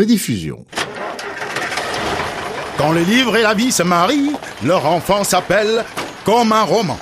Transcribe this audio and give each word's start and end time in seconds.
rediffusion. 0.00 0.64
Quand 2.78 2.92
les 2.92 3.04
livres 3.04 3.36
et 3.36 3.42
la 3.42 3.52
vie 3.52 3.70
se 3.70 3.82
marient, 3.82 4.34
leur 4.64 4.86
enfant 4.86 5.24
s'appelle 5.24 5.84
comme 6.24 6.52
un 6.52 6.62
roman. 6.62 6.98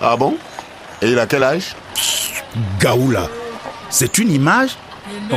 Ah 0.00 0.16
bon? 0.16 0.36
Et 1.02 1.10
il 1.10 1.18
a 1.18 1.26
quel 1.26 1.42
âge? 1.42 1.76
Gaoula, 2.80 3.28
c'est 3.90 4.18
une 4.18 4.32
image? 4.32 4.70
Oh. 5.30 5.36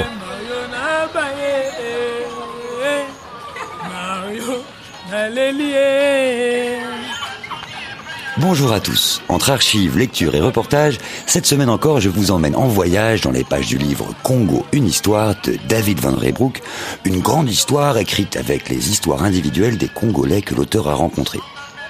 Bonjour 8.37 8.71
à 8.71 8.79
tous. 8.79 9.21
Entre 9.27 9.49
archives, 9.49 9.97
lectures 9.97 10.35
et 10.35 10.39
reportages, 10.39 10.99
cette 11.25 11.45
semaine 11.45 11.69
encore, 11.69 11.99
je 11.99 12.07
vous 12.07 12.31
emmène 12.31 12.55
en 12.55 12.65
voyage 12.65 13.19
dans 13.19 13.31
les 13.31 13.43
pages 13.43 13.67
du 13.67 13.77
livre 13.77 14.07
Congo, 14.23 14.65
une 14.71 14.87
histoire 14.87 15.35
de 15.43 15.57
David 15.67 15.99
Van 15.99 16.15
Reybrouck, 16.15 16.61
une 17.03 17.19
grande 17.19 17.49
histoire 17.49 17.97
écrite 17.97 18.37
avec 18.37 18.69
les 18.69 18.89
histoires 18.89 19.23
individuelles 19.23 19.77
des 19.77 19.89
Congolais 19.89 20.41
que 20.41 20.55
l'auteur 20.55 20.87
a 20.87 20.93
rencontrés. 20.93 21.41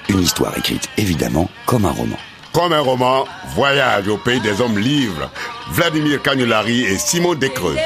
Une 0.10 0.20
histoire 0.20 0.58
écrite 0.58 0.90
évidemment 0.98 1.48
comme 1.68 1.86
un 1.86 1.92
roman. 1.92 2.18
Comme 2.54 2.74
un 2.74 2.82
roman, 2.82 3.26
voyage 3.56 4.08
au 4.08 4.18
pays 4.18 4.42
des 4.42 4.62
hommes 4.62 4.80
livres. 4.80 5.30
Vladimir 5.70 6.24
Cagnolari 6.24 6.82
et 6.86 6.98
Simon 6.98 7.36
Descreux. 7.36 7.78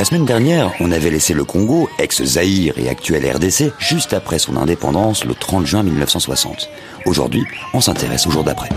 La 0.00 0.06
semaine 0.06 0.24
dernière, 0.24 0.72
on 0.80 0.92
avait 0.92 1.10
laissé 1.10 1.34
le 1.34 1.44
Congo, 1.44 1.90
ex-Zaïre 1.98 2.72
et 2.78 2.88
actuel 2.88 3.30
RDC, 3.36 3.70
juste 3.78 4.14
après 4.14 4.38
son 4.38 4.56
indépendance 4.56 5.26
le 5.26 5.34
30 5.34 5.66
juin 5.66 5.82
1960. 5.82 6.70
Aujourd'hui, 7.04 7.44
on 7.74 7.82
s'intéresse 7.82 8.26
au 8.26 8.30
jour 8.30 8.42
d'après. 8.42 8.70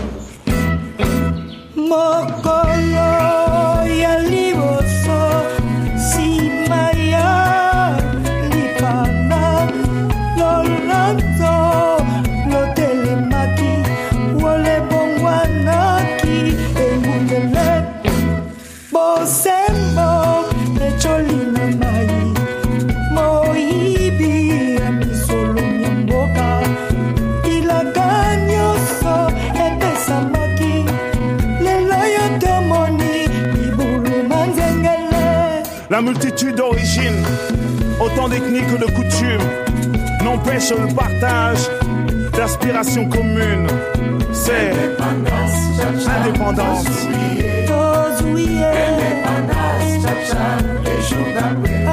La 35.94 36.02
multitude 36.02 36.56
d'origines, 36.56 37.22
autant 38.00 38.28
d'ethnies 38.28 38.62
que 38.62 38.76
de 38.78 38.86
coutumes, 38.86 40.24
n'empêche 40.24 40.70
le 40.70 40.92
partage 40.92 41.70
d'aspirations 42.32 43.08
communes. 43.08 43.68
C'est 44.32 44.72
indépendance. 46.10 46.84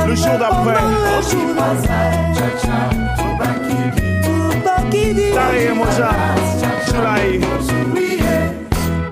Le 0.07 0.15
jour 0.15 0.37
d'après. 0.39 0.81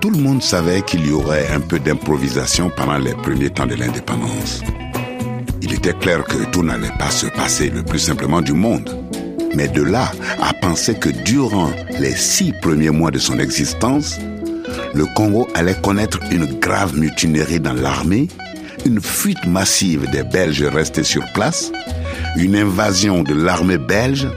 Tout 0.01 0.09
le 0.09 0.17
monde 0.17 0.41
savait 0.41 0.81
qu'il 0.81 1.05
y 1.05 1.11
aurait 1.11 1.45
un 1.53 1.59
peu 1.59 1.77
d'improvisation 1.77 2.71
pendant 2.75 2.97
les 2.97 3.13
premiers 3.13 3.51
temps 3.51 3.67
de 3.67 3.75
l'indépendance. 3.75 4.63
Était 5.79 5.93
clair 5.93 6.25
que 6.25 6.43
tout 6.51 6.61
n'allait 6.61 6.91
pas 6.99 7.09
se 7.09 7.25
passer 7.27 7.69
le 7.69 7.83
plus 7.83 7.99
simplement 7.99 8.41
du 8.41 8.51
monde. 8.51 8.89
Mais 9.55 9.69
de 9.69 9.81
là 9.81 10.11
à 10.41 10.53
penser 10.53 10.93
que 10.95 11.07
durant 11.07 11.71
les 12.01 12.17
six 12.17 12.51
premiers 12.61 12.89
mois 12.89 13.11
de 13.11 13.17
son 13.17 13.39
existence, 13.39 14.19
le 14.93 15.05
Congo 15.15 15.47
allait 15.53 15.79
connaître 15.81 16.19
une 16.31 16.59
grave 16.59 16.97
mutinerie 16.97 17.61
dans 17.61 17.71
l'armée, 17.71 18.27
une 18.85 18.99
fuite 18.99 19.45
massive 19.47 20.05
des 20.11 20.23
Belges 20.23 20.63
restés 20.63 21.05
sur 21.05 21.23
place, 21.31 21.71
une 22.35 22.57
invasion 22.57 23.23
de 23.23 23.33
l'armée 23.33 23.77
belge, 23.77 24.27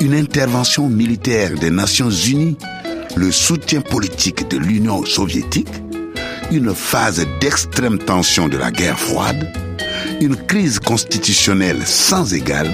une 0.00 0.14
intervention 0.14 0.88
militaire 0.88 1.52
des 1.52 1.70
Nations 1.70 2.08
Unies, 2.10 2.56
le 3.14 3.30
soutien 3.30 3.82
politique 3.82 4.48
de 4.48 4.56
l'Union 4.56 5.04
soviétique, 5.04 5.82
une 6.50 6.74
phase 6.74 7.26
d'extrême 7.42 7.98
tension 7.98 8.48
de 8.48 8.56
la 8.56 8.70
guerre 8.70 8.98
froide, 8.98 9.52
une 10.20 10.36
crise 10.36 10.78
constitutionnelle 10.78 11.84
sans 11.84 12.34
égale, 12.34 12.70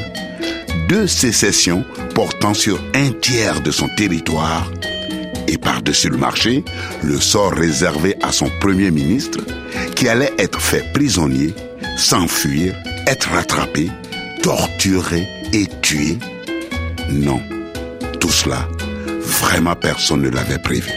deux 0.88 1.06
sécessions 1.06 1.84
portant 2.14 2.54
sur 2.54 2.80
un 2.94 3.10
tiers 3.12 3.60
de 3.60 3.70
son 3.70 3.88
territoire 3.88 4.70
et 5.46 5.58
par-dessus 5.58 6.08
le 6.08 6.16
marché, 6.16 6.64
le 7.02 7.20
sort 7.20 7.52
réservé 7.52 8.16
à 8.22 8.32
son 8.32 8.48
premier 8.60 8.90
ministre 8.90 9.40
qui 9.94 10.08
allait 10.08 10.32
être 10.38 10.60
fait 10.60 10.84
prisonnier, 10.92 11.54
s'enfuir, 11.96 12.74
être 13.06 13.28
rattrapé, 13.30 13.90
torturé 14.42 15.26
et 15.52 15.66
tué. 15.82 16.18
Non, 17.10 17.40
tout 18.20 18.30
cela, 18.30 18.68
vraiment 19.20 19.76
personne 19.76 20.22
ne 20.22 20.30
l'avait 20.30 20.58
prévu. 20.58 20.90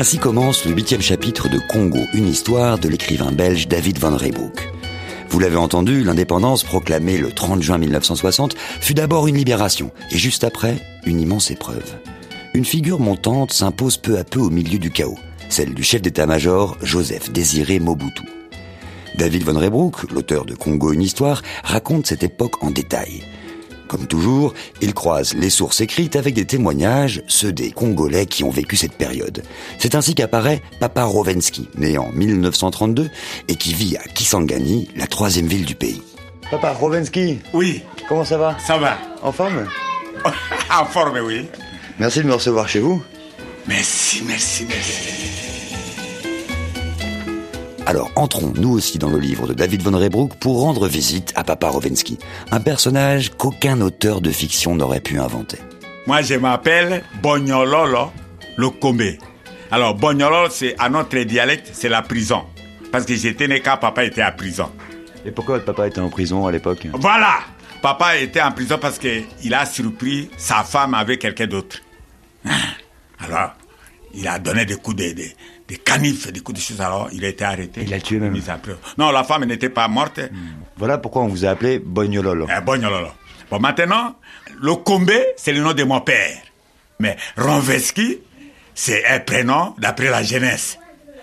Ainsi 0.00 0.16
commence 0.16 0.64
le 0.64 0.72
huitième 0.72 1.02
chapitre 1.02 1.50
de 1.50 1.58
Congo, 1.58 1.98
une 2.14 2.26
histoire 2.26 2.78
de 2.78 2.88
l'écrivain 2.88 3.32
belge 3.32 3.68
David 3.68 3.98
Van 3.98 4.16
Reybrouck. 4.16 4.72
Vous 5.28 5.38
l'avez 5.38 5.58
entendu, 5.58 6.04
l'indépendance 6.04 6.64
proclamée 6.64 7.18
le 7.18 7.30
30 7.30 7.60
juin 7.62 7.76
1960 7.76 8.56
fut 8.56 8.94
d'abord 8.94 9.28
une 9.28 9.36
libération, 9.36 9.90
et 10.10 10.16
juste 10.16 10.42
après, 10.42 10.78
une 11.04 11.20
immense 11.20 11.50
épreuve. 11.50 11.84
Une 12.54 12.64
figure 12.64 12.98
montante 12.98 13.52
s'impose 13.52 13.98
peu 13.98 14.16
à 14.16 14.24
peu 14.24 14.40
au 14.40 14.48
milieu 14.48 14.78
du 14.78 14.90
chaos, 14.90 15.18
celle 15.50 15.74
du 15.74 15.82
chef 15.82 16.00
d'état-major 16.00 16.78
Joseph 16.80 17.30
Désiré 17.30 17.78
Mobutu. 17.78 18.22
David 19.18 19.42
Van 19.42 19.58
Reybrouck, 19.58 20.10
l'auteur 20.12 20.46
de 20.46 20.54
Congo 20.54 20.94
une 20.94 21.02
histoire, 21.02 21.42
raconte 21.62 22.06
cette 22.06 22.22
époque 22.22 22.64
en 22.64 22.70
détail. 22.70 23.22
Comme 23.90 24.06
toujours, 24.06 24.54
il 24.80 24.94
croise 24.94 25.34
les 25.34 25.50
sources 25.50 25.80
écrites 25.80 26.14
avec 26.14 26.32
des 26.32 26.44
témoignages, 26.44 27.24
ceux 27.26 27.50
des 27.50 27.72
Congolais 27.72 28.26
qui 28.26 28.44
ont 28.44 28.50
vécu 28.50 28.76
cette 28.76 28.92
période. 28.92 29.42
C'est 29.78 29.96
ainsi 29.96 30.14
qu'apparaît 30.14 30.62
Papa 30.78 31.02
Rovensky, 31.02 31.68
né 31.74 31.98
en 31.98 32.12
1932 32.12 33.10
et 33.48 33.56
qui 33.56 33.74
vit 33.74 33.96
à 33.96 34.02
Kisangani, 34.02 34.88
la 34.94 35.08
troisième 35.08 35.48
ville 35.48 35.64
du 35.64 35.74
pays. 35.74 36.02
Papa 36.52 36.70
Rovensky 36.70 37.40
Oui. 37.52 37.82
Comment 38.08 38.24
ça 38.24 38.38
va? 38.38 38.56
Ça 38.64 38.78
va. 38.78 38.96
En 39.24 39.32
forme? 39.32 39.66
En 40.70 40.84
forme, 40.84 41.18
oui. 41.24 41.48
Merci 41.98 42.20
de 42.20 42.28
me 42.28 42.34
recevoir 42.34 42.68
chez 42.68 42.78
vous. 42.78 43.02
Merci, 43.66 44.22
merci, 44.24 44.66
merci. 44.68 45.29
Alors 47.86 48.10
entrons 48.16 48.52
nous 48.56 48.70
aussi 48.70 48.98
dans 48.98 49.10
le 49.10 49.18
livre 49.18 49.46
de 49.46 49.54
David 49.54 49.82
Von 49.82 49.96
Reybrouck 49.98 50.34
pour 50.36 50.60
rendre 50.60 50.86
visite 50.86 51.32
à 51.36 51.44
Papa 51.44 51.68
Rovensky, 51.68 52.18
un 52.50 52.60
personnage 52.60 53.30
qu'aucun 53.30 53.80
auteur 53.80 54.20
de 54.20 54.30
fiction 54.30 54.74
n'aurait 54.74 55.00
pu 55.00 55.18
inventer. 55.18 55.58
Moi, 56.06 56.22
je 56.22 56.34
m'appelle 56.34 57.02
Bognololo 57.22 58.10
Lokombe. 58.56 59.16
Alors, 59.70 59.94
Bognololo, 59.94 60.48
c'est 60.50 60.74
à 60.78 60.88
notre 60.88 61.18
dialecte, 61.20 61.70
c'est 61.72 61.88
la 61.88 62.02
prison. 62.02 62.42
Parce 62.92 63.04
que 63.04 63.14
j'étais 63.14 63.48
né 63.48 63.60
quand 63.60 63.76
papa 63.76 64.04
était 64.04 64.22
à 64.22 64.32
prison. 64.32 64.70
Et 65.24 65.30
pourquoi 65.30 65.56
votre 65.56 65.66
papa 65.66 65.86
était 65.86 66.00
en 66.00 66.10
prison 66.10 66.46
à 66.46 66.52
l'époque? 66.52 66.86
Voilà 66.94 67.40
Papa 67.82 68.18
était 68.18 68.42
en 68.42 68.52
prison 68.52 68.76
parce 68.78 68.98
qu'il 68.98 69.54
a 69.54 69.64
surpris 69.64 70.28
sa 70.36 70.64
femme 70.64 70.92
avec 70.92 71.20
quelqu'un 71.20 71.46
d'autre. 71.46 71.78
Alors, 73.18 73.52
il 74.12 74.28
a 74.28 74.38
donné 74.38 74.66
des 74.66 74.76
coups 74.76 74.96
de, 74.96 75.14
des 75.70 75.76
canifs, 75.76 76.32
des 76.32 76.40
coups 76.40 76.58
de 76.58 76.62
choses. 76.62 76.80
Alors, 76.80 77.08
il 77.12 77.24
a 77.24 77.28
été 77.28 77.44
arrêté. 77.44 77.82
Il 77.82 77.90
l'a 77.90 78.00
tué 78.00 78.18
même. 78.18 78.36
Non, 78.98 79.12
la 79.12 79.22
femme 79.22 79.44
n'était 79.44 79.68
pas 79.68 79.86
morte. 79.86 80.18
Hmm. 80.18 80.64
Voilà 80.76 80.98
pourquoi 80.98 81.22
on 81.22 81.28
vous 81.28 81.44
a 81.44 81.50
appelé 81.50 81.78
Bognololo. 81.78 82.48
Eh, 82.50 82.60
Bognololo. 82.60 83.10
Bon, 83.48 83.60
maintenant, 83.60 84.16
le 84.60 84.74
Combe, 84.74 85.12
c'est 85.36 85.52
le 85.52 85.60
nom 85.60 85.72
de 85.72 85.84
mon 85.84 86.00
père. 86.00 86.38
Mais 86.98 87.16
Ronveski, 87.36 88.18
c'est 88.74 89.06
un 89.06 89.20
prénom 89.20 89.74
d'après 89.78 90.10
la 90.10 90.24
jeunesse. 90.24 90.76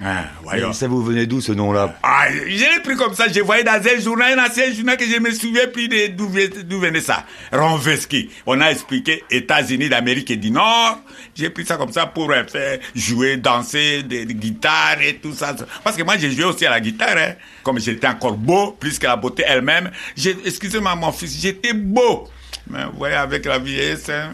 Ah, 0.03 0.25
voyons. 0.43 0.73
ça 0.73 0.87
vous 0.87 1.03
venait 1.03 1.25
d'où 1.25 1.41
ce 1.41 1.51
nom-là 1.51 1.95
ah, 2.03 2.27
Je 2.31 2.75
l'ai 2.75 2.81
pris 2.83 2.95
comme 2.95 3.13
ça. 3.13 3.27
J'ai 3.27 3.41
voyé 3.41 3.63
dans 3.63 3.73
un 3.73 3.99
journal, 3.99 4.37
un 4.37 4.45
ancien 4.45 4.71
journal 4.71 4.97
que 4.97 5.05
je 5.05 5.19
me 5.19 5.31
souviens 5.31 5.67
plus 5.67 5.89
d'où 6.09 6.79
venait 6.79 7.01
ça. 7.01 7.25
Ronveski. 7.51 8.29
On 8.45 8.61
a 8.61 8.67
expliqué 8.67 9.23
États-Unis 9.29 9.89
d'Amérique 9.89 10.31
et 10.31 10.37
du 10.37 10.51
Nord. 10.51 10.99
J'ai 11.35 11.49
pris 11.49 11.65
ça 11.65 11.77
comme 11.77 11.91
ça 11.91 12.05
pour 12.05 12.31
faire 12.47 12.79
jouer, 12.95 13.37
danser, 13.37 14.03
des, 14.03 14.25
guitares 14.25 15.01
et 15.01 15.15
tout 15.15 15.33
ça. 15.33 15.55
Parce 15.83 15.95
que 15.95 16.03
moi, 16.03 16.17
j'ai 16.17 16.31
joué 16.31 16.45
aussi 16.45 16.65
à 16.65 16.69
la 16.69 16.79
guitare. 16.79 17.17
Hein. 17.17 17.33
Comme 17.63 17.79
j'étais 17.79 18.07
encore 18.07 18.37
beau, 18.37 18.71
plus 18.71 18.99
que 18.99 19.07
la 19.07 19.15
beauté 19.15 19.43
elle-même. 19.47 19.91
Excusez-moi, 20.45 20.95
mon 20.95 21.11
fils, 21.11 21.41
j'étais 21.41 21.73
beau. 21.73 22.27
Mais 22.69 22.83
vous 22.85 22.97
voyez, 22.97 23.15
avec 23.15 23.45
la 23.45 23.59
vieillesse, 23.59 24.09
hein, 24.09 24.31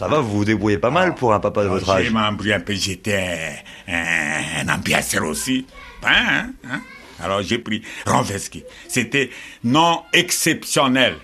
Ça 0.00 0.08
va, 0.08 0.20
vous 0.20 0.38
vous 0.38 0.44
débrouillez 0.46 0.78
pas 0.78 0.90
mal 0.90 1.14
pour 1.14 1.34
un 1.34 1.40
papa 1.40 1.62
de 1.62 1.68
votre 1.68 1.90
âge. 1.90 2.10
J'ai 2.42 2.54
un 2.54 2.60
peu, 2.60 2.72
j'étais 2.72 3.62
un, 3.86 4.66
ambianceur 4.66 5.24
aussi. 5.24 5.66
Hein, 6.02 6.46
hein? 6.64 6.80
Alors 7.22 7.42
j'ai 7.42 7.58
pris 7.58 7.82
Ronveski. 8.06 8.64
C'était 8.88 9.28
non 9.62 10.00
exceptionnel. 10.14 11.16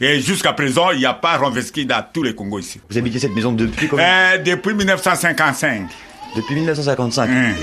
Et 0.00 0.22
jusqu'à 0.22 0.54
présent, 0.54 0.90
il 0.92 1.00
n'y 1.00 1.04
a 1.04 1.12
pas 1.12 1.36
Ronveski 1.36 1.84
dans 1.84 2.02
tous 2.14 2.22
les 2.22 2.34
Congos 2.34 2.60
ici. 2.60 2.80
Vous 2.88 2.96
habitez 2.96 3.18
cette 3.18 3.34
maison 3.34 3.52
depuis 3.52 3.88
combien 3.88 4.06
euh, 4.06 4.38
Depuis 4.38 4.72
1955. 4.72 5.90
Depuis 6.34 6.54
1955 6.54 7.28
hum. 7.28 7.54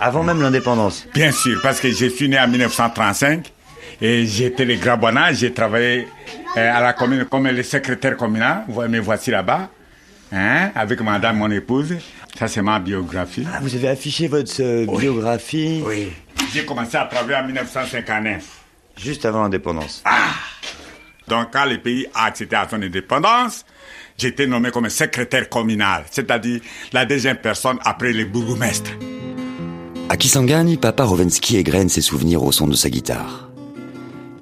Avant 0.00 0.24
même 0.24 0.42
l'indépendance 0.42 1.06
Bien 1.14 1.30
sûr, 1.30 1.60
parce 1.62 1.78
que 1.78 1.92
je 1.92 2.06
suis 2.06 2.28
né 2.28 2.40
en 2.40 2.48
1935 2.48 3.52
et 4.00 4.26
j'étais 4.26 4.64
le 4.64 4.74
Grabouana, 4.74 5.32
j'ai 5.32 5.52
travaillé 5.52 6.08
euh, 6.56 6.76
à 6.76 6.80
la 6.80 6.92
commune 6.92 7.24
comme 7.24 7.46
le 7.46 7.62
secrétaire 7.62 8.16
communal. 8.16 8.64
Vous 8.66 8.82
me 8.82 8.98
voici 8.98 9.30
là-bas, 9.30 9.70
hein, 10.32 10.70
avec 10.74 11.00
madame, 11.00 11.36
mon 11.38 11.50
épouse. 11.50 11.94
Ça, 12.38 12.48
c'est 12.48 12.62
ma 12.62 12.78
biographie. 12.78 13.46
Ah, 13.52 13.58
vous 13.60 13.74
avez 13.74 13.88
affiché 13.88 14.28
votre 14.28 14.60
euh, 14.60 14.86
biographie 14.86 15.82
Oui. 15.84 16.12
J'ai 16.52 16.64
commencé 16.64 16.96
à 16.96 17.04
travailler 17.04 17.36
en 17.36 17.46
1959. 17.46 18.44
Juste 18.96 19.24
avant 19.24 19.42
l'indépendance. 19.42 20.02
Ah 20.04 20.30
Donc, 21.26 21.48
quand 21.52 21.64
le 21.66 21.78
pays 21.78 22.06
a 22.14 22.26
accédé 22.26 22.56
à 22.56 22.66
son 22.68 22.80
indépendance, 22.82 23.64
j'étais 24.16 24.46
nommé 24.46 24.70
comme 24.70 24.88
secrétaire 24.88 25.48
communal, 25.48 26.04
c'est-à-dire 26.10 26.60
la 26.92 27.04
deuxième 27.04 27.36
personne 27.36 27.78
après 27.84 28.12
le 28.12 28.24
bourgmestre. 28.24 28.90
À 30.08 30.16
Kisangani, 30.16 30.78
Papa 30.78 31.04
Rovensky 31.04 31.58
égrène 31.58 31.88
ses 31.88 32.00
souvenirs 32.00 32.42
au 32.42 32.50
son 32.50 32.66
de 32.66 32.74
sa 32.74 32.88
guitare. 32.88 33.47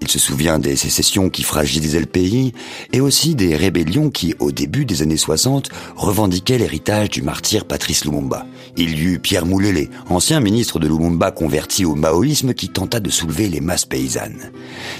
Il 0.06 0.12
se 0.12 0.20
souvient 0.20 0.60
des 0.60 0.76
sécessions 0.76 1.30
qui 1.30 1.42
fragilisaient 1.42 1.98
le 1.98 2.06
pays 2.06 2.52
et 2.92 3.00
aussi 3.00 3.34
des 3.34 3.56
rébellions 3.56 4.08
qui, 4.08 4.36
au 4.38 4.52
début 4.52 4.84
des 4.84 5.02
années 5.02 5.16
60, 5.16 5.68
revendiquaient 5.96 6.58
l'héritage 6.58 7.10
du 7.10 7.22
martyr 7.22 7.64
Patrice 7.64 8.04
Lumumba. 8.04 8.46
Il 8.76 8.96
y 8.96 9.02
eut 9.02 9.18
Pierre 9.18 9.46
Moulélé, 9.46 9.90
ancien 10.08 10.38
ministre 10.38 10.78
de 10.78 10.86
Lumumba 10.86 11.32
converti 11.32 11.84
au 11.84 11.96
maoïsme 11.96 12.54
qui 12.54 12.68
tenta 12.68 13.00
de 13.00 13.10
soulever 13.10 13.48
les 13.48 13.60
masses 13.60 13.84
paysannes. 13.84 14.52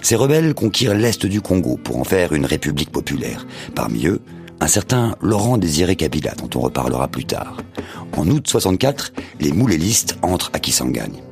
Ces 0.02 0.16
rebelles 0.16 0.54
conquirent 0.54 0.94
l'est 0.94 1.24
du 1.24 1.40
Congo 1.40 1.76
pour 1.76 1.98
en 1.98 2.04
faire 2.04 2.32
une 2.32 2.44
république 2.44 2.90
populaire. 2.90 3.46
Parmi 3.76 4.08
eux, 4.08 4.20
un 4.58 4.66
certain 4.66 5.14
Laurent 5.22 5.56
Désiré 5.56 5.94
Kabila, 5.94 6.34
dont 6.34 6.50
on 6.58 6.62
reparlera 6.62 7.06
plus 7.06 7.26
tard. 7.26 7.58
En 8.16 8.26
août 8.28 8.48
64, 8.48 9.12
les 9.38 9.52
moulélistes 9.52 10.18
entrent 10.22 10.50
à 10.52 10.58
Kisangani. 10.58 11.22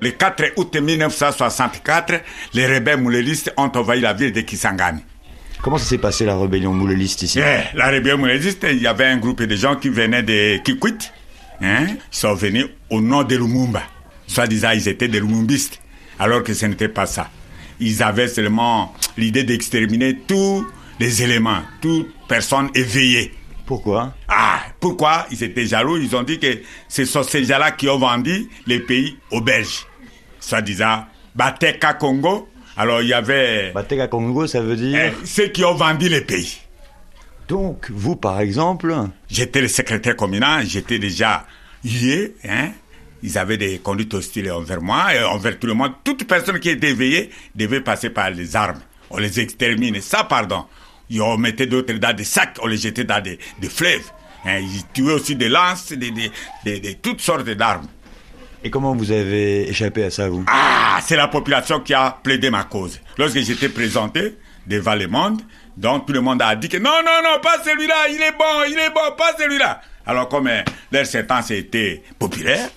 Le 0.00 0.10
4 0.12 0.52
août 0.56 0.74
1964, 0.76 2.22
les 2.54 2.66
rebelles 2.66 3.00
moulélistes 3.00 3.52
ont 3.56 3.70
envahi 3.74 4.00
la 4.00 4.12
ville 4.14 4.32
de 4.32 4.40
Kisangani. 4.40 5.00
Comment 5.62 5.76
ça 5.76 5.84
s'est 5.84 5.98
passé 5.98 6.24
la 6.24 6.38
rébellion 6.38 6.72
mouléliste 6.72 7.22
ici? 7.22 7.38
Eh, 7.38 7.76
La 7.76 7.88
rébellion 7.88 8.16
mouléliste, 8.16 8.66
il 8.70 8.80
y 8.80 8.86
avait 8.86 9.04
un 9.04 9.18
groupe 9.18 9.42
de 9.42 9.56
gens 9.56 9.76
qui 9.76 9.90
venaient 9.90 10.22
de 10.22 10.56
Kikwit. 10.64 11.12
Hein? 11.60 11.86
Ils 11.88 11.98
sont 12.10 12.32
venus 12.32 12.66
au 12.88 13.02
nom 13.02 13.24
de 13.24 13.36
Lumumba. 13.36 13.82
Soit 14.26 14.46
disant 14.46 14.70
ils 14.70 14.88
étaient 14.88 15.08
des 15.08 15.20
Lumumbistes, 15.20 15.80
alors 16.18 16.42
que 16.42 16.54
ce 16.54 16.64
n'était 16.64 16.88
pas 16.88 17.04
ça. 17.04 17.28
Ils 17.78 18.02
avaient 18.02 18.28
seulement 18.28 18.94
l'idée 19.18 19.44
d'exterminer 19.44 20.16
tous 20.26 20.66
les 20.98 21.22
éléments, 21.22 21.60
toute 21.82 22.08
personne 22.26 22.70
éveillée. 22.74 23.34
Pourquoi? 23.66 24.14
Ah, 24.28 24.60
pourquoi? 24.80 25.26
Ils 25.30 25.44
étaient 25.44 25.66
jaloux. 25.66 25.98
Ils 25.98 26.16
ont 26.16 26.22
dit 26.22 26.38
que 26.38 26.60
ce 26.88 27.04
sont 27.04 27.22
ces 27.22 27.44
gens-là 27.44 27.70
qui 27.72 27.88
ont 27.88 27.98
vendu 27.98 28.48
les 28.66 28.80
pays 28.80 29.16
aux 29.30 29.40
Belges 29.42 29.86
soi-disant 30.40 31.04
Bateka 31.34 31.94
Congo. 31.94 32.48
Alors 32.76 33.02
il 33.02 33.08
y 33.08 33.14
avait... 33.14 33.72
Bateka 33.72 34.08
Congo, 34.08 34.46
ça 34.46 34.60
veut 34.60 34.76
dire... 34.76 34.98
Eh, 34.98 35.26
ceux 35.26 35.48
qui 35.48 35.64
ont 35.64 35.74
vendu 35.74 36.08
les 36.08 36.22
pays. 36.22 36.60
Donc, 37.48 37.90
vous, 37.90 38.16
par 38.16 38.40
exemple 38.40 38.94
J'étais 39.28 39.60
le 39.60 39.68
secrétaire 39.68 40.16
communal, 40.16 40.64
j'étais 40.66 40.98
déjà 40.98 41.46
lié, 41.84 42.34
hein. 42.48 42.70
Ils 43.22 43.36
avaient 43.36 43.58
des 43.58 43.78
conduites 43.78 44.14
hostiles 44.14 44.50
envers 44.50 44.80
moi 44.80 45.14
et 45.14 45.22
envers 45.22 45.58
tout 45.58 45.66
le 45.66 45.74
monde. 45.74 45.92
Toute 46.04 46.26
personne 46.26 46.58
qui 46.58 46.70
était 46.70 46.90
éveillée 46.90 47.30
devait 47.54 47.82
passer 47.82 48.08
par 48.08 48.30
les 48.30 48.56
armes. 48.56 48.80
On 49.10 49.18
les 49.18 49.40
extermine. 49.40 50.00
Ça, 50.00 50.24
pardon. 50.24 50.64
Ils 51.10 51.20
on 51.20 51.36
mettait 51.36 51.66
d'autres 51.66 51.92
dans 51.94 52.16
des 52.16 52.24
sacs, 52.24 52.56
on 52.62 52.66
les 52.66 52.76
jetait 52.76 53.04
dans 53.04 53.22
des, 53.22 53.38
fleuves. 53.68 54.10
Hein. 54.46 54.60
Ils 54.60 54.86
tuaient 54.94 55.12
aussi 55.12 55.34
des 55.34 55.48
lances, 55.48 55.92
des, 55.92 56.12
des 56.64 56.94
toutes 57.02 57.20
sortes 57.20 57.50
d'armes. 57.50 57.88
Et 58.62 58.70
comment 58.70 58.94
vous 58.94 59.10
avez 59.10 59.68
échappé 59.70 60.04
à 60.04 60.10
ça, 60.10 60.28
vous? 60.28 60.44
Ah, 60.46 60.98
c'est 61.02 61.16
la 61.16 61.28
population 61.28 61.80
qui 61.80 61.94
a 61.94 62.18
plaidé 62.22 62.50
ma 62.50 62.64
cause. 62.64 63.00
Lorsque 63.16 63.38
j'étais 63.38 63.70
présenté 63.70 64.36
devant 64.66 64.94
le 64.94 65.06
monde, 65.08 65.40
donc 65.76 66.06
tout 66.06 66.12
le 66.12 66.20
monde 66.20 66.42
a 66.42 66.54
dit 66.56 66.68
que 66.68 66.76
non, 66.76 66.90
non, 67.04 67.22
non, 67.24 67.40
pas 67.40 67.62
celui-là, 67.64 68.08
il 68.10 68.20
est 68.20 68.32
bon, 68.32 68.64
il 68.68 68.78
est 68.78 68.90
bon, 68.90 69.16
pas 69.16 69.32
celui-là. 69.38 69.80
Alors 70.06 70.28
comme 70.28 70.48
euh, 70.48 70.62
leur 70.92 71.06
sentence 71.06 71.50
était 71.52 72.02
populaire, 72.18 72.68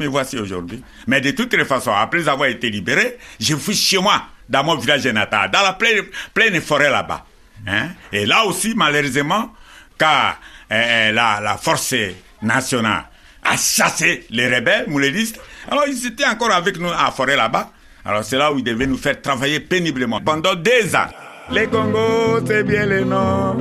me 0.00 0.06
voici 0.06 0.38
aujourd'hui. 0.38 0.82
Mais 1.06 1.20
de 1.20 1.32
toutes 1.32 1.52
les 1.52 1.64
façons, 1.66 1.92
après 1.92 2.28
avoir 2.28 2.48
été 2.48 2.70
libéré, 2.70 3.18
je 3.38 3.56
fus 3.56 3.74
chez 3.74 3.98
moi, 3.98 4.22
dans 4.48 4.64
mon 4.64 4.76
village 4.76 5.06
natal, 5.06 5.50
dans 5.50 5.62
la 5.62 5.74
pleine, 5.74 6.60
forêt 6.62 6.90
là-bas. 6.90 7.26
Hein? 7.66 7.88
Et 8.12 8.24
là 8.24 8.44
aussi, 8.44 8.72
malheureusement, 8.74 9.52
car 9.98 10.40
euh, 10.72 11.12
la, 11.12 11.40
la 11.42 11.56
force 11.58 11.94
nationale 12.40 13.04
à 13.48 13.56
chasser 13.56 14.24
les 14.30 14.46
rebelles 14.54 14.86
moulélistes. 14.88 15.40
Alors 15.70 15.84
ils 15.88 16.06
étaient 16.06 16.26
encore 16.26 16.52
avec 16.52 16.78
nous 16.78 16.88
à 16.88 17.10
forêt 17.10 17.36
là-bas. 17.36 17.70
Alors 18.04 18.24
c'est 18.24 18.36
là 18.36 18.52
où 18.52 18.58
ils 18.58 18.64
devaient 18.64 18.86
nous 18.86 18.98
faire 18.98 19.20
travailler 19.20 19.60
péniblement 19.60 20.20
pendant 20.20 20.54
des 20.54 20.94
ans. 20.94 21.08
Les 21.50 21.66
Congo, 21.66 22.44
c'est 22.46 22.64
bien 22.64 22.86
le 22.86 23.04
nom 23.04 23.54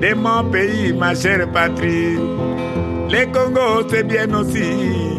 de 0.00 0.14
mon 0.14 0.44
pays, 0.50 0.92
ma 0.92 1.14
chère 1.14 1.50
patrie. 1.50 2.18
Les 3.08 3.26
Congo, 3.26 3.86
c'est 3.90 4.04
bien 4.04 4.32
aussi 4.34 5.18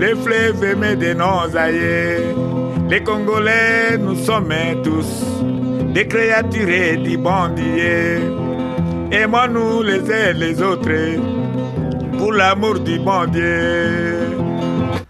les 0.00 0.14
fleuves 0.14 0.64
aimés 0.64 0.96
de 0.96 1.12
nos 1.12 1.54
aïeux. 1.56 2.34
Les 2.88 3.02
Congolais, 3.02 3.98
nous 3.98 4.16
sommes 4.24 4.52
tous 4.82 5.24
des 5.92 6.08
créatures 6.08 7.02
du 7.02 7.16
bon 7.18 7.48
Dieu. 7.54 8.34
Aimons-nous 9.12 9.82
les 9.82 10.00
uns 10.00 10.32
les 10.32 10.62
autres 10.62 10.88
pour 12.18 12.32
l'amour 12.32 12.80
du 12.80 12.98
bon 12.98 13.26
Dieu. 13.26 14.36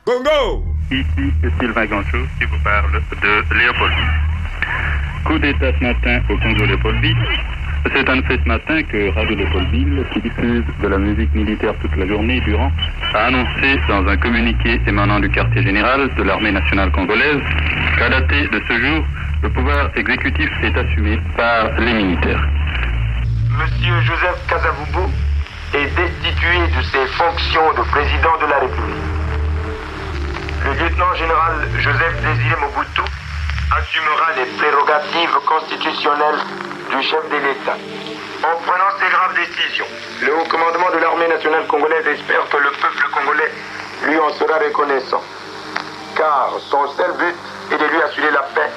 Congo 0.05 0.65
Ici 0.91 1.33
Sylvain 1.61 1.87
Ganchot 1.87 2.27
qui 2.39 2.45
vous 2.47 2.59
parle 2.65 2.93
de 2.93 3.55
Léopoldville. 3.59 4.15
Coup 5.25 5.39
d'état 5.39 5.73
ce 5.79 5.85
matin 5.85 6.21
au 6.29 6.37
Congo 6.39 6.65
Léopoldville. 6.65 7.17
C'est 7.95 8.09
en 8.11 8.15
effet 8.15 8.39
ce 8.43 8.49
matin 8.49 8.83
que 8.83 9.15
Radio 9.15 9.37
Léopoldville, 9.37 10.05
qui 10.13 10.21
diffuse 10.21 10.65
de 10.83 10.89
la 10.89 10.99
musique 10.99 11.35
militaire 11.35 11.73
toute 11.81 11.97
la 11.97 12.07
journée 12.07 12.41
durant, 12.41 12.71
a 13.15 13.27
annoncé 13.27 13.81
dans 13.89 14.07
un 14.07 14.17
communiqué 14.17 14.81
émanant 14.87 15.19
du 15.21 15.31
quartier 15.31 15.63
général 15.63 16.11
de 16.15 16.23
l'armée 16.23 16.53
nationale 16.53 16.91
congolaise 16.93 17.41
qu'à 17.99 18.09
dater 18.11 18.49
de 18.49 18.61
ce 18.69 18.81
jour, 18.81 19.05
le 19.43 19.49
pouvoir 19.51 19.91
exécutif 19.97 20.51
est 20.63 20.77
assumé 20.77 21.19
par 21.37 21.71
les 21.79 21.95
militaires. 21.95 22.47
Monsieur 23.59 23.95
Joseph 24.03 24.47
Kazavubu 24.49 25.11
est 25.75 25.87
destitué 25.95 26.59
de 26.77 26.83
ses 26.83 27.07
fonctions 27.15 27.73
de 27.75 27.83
président 27.91 28.37
de 28.39 28.47
la 28.47 28.59
République. 28.59 29.05
Le 30.65 30.73
lieutenant 30.73 31.15
général 31.15 31.69
Joseph 31.79 32.15
Désiré 32.23 32.57
Mobutu 32.61 33.03
assumera 33.71 34.33
les 34.37 34.47
prérogatives 34.59 35.39
constitutionnelles 35.47 36.41
du 36.91 37.03
chef 37.03 37.23
de 37.31 37.37
l'État. 37.37 37.77
En 38.43 38.57
prenant 38.67 38.91
ces 38.99 39.11
graves 39.11 39.35
décisions, 39.37 39.87
le 40.23 40.35
haut 40.35 40.49
commandement 40.49 40.91
de 40.93 40.99
l'armée 40.99 41.29
nationale 41.29 41.67
congolaise 41.69 42.07
espère 42.07 42.49
que 42.51 42.57
le 42.57 42.71
peuple 42.71 43.07
congolais 43.15 43.53
lui 44.07 44.19
en 44.19 44.31
sera 44.33 44.59
reconnaissant. 44.59 45.23
Car 46.17 46.51
son 46.69 46.89
seul 46.97 47.13
but 47.17 47.37
est 47.73 47.79
de 47.79 47.85
lui 47.85 48.03
assurer 48.03 48.31
la 48.33 48.43
paix 48.55 48.71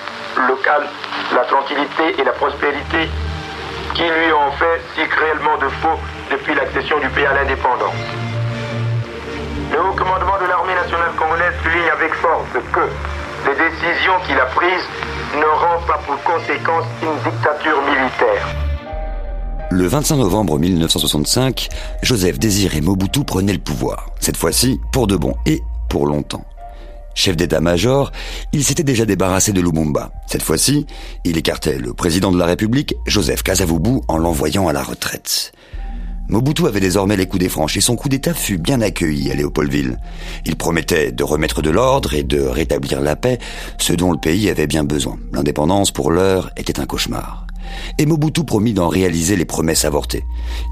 locale, 0.48 0.88
la 1.34 1.46
tranquillité 1.46 2.22
et 2.22 2.24
la 2.24 2.34
prospérité 2.34 3.10
qui 3.96 4.04
lui 4.04 4.32
ont 4.34 4.52
fait 4.54 4.82
si 4.96 5.08
cruellement 5.08 5.58
de 5.58 5.70
faux 5.82 6.00
depuis 6.32 6.56
l'accession 6.56 7.00
du 7.00 7.10
pays 7.10 7.26
à 7.26 7.34
l'indépendance. 7.34 7.96
Le 9.72 9.80
haut 9.80 9.94
commandement 9.94 10.38
de 10.42 10.48
l'armée 10.48 10.76
nationale 10.76 11.12
congolaise 11.18 11.54
souligne 11.64 11.90
avec 11.92 12.14
force 12.16 12.54
que 12.72 12.86
les 13.50 13.56
décisions 13.56 14.14
qu'il 14.26 14.38
a 14.40 14.46
prises 14.46 14.88
n'auront 15.36 15.82
pas 15.88 16.00
pour 16.06 16.22
conséquence 16.24 16.86
une 17.02 17.32
dictature 17.32 17.82
militaire. 17.82 18.48
Le 19.72 19.88
25 19.88 20.18
novembre 20.18 20.60
1965, 20.60 21.70
Joseph 22.04 22.38
Désiré 22.38 22.82
Mobutu 22.82 23.24
prenait 23.24 23.54
le 23.54 23.60
pouvoir, 23.60 24.10
cette 24.20 24.38
fois-ci 24.38 24.80
pour 24.92 25.08
de 25.08 25.16
bon 25.16 25.34
et 25.48 25.64
pour 25.90 26.06
longtemps. 26.06 26.46
Chef 27.16 27.36
d'état-major, 27.36 28.12
il 28.52 28.64
s'était 28.64 28.84
déjà 28.84 29.06
débarrassé 29.06 29.52
de 29.52 29.62
Lumumba. 29.62 30.12
Cette 30.28 30.42
fois-ci, 30.42 30.86
il 31.24 31.38
écartait 31.38 31.78
le 31.78 31.94
président 31.94 32.32
de 32.32 32.40
la 32.40 32.46
République, 32.46 32.96
Joseph 33.06 33.44
Kasavubu, 33.44 34.02
en 34.08 34.18
l'envoyant 34.18 34.68
à 34.68 34.74
la 34.74 34.84
retraite. 34.84 35.52
Mobutu 36.30 36.68
avait 36.68 36.80
désormais 36.80 37.18
les 37.18 37.28
coups 37.28 37.42
des 37.42 37.50
franches 37.50 37.78
et 37.78 37.82
son 37.82 37.96
coup 37.96 38.10
d'État 38.10 38.34
fut 38.34 38.58
bien 38.58 38.82
accueilli 38.82 39.30
à 39.32 39.36
Léopoldville. 39.36 40.00
Il 40.46 40.56
promettait 40.56 41.12
de 41.12 41.24
remettre 41.24 41.62
de 41.62 41.70
l'ordre 41.70 42.14
et 42.14 42.24
de 42.24 42.42
rétablir 42.42 43.02
la 43.02 43.16
paix, 43.16 43.40
ce 43.78 43.94
dont 43.94 44.12
le 44.12 44.18
pays 44.18 44.50
avait 44.50 44.68
bien 44.68 44.84
besoin. 44.84 45.18
L'indépendance, 45.34 45.92
pour 45.92 46.12
l'heure, 46.12 46.50
était 46.58 46.80
un 46.80 46.86
cauchemar. 46.86 47.46
et 47.98 48.06
Mobutu 48.06 48.44
promit 48.44 48.74
d'en 48.74 48.88
réaliser 48.88 49.36
les 49.36 49.46
promesses 49.46 49.86
avortées. 49.86 50.24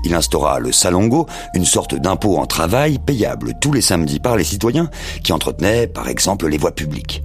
Il 0.06 0.14
instaura 0.14 0.60
le 0.60 0.72
salongo, 0.72 1.28
une 1.54 1.66
sorte 1.66 1.96
d'impôt 1.96 2.38
en 2.38 2.46
travail 2.46 3.00
payable 3.00 3.54
tous 3.60 3.74
les 3.74 3.82
samedis 3.82 4.20
par 4.20 4.38
les 4.38 4.44
citoyens 4.44 4.90
qui 5.24 5.34
entretenaient 5.34 5.88
par 5.88 6.08
exemple 6.08 6.48
les 6.48 6.58
voies 6.58 6.76
publiques. 6.76 7.24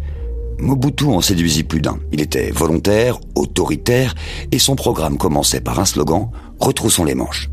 Mobutu 0.58 1.06
en 1.06 1.20
séduisit 1.20 1.64
plus 1.64 1.80
d'un. 1.80 1.98
Il 2.12 2.20
était 2.20 2.50
volontaire, 2.50 3.18
autoritaire, 3.34 4.14
et 4.52 4.58
son 4.58 4.76
programme 4.76 5.18
commençait 5.18 5.60
par 5.60 5.78
un 5.78 5.84
slogan 5.84 6.30
Retroussons 6.58 7.04
les 7.04 7.14
manches. 7.14 7.50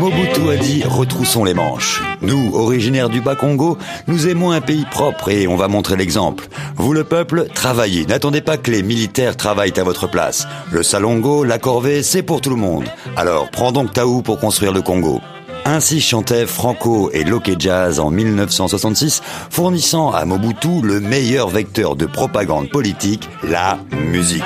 Mobutu 0.00 0.50
a 0.50 0.56
dit 0.56 0.82
retroussons 0.84 1.44
les 1.44 1.54
manches. 1.54 2.02
Nous, 2.20 2.54
originaires 2.54 3.08
du 3.08 3.20
Bas-Congo, 3.20 3.78
nous 4.08 4.28
aimons 4.28 4.50
un 4.50 4.60
pays 4.60 4.84
propre 4.90 5.30
et 5.30 5.46
on 5.46 5.56
va 5.56 5.68
montrer 5.68 5.96
l'exemple. 5.96 6.48
Vous 6.76 6.92
le 6.92 7.04
peuple, 7.04 7.46
travaillez. 7.54 8.04
N'attendez 8.06 8.40
pas 8.40 8.56
que 8.56 8.70
les 8.70 8.82
militaires 8.82 9.36
travaillent 9.36 9.78
à 9.78 9.84
votre 9.84 10.10
place. 10.10 10.46
Le 10.72 10.82
salongo, 10.82 11.44
la 11.44 11.58
corvée, 11.58 12.02
c'est 12.02 12.22
pour 12.22 12.40
tout 12.40 12.50
le 12.50 12.56
monde. 12.56 12.84
Alors, 13.16 13.50
prends 13.50 13.72
donc 13.72 13.92
Taou 13.92 14.22
pour 14.22 14.38
construire 14.38 14.72
le 14.72 14.82
Congo. 14.82 15.20
Ainsi 15.68 16.00
chantait 16.00 16.46
Franco 16.46 17.10
et 17.12 17.24
Loke 17.24 17.50
Jazz 17.58 17.98
en 17.98 18.10
1966, 18.10 19.20
fournissant 19.50 20.12
à 20.12 20.24
Mobutu 20.24 20.80
le 20.80 21.00
meilleur 21.00 21.48
vecteur 21.48 21.96
de 21.96 22.06
propagande 22.06 22.70
politique, 22.70 23.28
la 23.42 23.76
musique. 23.90 24.44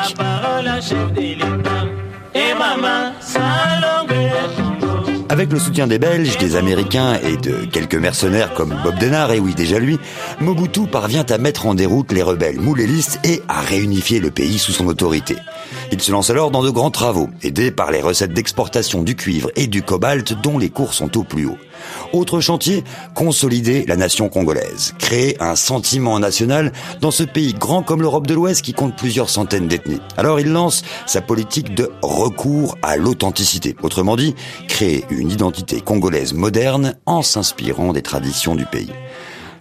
Avec 5.28 5.52
le 5.52 5.58
soutien 5.58 5.86
des 5.86 5.98
Belges, 5.98 6.38
des 6.38 6.56
Américains 6.56 7.18
et 7.22 7.36
de 7.36 7.66
quelques 7.66 7.96
mercenaires 7.96 8.54
comme 8.54 8.74
Bob 8.82 8.98
Denard, 8.98 9.32
et 9.32 9.40
oui 9.40 9.52
déjà 9.54 9.78
lui, 9.78 9.98
Mobutu 10.40 10.86
parvient 10.86 11.26
à 11.28 11.36
mettre 11.36 11.66
en 11.66 11.74
déroute 11.74 12.12
les 12.12 12.22
rebelles 12.22 12.58
moulélistes 12.58 13.20
et 13.24 13.42
à 13.46 13.60
réunifier 13.60 14.20
le 14.20 14.30
pays 14.30 14.58
sous 14.58 14.72
son 14.72 14.86
autorité. 14.86 15.36
Il 15.92 16.00
se 16.00 16.12
lance 16.12 16.30
alors 16.30 16.50
dans 16.50 16.62
de 16.62 16.70
grands 16.70 16.90
travaux, 16.90 17.28
aidé 17.42 17.70
par 17.70 17.90
les 17.90 18.00
recettes 18.00 18.32
d'exportation 18.32 19.02
du 19.02 19.16
cuivre 19.16 19.50
et 19.56 19.66
du 19.66 19.82
cobalt 19.82 20.32
dont 20.40 20.58
les 20.58 20.70
cours 20.70 20.94
sont 20.94 21.16
au 21.16 21.24
plus 21.24 21.46
haut. 21.46 21.58
Autre 22.12 22.40
chantier, 22.40 22.84
consolider 23.14 23.84
la 23.86 23.96
nation 23.96 24.28
congolaise, 24.28 24.94
créer 24.98 25.40
un 25.40 25.56
sentiment 25.56 26.18
national 26.18 26.72
dans 27.00 27.10
ce 27.10 27.22
pays 27.22 27.54
grand 27.54 27.82
comme 27.82 28.02
l'Europe 28.02 28.26
de 28.26 28.34
l'Ouest 28.34 28.62
qui 28.62 28.74
compte 28.74 28.96
plusieurs 28.96 29.30
centaines 29.30 29.68
d'ethnies. 29.68 30.00
Alors 30.16 30.40
il 30.40 30.52
lance 30.52 30.82
sa 31.06 31.20
politique 31.20 31.74
de 31.74 31.90
recours 32.02 32.76
à 32.82 32.96
l'authenticité, 32.96 33.76
autrement 33.82 34.16
dit, 34.16 34.34
créer 34.68 35.04
une 35.10 35.30
identité 35.30 35.80
congolaise 35.80 36.34
moderne 36.34 36.94
en 37.06 37.22
s'inspirant 37.22 37.92
des 37.92 38.02
traditions 38.02 38.54
du 38.54 38.66
pays. 38.66 38.90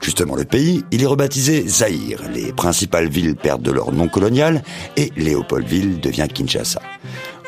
Justement, 0.01 0.35
le 0.35 0.45
pays, 0.45 0.83
il 0.91 1.03
est 1.03 1.07
rebaptisé 1.07 1.67
Zaïre. 1.67 2.21
Les 2.33 2.53
principales 2.53 3.09
villes 3.09 3.35
perdent 3.35 3.61
de 3.61 3.71
leur 3.71 3.91
nom 3.91 4.07
colonial 4.07 4.63
et 4.97 5.11
Léopoldville 5.17 5.99
devient 5.99 6.27
Kinshasa. 6.33 6.81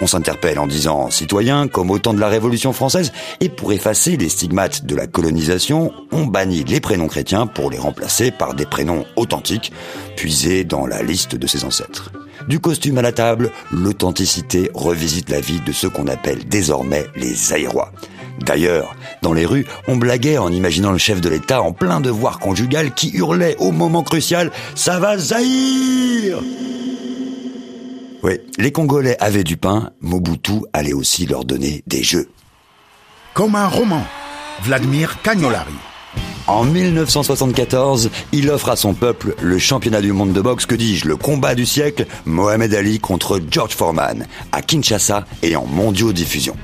On 0.02 0.08
s'interpelle 0.08 0.60
en 0.60 0.68
disant 0.68 1.12
citoyen 1.12 1.68
comme 1.68 1.92
au 1.92 2.00
temps 2.00 2.14
de 2.14 2.20
la 2.20 2.28
Révolution 2.28 2.74
française 2.74 3.14
et 3.40 3.50
pour 3.50 3.72
effacer 3.72 4.18
les 4.18 4.30
stigmates 4.30 4.86
de 4.86 4.96
la 4.96 5.06
colonisation, 5.06 5.94
on 6.12 6.26
bannit 6.26 6.64
les 6.64 6.80
prénoms 6.80 7.08
chrétiens 7.08 7.46
pour 7.46 7.70
les 7.70 7.78
remplacer 7.78 8.32
par 8.32 8.56
des 8.56 8.66
prénoms 8.66 9.06
authentiques 9.16 9.72
puisés 10.18 10.64
dans 10.64 10.88
la 10.88 11.04
liste 11.04 11.36
de 11.36 11.48
ses 11.48 11.66
ancêtres. 11.66 12.12
Du 12.48 12.60
costume 12.60 12.98
à 12.98 13.04
la 13.04 13.12
table, 13.12 13.52
l'authenticité 13.72 14.72
revisite 14.74 15.30
la 15.30 15.40
vie 15.40 15.62
de 15.62 15.72
ceux 15.72 15.90
qu'on 15.90 16.08
appelle 16.08 16.46
désormais 16.48 17.06
les 17.16 17.54
Aérois. 17.54 17.92
D'ailleurs, 18.40 18.96
dans 19.22 19.34
les 19.34 19.46
rues, 19.46 19.66
on 19.88 19.98
blaguait 19.98 20.38
en 20.38 20.52
imaginant 20.52 20.92
le 20.92 20.98
chef 20.98 21.22
de 21.22 21.30
l'État 21.30 21.62
en 21.62 21.74
plein 21.74 22.02
devoir 22.02 22.40
conjugal 22.40 22.94
qui 22.94 23.12
hurlait 23.16 23.56
au 23.60 23.72
moment 23.72 24.04
crucial⁇ 24.04 24.48
Ça 24.76 25.00
va 25.00 25.18
Zahir!⁇ 25.18 26.38
Oui, 28.24 28.40
les 28.58 28.72
Congolais 28.72 29.18
avaient 29.20 29.44
du 29.44 29.58
pain, 29.58 29.92
Mobutu 30.02 30.62
allait 30.74 30.94
aussi 30.94 31.26
leur 31.26 31.46
donner 31.46 31.84
des 31.88 32.04
jeux. 32.04 32.30
Comme 33.34 33.56
un 33.56 33.68
roman, 33.68 34.04
Vladimir 34.64 35.22
Cagnolari. 35.22 35.74
En 36.48 36.66
1974, 36.66 38.10
il 38.32 38.50
offre 38.50 38.70
à 38.70 38.76
son 38.76 38.94
peuple 38.94 39.36
le 39.42 39.58
championnat 39.58 40.02
du 40.02 40.12
monde 40.12 40.34
de 40.34 40.42
boxe, 40.42 40.66
que 40.66 40.76
dis-je, 40.76 41.08
le 41.08 41.16
combat 41.16 41.56
du 41.56 41.66
siècle, 41.66 42.06
Mohamed 42.26 42.74
Ali 42.74 43.00
contre 43.00 43.40
George 43.50 43.74
Foreman, 43.74 44.28
à 44.52 44.62
Kinshasa 44.62 45.26
et 45.44 45.56
en 45.56 45.66
mondiaux 45.66 46.12
diffusion. 46.12 46.58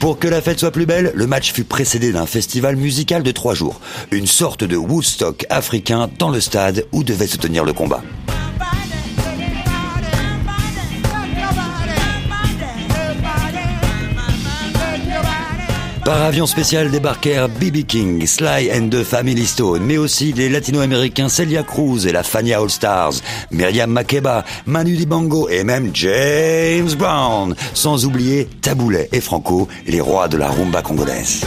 Pour 0.00 0.18
que 0.18 0.26
la 0.26 0.40
fête 0.40 0.58
soit 0.58 0.70
plus 0.70 0.86
belle, 0.86 1.12
le 1.14 1.26
match 1.26 1.52
fut 1.52 1.64
précédé 1.64 2.10
d'un 2.10 2.24
festival 2.24 2.74
musical 2.74 3.22
de 3.22 3.30
trois 3.32 3.52
jours, 3.52 3.82
une 4.10 4.26
sorte 4.26 4.64
de 4.64 4.74
Woodstock 4.74 5.44
africain 5.50 6.08
dans 6.18 6.30
le 6.30 6.40
stade 6.40 6.86
où 6.92 7.04
devait 7.04 7.26
se 7.26 7.36
tenir 7.36 7.66
le 7.66 7.74
combat. 7.74 8.02
Par 16.10 16.22
avion 16.22 16.46
spécial 16.46 16.90
débarquèrent 16.90 17.48
B.B. 17.48 17.86
King, 17.86 18.26
Sly 18.26 18.68
and 18.72 18.88
the 18.90 19.04
Family 19.04 19.46
Stone, 19.46 19.84
mais 19.84 19.96
aussi 19.96 20.32
les 20.32 20.48
latino-américains 20.48 21.28
Celia 21.28 21.62
Cruz 21.62 22.04
et 22.04 22.10
la 22.10 22.24
Fania 22.24 22.58
All 22.58 22.68
Stars, 22.68 23.12
Myriam 23.52 23.88
Makeba, 23.88 24.44
Manu 24.66 24.96
Dibango 24.96 25.48
et 25.48 25.62
même 25.62 25.92
James 25.94 26.90
Brown, 26.98 27.54
sans 27.74 28.06
oublier 28.06 28.48
Taboulet 28.60 29.08
et 29.12 29.20
Franco, 29.20 29.68
les 29.86 30.00
rois 30.00 30.26
de 30.26 30.36
la 30.36 30.48
rumba 30.48 30.82
congolaise. 30.82 31.42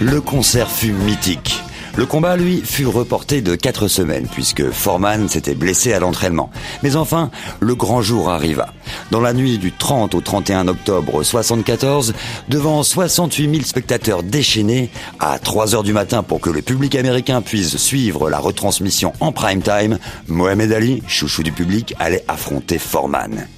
Le 0.00 0.20
concert 0.20 0.70
fut 0.70 0.92
mythique. 0.92 1.57
Le 1.98 2.06
combat, 2.06 2.36
lui, 2.36 2.62
fut 2.64 2.86
reporté 2.86 3.42
de 3.42 3.56
quatre 3.56 3.88
semaines, 3.88 4.28
puisque 4.30 4.70
Foreman 4.70 5.28
s'était 5.28 5.56
blessé 5.56 5.92
à 5.92 5.98
l'entraînement. 5.98 6.48
Mais 6.84 6.94
enfin, 6.94 7.32
le 7.58 7.74
grand 7.74 8.02
jour 8.02 8.30
arriva. 8.30 8.72
Dans 9.10 9.20
la 9.20 9.32
nuit 9.32 9.58
du 9.58 9.72
30 9.72 10.14
au 10.14 10.20
31 10.20 10.68
octobre 10.68 11.24
74, 11.24 12.14
devant 12.48 12.84
68 12.84 13.50
000 13.50 13.64
spectateurs 13.64 14.22
déchaînés, 14.22 14.90
à 15.18 15.40
3 15.40 15.74
heures 15.74 15.82
du 15.82 15.92
matin 15.92 16.22
pour 16.22 16.40
que 16.40 16.50
le 16.50 16.62
public 16.62 16.94
américain 16.94 17.42
puisse 17.42 17.76
suivre 17.78 18.30
la 18.30 18.38
retransmission 18.38 19.12
en 19.18 19.32
prime 19.32 19.62
time, 19.62 19.98
Mohamed 20.28 20.72
Ali, 20.72 21.02
chouchou 21.08 21.42
du 21.42 21.50
public, 21.50 21.96
allait 21.98 22.24
affronter 22.28 22.78
Foreman. 22.78 23.48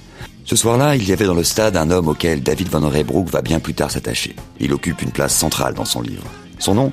Ce 0.45 0.55
soir-là, 0.55 0.95
il 0.95 1.07
y 1.07 1.13
avait 1.13 1.27
dans 1.27 1.35
le 1.35 1.43
stade 1.43 1.77
un 1.77 1.91
homme 1.91 2.07
auquel 2.07 2.41
David 2.41 2.69
Van 2.69 2.89
Reybrouck 2.89 3.29
va 3.29 3.43
bien 3.43 3.59
plus 3.59 3.75
tard 3.75 3.91
s'attacher. 3.91 4.35
Il 4.59 4.73
occupe 4.73 5.03
une 5.03 5.11
place 5.11 5.35
centrale 5.35 5.75
dans 5.75 5.85
son 5.85 6.01
livre. 6.01 6.25
Son 6.57 6.73
nom 6.73 6.91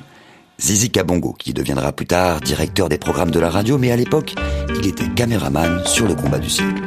Zizi 0.59 0.89
Kabongo, 0.89 1.33
qui 1.33 1.53
deviendra 1.53 1.93
plus 1.93 2.05
tard 2.05 2.41
directeur 2.41 2.89
des 2.89 2.97
programmes 2.97 3.31
de 3.31 3.39
la 3.39 3.49
radio, 3.49 3.77
mais 3.77 3.91
à 3.91 3.95
l'époque, 3.95 4.35
il 4.75 4.87
était 4.87 5.07
caméraman 5.07 5.85
sur 5.85 6.05
le 6.05 6.15
combat 6.15 6.37
du 6.37 6.49
siècle. 6.49 6.83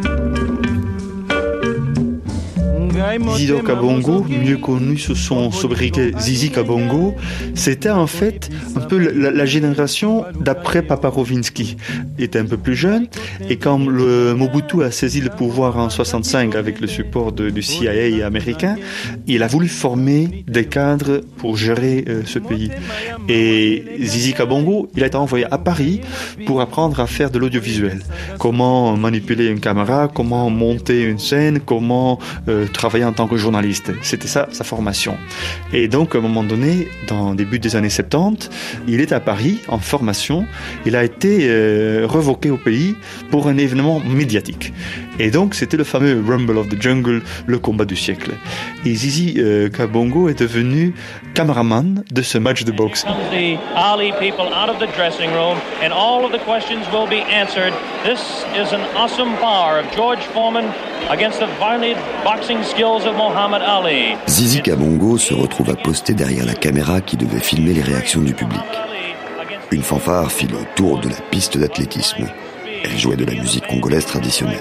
Isidore 3.35 3.63
Kabongo, 3.63 4.25
mieux 4.29 4.57
connu 4.59 4.99
sous 4.99 5.15
son 5.15 5.51
sobriquet 5.51 6.13
Zizi 6.19 6.51
Kabongo, 6.51 7.15
c'était 7.55 7.91
en 7.91 8.07
fait 8.07 8.51
un 8.77 8.81
peu 8.81 8.99
la, 8.99 9.31
la 9.31 9.47
génération 9.47 10.25
d'après 10.39 10.83
Papa 10.83 11.09
Rovinsky. 11.09 11.77
Il 12.19 12.25
était 12.25 12.39
un 12.39 12.45
peu 12.45 12.57
plus 12.57 12.77
jeune 12.77 13.07
et 13.49 13.57
quand 13.57 13.79
le 13.79 14.35
Mobutu 14.35 14.83
a 14.83 14.91
saisi 14.91 15.21
le 15.21 15.31
pouvoir 15.31 15.77
en 15.79 15.91
65 15.91 16.55
avec 16.55 16.81
le 16.81 16.87
support 16.87 17.33
de, 17.33 17.51
du 17.51 17.63
CIA 17.63 18.27
américain, 18.27 18.77
il 19.27 19.43
a 19.43 19.47
voulu 19.47 19.69
former 19.69 20.45
des 20.47 20.67
cadres 20.67 21.21
pour 21.39 21.57
gérer 21.57 22.05
euh, 22.09 22.23
ce 22.27 22.39
pays. 22.39 22.71
Et 23.29 23.85
Zizi 24.01 24.35
Kabongo, 24.35 24.89
il 24.97 25.03
a 25.03 25.07
été 25.07 25.17
envoyé 25.17 25.47
à 25.51 25.59
Paris 25.59 26.01
pour 26.47 26.61
apprendre 26.61 27.01
à 27.01 27.07
faire 27.07 27.31
de 27.31 27.39
l'audiovisuel. 27.39 28.01
Comment 28.39 28.97
manipuler 28.97 29.47
une 29.47 29.61
caméra, 29.61 30.09
comment 30.13 30.51
monter 30.51 31.03
une 31.05 31.19
scène, 31.19 31.61
comment 31.61 32.19
euh, 32.49 32.67
travailler 32.83 33.05
en 33.05 33.13
tant 33.13 33.29
que 33.29 33.37
journaliste. 33.37 33.93
C'était 34.03 34.27
ça 34.27 34.49
sa 34.51 34.65
formation. 34.65 35.17
Et 35.73 35.87
donc 35.87 36.17
à 36.17 36.19
un 36.19 36.21
moment 36.21 36.43
donné, 36.43 36.89
dans 37.07 37.33
début 37.33 37.61
des 37.61 37.77
années 37.77 37.91
70, 37.91 38.51
il 38.89 39.01
est 39.01 39.13
à 39.13 39.21
Paris 39.21 39.61
en 39.69 39.79
formation. 39.79 40.47
Il 40.85 40.97
a 40.97 41.05
été 41.05 41.47
euh, 41.49 42.07
revoqué 42.09 42.51
au 42.51 42.57
pays 42.57 42.97
pour 43.31 43.47
un 43.47 43.57
événement 43.57 44.01
médiatique. 44.01 44.73
Et 45.19 45.31
donc 45.31 45.55
c'était 45.55 45.77
le 45.77 45.85
fameux 45.85 46.23
Rumble 46.27 46.57
of 46.57 46.69
the 46.69 46.81
Jungle, 46.81 47.23
le 47.47 47.59
combat 47.59 47.85
du 47.85 47.97
siècle. 47.97 48.33
Et 48.87 48.95
Zizi 48.95 49.35
euh, 49.39 49.69
Kabongo 49.69 50.29
est 50.29 50.39
devenu 50.39 50.95
cameraman 51.35 52.03
de 52.11 52.23
ce 52.23 52.39
match 52.39 52.65
de 52.65 52.73
boxe. 52.73 53.05
the 53.31 53.59
Ali 53.77 54.13
people 54.19 54.49
out 54.53 54.69
of 54.69 54.79
the 54.79 54.89
dressing 54.97 55.31
room, 55.33 55.59
and 55.83 55.93
all 55.93 56.25
of 56.25 56.33
the 56.33 56.43
questions 56.45 56.85
will 56.93 57.07
be 57.07 57.23
answered. 57.31 57.73
This 58.05 58.21
is 58.55 58.73
an 58.73 58.81
awesome 58.97 59.37
power 59.41 59.79
of 59.79 59.87
George 59.95 60.21
Foreman 60.33 60.67
against 61.11 61.41
the 61.41 61.47
violent 61.59 61.99
boxing 62.25 62.63
skills 62.63 63.07
of 63.07 63.15
Muhammad 63.17 63.63
Ali. 63.63 64.17
Zizi 64.29 64.63
Kabongo 64.63 65.19
se 65.19 65.35
retrouva 65.35 65.75
posté 65.75 66.15
derrière 66.15 66.47
la 66.47 66.55
caméra 66.55 67.01
qui 67.01 67.17
devait 67.17 67.41
filmer 67.41 67.75
les 67.75 67.83
réactions 67.83 68.23
du 68.23 68.35
public. 68.35 68.61
Une 69.71 69.83
fanfare 69.83 70.31
fit 70.31 70.47
le 70.47 70.59
tour 70.75 70.99
de 71.01 71.09
la 71.09 71.21
piste 71.31 71.57
d'athlétisme. 71.59 72.27
Elle 72.85 72.99
jouait 72.99 73.17
de 73.17 73.25
la 73.25 73.35
musique 73.35 73.67
congolaise 73.67 74.05
traditionnelle. 74.05 74.59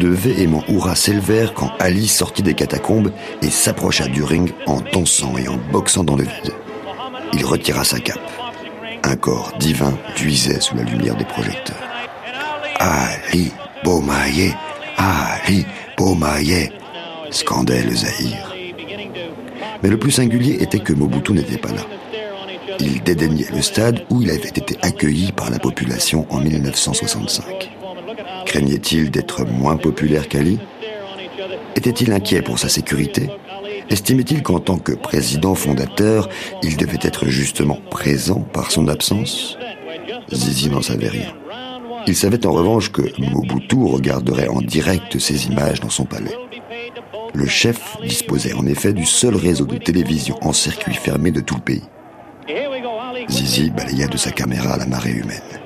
De 0.00 0.08
véhéments 0.08 0.64
hurrahs 0.68 0.96
s'élevèrent 0.96 1.54
quand 1.54 1.70
Ali 1.78 2.08
sortit 2.08 2.42
des 2.42 2.54
catacombes 2.54 3.12
et 3.42 3.50
s'approcha 3.50 4.08
du 4.08 4.22
ring 4.22 4.52
en 4.66 4.80
dansant 4.92 5.36
et 5.36 5.48
en 5.48 5.58
boxant 5.70 6.04
dans 6.04 6.16
le 6.16 6.24
vide. 6.24 6.52
Il 7.34 7.44
retira 7.44 7.84
sa 7.84 8.00
cape. 8.00 8.18
Un 9.04 9.16
corps 9.16 9.52
divin 9.58 9.96
luisait 10.20 10.60
sous 10.60 10.76
la 10.76 10.82
lumière 10.84 11.16
des 11.16 11.24
projecteurs. 11.24 11.76
Ali 12.78 13.52
Bomaye, 13.84 14.54
Ali 14.96 15.66
Bomaye, 15.96 16.70
scandait 17.30 17.82
le 17.82 17.94
Zahir. 17.94 18.54
Mais 19.82 19.88
le 19.88 19.98
plus 19.98 20.12
singulier 20.12 20.62
était 20.62 20.78
que 20.78 20.92
Mobutu 20.92 21.32
n'était 21.32 21.58
pas 21.58 21.72
là. 21.72 21.82
Il 22.80 23.02
dédaignait 23.02 23.50
le 23.52 23.62
stade 23.62 24.04
où 24.10 24.22
il 24.22 24.30
avait 24.30 24.48
été 24.48 24.76
accueilli 24.82 25.32
par 25.32 25.50
la 25.50 25.58
population 25.58 26.26
en 26.30 26.40
1965. 26.40 27.70
Craignait-il 28.46 29.10
d'être 29.10 29.44
moins 29.44 29.76
populaire 29.76 30.28
qu'Ali 30.28 30.58
Était-il 31.76 32.12
inquiet 32.12 32.42
pour 32.42 32.58
sa 32.58 32.68
sécurité 32.68 33.28
Estimait-il 33.90 34.42
qu'en 34.42 34.58
tant 34.58 34.78
que 34.78 34.92
président 34.92 35.54
fondateur, 35.54 36.28
il 36.62 36.76
devait 36.76 36.98
être 37.02 37.26
justement 37.26 37.78
présent 37.90 38.40
par 38.40 38.70
son 38.70 38.88
absence 38.88 39.58
Zizi 40.32 40.70
n'en 40.70 40.82
savait 40.82 41.08
rien. 41.08 41.34
Il 42.06 42.16
savait 42.16 42.46
en 42.46 42.52
revanche 42.52 42.90
que 42.90 43.02
Mobutu 43.20 43.76
regarderait 43.76 44.48
en 44.48 44.60
direct 44.60 45.18
ces 45.18 45.46
images 45.46 45.80
dans 45.80 45.90
son 45.90 46.04
palais. 46.04 46.36
Le 47.34 47.46
chef 47.46 47.96
disposait 48.02 48.54
en 48.54 48.66
effet 48.66 48.92
du 48.92 49.06
seul 49.06 49.36
réseau 49.36 49.64
de 49.64 49.78
télévision 49.78 50.36
en 50.42 50.52
circuit 50.52 50.94
fermé 50.94 51.30
de 51.30 51.40
tout 51.40 51.54
le 51.54 51.60
pays. 51.60 51.82
Zizi 53.28 53.70
balaya 53.70 54.06
de 54.08 54.16
sa 54.16 54.30
caméra 54.30 54.76
la 54.76 54.86
marée 54.86 55.12
humaine. 55.12 55.61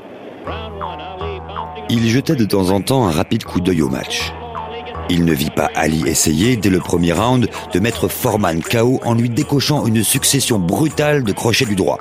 Il 1.89 2.09
jetait 2.09 2.35
de 2.35 2.45
temps 2.45 2.71
en 2.71 2.81
temps 2.81 3.07
un 3.07 3.13
rapide 3.13 3.45
coup 3.45 3.61
d'œil 3.61 3.83
au 3.83 3.89
match. 3.89 4.33
Il 5.09 5.25
ne 5.25 5.33
vit 5.33 5.51
pas 5.51 5.71
Ali 5.77 6.03
essayer, 6.09 6.57
dès 6.57 6.69
le 6.69 6.81
premier 6.81 7.13
round, 7.13 7.49
de 7.73 7.79
mettre 7.79 8.09
Foreman 8.09 8.61
KO 8.61 9.01
en 9.05 9.15
lui 9.15 9.31
décochant 9.31 9.87
une 9.87 10.03
succession 10.03 10.59
brutale 10.59 11.23
de 11.23 11.33
crochets 11.33 11.65
du 11.65 11.77
droit. 11.77 12.01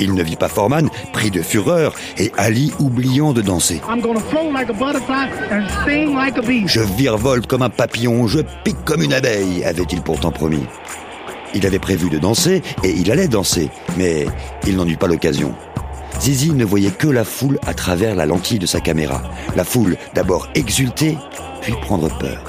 Il 0.00 0.14
ne 0.14 0.22
vit 0.22 0.36
pas 0.36 0.48
Foreman 0.48 0.88
pris 1.12 1.30
de 1.30 1.42
fureur 1.42 1.92
et 2.16 2.32
Ali 2.38 2.72
oubliant 2.78 3.34
de 3.34 3.42
danser. 3.42 3.82
Je 6.66 6.80
virevolte 6.80 7.46
comme 7.46 7.62
un 7.62 7.68
papillon, 7.68 8.26
je 8.26 8.40
pique 8.64 8.82
comme 8.86 9.02
une 9.02 9.12
abeille, 9.12 9.62
avait-il 9.64 10.00
pourtant 10.00 10.32
promis. 10.32 10.64
Il 11.54 11.66
avait 11.66 11.78
prévu 11.78 12.08
de 12.08 12.18
danser 12.18 12.62
et 12.84 12.90
il 12.90 13.10
allait 13.10 13.28
danser, 13.28 13.68
mais 13.98 14.26
il 14.66 14.76
n'en 14.76 14.86
eut 14.86 14.96
pas 14.96 15.08
l'occasion. 15.08 15.54
Zizi 16.20 16.52
ne 16.52 16.66
voyait 16.66 16.90
que 16.90 17.08
la 17.08 17.24
foule 17.24 17.58
à 17.66 17.72
travers 17.72 18.14
la 18.14 18.26
lentille 18.26 18.58
de 18.58 18.66
sa 18.66 18.80
caméra. 18.80 19.22
La 19.56 19.64
foule 19.64 19.96
d'abord 20.14 20.48
exulter, 20.54 21.16
puis 21.62 21.72
prendre 21.80 22.08
peur. 22.18 22.44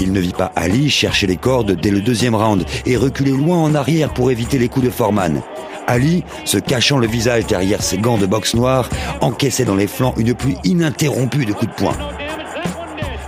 Il 0.00 0.12
ne 0.12 0.18
vit 0.18 0.32
pas 0.32 0.50
Ali 0.56 0.90
chercher 0.90 1.28
les 1.28 1.36
cordes 1.36 1.72
dès 1.72 1.90
le 1.90 2.00
deuxième 2.00 2.34
round 2.34 2.64
et 2.84 2.96
reculer 2.96 3.30
loin 3.30 3.58
en 3.58 3.74
arrière 3.76 4.12
pour 4.12 4.32
éviter 4.32 4.58
les 4.58 4.68
coups 4.68 4.86
de 4.86 4.90
Foreman. 4.90 5.40
Ali, 5.86 6.24
se 6.44 6.58
cachant 6.58 6.98
le 6.98 7.06
visage 7.06 7.46
derrière 7.46 7.82
ses 7.82 7.98
gants 7.98 8.18
de 8.18 8.26
boxe 8.26 8.54
noire, 8.54 8.88
encaissait 9.20 9.64
dans 9.64 9.76
les 9.76 9.86
flancs 9.86 10.14
une 10.16 10.34
pluie 10.34 10.58
ininterrompue 10.64 11.46
de 11.46 11.52
coups 11.52 11.70
de 11.70 11.76
poing. 11.76 11.96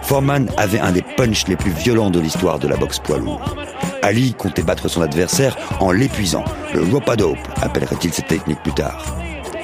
Foreman 0.02 0.50
avait 0.56 0.80
un 0.80 0.90
des 0.90 1.02
punchs 1.02 1.46
les 1.46 1.56
plus 1.56 1.70
violents 1.70 2.10
de 2.10 2.18
l'histoire 2.18 2.58
de 2.58 2.66
la 2.66 2.76
boxe 2.76 2.98
poids 2.98 3.18
lourd. 3.18 3.56
Ali 4.02 4.34
comptait 4.34 4.62
battre 4.62 4.88
son 4.88 5.02
adversaire 5.02 5.56
en 5.80 5.90
l'épuisant. 5.90 6.44
Le 6.74 6.82
rope-a-dope 6.82 7.38
appellerait-il 7.60 8.12
cette 8.12 8.28
technique 8.28 8.62
plus 8.62 8.72
tard. 8.72 9.04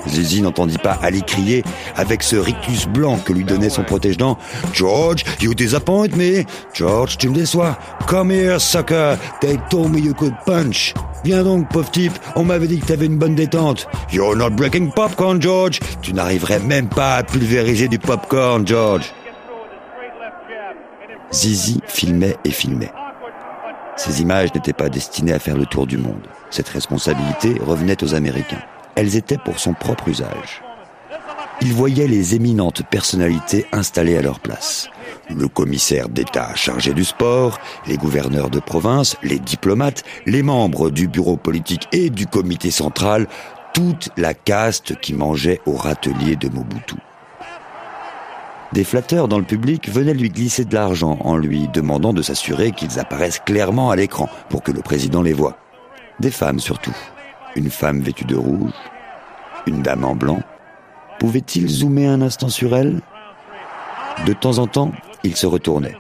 Zizi 0.09 0.43
n'entendit 0.43 0.79
pas 0.79 0.99
Ali 1.03 1.23
crier 1.23 1.65
avec 1.97 2.23
ce 2.23 2.37
rictus 2.37 2.87
blanc 2.87 3.19
que 3.19 3.33
lui 3.33 3.45
donnait 3.45 3.71
son 3.71 3.83
protège-dents. 3.83 4.39
George, 4.73 5.25
you 5.41 5.55
disappoint 5.55 6.15
me. 6.17 6.45
George, 6.75 7.19
tu 7.19 7.29
me 7.29 7.35
déçois. 7.35 7.77
Come 8.07 8.31
here, 8.31 8.61
sucker. 8.61 9.17
They 9.41 9.59
told 9.71 9.93
me 9.93 9.99
you 9.99 10.15
could 10.15 10.35
punch. 10.45 10.95
Viens 11.25 11.43
donc, 11.43 11.69
pauvre 11.71 11.91
type. 11.91 12.13
On 12.37 12.45
m'avait 12.45 12.69
dit 12.69 12.79
que 12.79 12.87
t'avais 12.87 13.07
une 13.07 13.19
bonne 13.19 13.35
détente. 13.35 13.89
You're 14.13 14.37
not 14.37 14.51
breaking 14.51 14.93
popcorn, 14.93 15.43
George. 15.43 15.81
Tu 16.03 16.13
n'arriverais 16.13 16.61
même 16.61 16.89
pas 16.89 17.17
à 17.17 17.23
pulvériser 17.23 17.89
du 17.89 17.99
popcorn, 17.99 18.67
George. 18.67 19.13
Zizi 21.33 21.81
filmait 21.89 22.37
et 22.45 22.51
filmait. 22.51 22.93
Ces 23.97 24.21
images 24.21 24.55
n'étaient 24.55 24.73
pas 24.73 24.89
destinées 24.89 25.33
à 25.33 25.39
faire 25.39 25.57
le 25.57 25.67
tour 25.67 25.87
du 25.87 25.97
monde. 25.97 26.27
Cette 26.51 26.69
responsabilité 26.69 27.55
revenait 27.61 28.03
aux 28.05 28.15
Américains. 28.15 28.63
Elles 28.95 29.17
étaient 29.17 29.39
pour 29.39 29.59
son 29.59 29.73
propre 29.73 30.09
usage. 30.09 30.63
Il 31.63 31.73
voyait 31.73 32.07
les 32.07 32.35
éminentes 32.35 32.83
personnalités 32.91 33.67
installées 33.73 34.19
à 34.19 34.23
leur 34.23 34.41
place. 34.41 34.89
Le 35.35 35.49
commissaire 35.49 36.11
d'État 36.11 36.55
chargé 36.55 36.93
du 36.93 37.05
sport, 37.05 37.59
les 37.87 37.97
gouverneurs 37.97 38.51
de 38.51 38.61
province, 38.61 39.17
les 39.23 39.39
diplomates, 39.39 40.05
les 40.27 40.43
membres 40.43 40.91
du 40.91 41.09
bureau 41.09 41.39
politique 41.39 41.89
et 41.93 42.11
du 42.11 42.27
comité 42.27 42.71
central, 42.71 43.27
toute 43.73 44.11
la 44.19 44.35
caste 44.35 45.01
qui 45.01 45.15
mangeait 45.15 45.61
au 45.65 45.75
râtelier 45.75 46.37
de 46.37 46.49
Mobutu. 46.49 46.97
Des 48.73 48.85
flatteurs 48.85 49.29
dans 49.29 49.39
le 49.39 49.45
public 49.45 49.89
venaient 49.89 50.15
lui 50.15 50.29
glisser 50.29 50.65
de 50.65 50.75
l'argent 50.75 51.19
en 51.21 51.37
lui 51.37 51.69
demandant 51.69 52.13
de 52.13 52.23
s'assurer 52.23 52.73
qu'ils 52.73 52.99
apparaissent 52.99 53.39
clairement 53.39 53.91
à 53.91 53.97
l'écran 53.97 54.29
pour 54.49 54.63
que 54.63 54.73
le 54.73 54.83
président 54.83 55.23
les 55.23 55.33
voie. 55.33 55.57
Des 56.21 56.31
femmes 56.31 56.61
surtout. 56.61 56.95
Une 57.55 57.71
femme 57.71 58.01
vêtue 58.01 58.25
de 58.25 58.37
rouge, 58.37 58.73
une 59.67 59.83
dame 59.83 60.05
en 60.05 60.15
blanc. 60.15 60.41
Pouvait-il 61.19 61.69
zoomer 61.69 62.07
un 62.09 62.21
instant 62.21 62.49
sur 62.49 62.77
elle? 62.77 63.01
De 64.27 64.33
temps 64.33 64.59
en 64.59 64.67
temps, 64.67 64.93
il 65.25 65.37
se 65.37 65.47
retournait. 65.47 65.97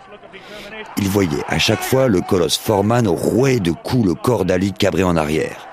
Il 0.99 1.09
voyait 1.09 1.45
à 1.49 1.59
chaque 1.59 1.83
fois 1.83 2.09
le 2.09 2.21
colosse 2.21 2.59
Foreman 2.59 3.07
rouer 3.07 3.61
de 3.61 3.71
coups 3.71 4.07
le 4.07 4.15
corps 4.15 4.45
d'Ali 4.45 4.73
cabré 4.73 5.03
en 5.03 5.17
arrière. 5.17 5.67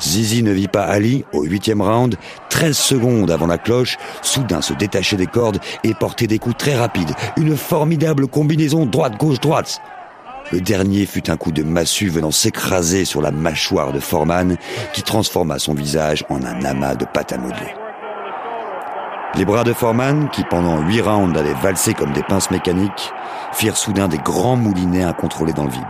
Zizi 0.00 0.42
ne 0.42 0.52
vit 0.52 0.68
pas 0.68 0.84
Ali, 0.84 1.24
au 1.32 1.42
huitième 1.42 1.82
round, 1.82 2.16
13 2.48 2.76
secondes 2.76 3.30
avant 3.30 3.46
la 3.46 3.58
cloche, 3.58 3.98
soudain 4.22 4.62
se 4.62 4.72
détacher 4.72 5.16
des 5.16 5.26
cordes 5.26 5.58
et 5.84 5.94
porter 5.94 6.26
des 6.26 6.38
coups 6.38 6.56
très 6.56 6.76
rapides. 6.76 7.12
Une 7.36 7.56
formidable 7.56 8.26
combinaison 8.26 8.86
droite-gauche-droite. 8.86 9.80
Le 10.52 10.60
dernier 10.60 11.06
fut 11.06 11.30
un 11.30 11.36
coup 11.36 11.52
de 11.52 11.62
massue 11.62 12.08
venant 12.08 12.32
s'écraser 12.32 13.04
sur 13.04 13.22
la 13.22 13.30
mâchoire 13.30 13.92
de 13.92 14.00
Foreman, 14.00 14.56
qui 14.92 15.02
transforma 15.02 15.58
son 15.58 15.74
visage 15.74 16.24
en 16.28 16.42
un 16.42 16.64
amas 16.64 16.96
de 16.96 17.04
pâte 17.04 17.32
à 17.32 17.38
modeler. 17.38 17.74
Les 19.36 19.44
bras 19.44 19.62
de 19.62 19.72
Foreman, 19.72 20.28
qui 20.30 20.42
pendant 20.42 20.80
huit 20.80 21.02
rounds 21.02 21.38
avaient 21.38 21.54
valsé 21.54 21.94
comme 21.94 22.12
des 22.12 22.24
pinces 22.24 22.50
mécaniques, 22.50 23.12
firent 23.52 23.76
soudain 23.76 24.08
des 24.08 24.18
grands 24.18 24.56
moulinets 24.56 25.04
incontrôlés 25.04 25.52
dans 25.52 25.66
le 25.66 25.70
vide. 25.70 25.84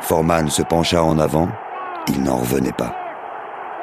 Foreman 0.00 0.50
se 0.50 0.62
pencha 0.62 1.02
en 1.02 1.18
avant, 1.20 1.48
il 2.08 2.22
n'en 2.22 2.38
revenait 2.38 2.72
pas. 2.72 3.03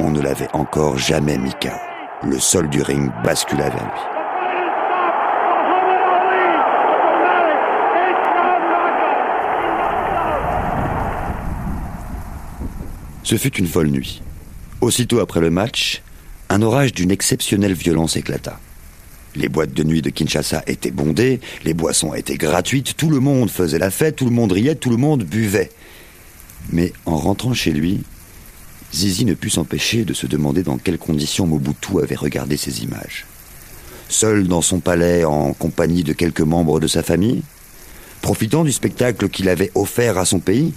On 0.03 0.09
ne 0.09 0.19
l'avait 0.19 0.49
encore 0.53 0.97
jamais 0.97 1.37
mis 1.37 1.51
KO. 1.51 1.69
Le 2.27 2.39
sol 2.39 2.67
du 2.69 2.81
ring 2.81 3.11
bascula 3.23 3.69
vers 3.69 3.83
lui. 3.83 4.01
Ce 13.21 13.37
fut 13.37 13.55
une 13.57 13.67
folle 13.67 13.89
nuit. 13.89 14.23
Aussitôt 14.81 15.19
après 15.19 15.39
le 15.39 15.51
match, 15.51 16.01
un 16.49 16.63
orage 16.63 16.93
d'une 16.93 17.11
exceptionnelle 17.11 17.73
violence 17.73 18.15
éclata. 18.15 18.59
Les 19.35 19.49
boîtes 19.49 19.73
de 19.73 19.83
nuit 19.83 20.01
de 20.01 20.09
Kinshasa 20.09 20.63
étaient 20.65 20.89
bondées, 20.89 21.41
les 21.63 21.75
boissons 21.75 22.15
étaient 22.15 22.37
gratuites, 22.37 22.97
tout 22.97 23.11
le 23.11 23.19
monde 23.19 23.51
faisait 23.51 23.77
la 23.77 23.91
fête, 23.91 24.15
tout 24.15 24.25
le 24.25 24.31
monde 24.31 24.51
riait, 24.51 24.73
tout 24.73 24.89
le 24.89 24.97
monde 24.97 25.23
buvait. 25.23 25.69
Mais 26.71 26.91
en 27.05 27.17
rentrant 27.17 27.53
chez 27.53 27.71
lui, 27.71 28.01
Zizi 28.93 29.25
ne 29.25 29.33
put 29.33 29.49
s'empêcher 29.49 30.03
de 30.03 30.13
se 30.13 30.27
demander 30.27 30.63
dans 30.63 30.77
quelles 30.77 30.97
conditions 30.97 31.47
Mobutu 31.47 31.99
avait 32.01 32.15
regardé 32.15 32.57
ces 32.57 32.83
images. 32.83 33.25
Seul 34.09 34.47
dans 34.47 34.61
son 34.61 34.79
palais 34.79 35.23
en 35.23 35.53
compagnie 35.53 36.03
de 36.03 36.11
quelques 36.11 36.41
membres 36.41 36.81
de 36.81 36.87
sa 36.87 37.01
famille 37.01 37.43
Profitant 38.21 38.65
du 38.65 38.73
spectacle 38.73 39.29
qu'il 39.29 39.47
avait 39.47 39.71
offert 39.73 40.17
à 40.17 40.25
son 40.25 40.39
pays 40.39 40.73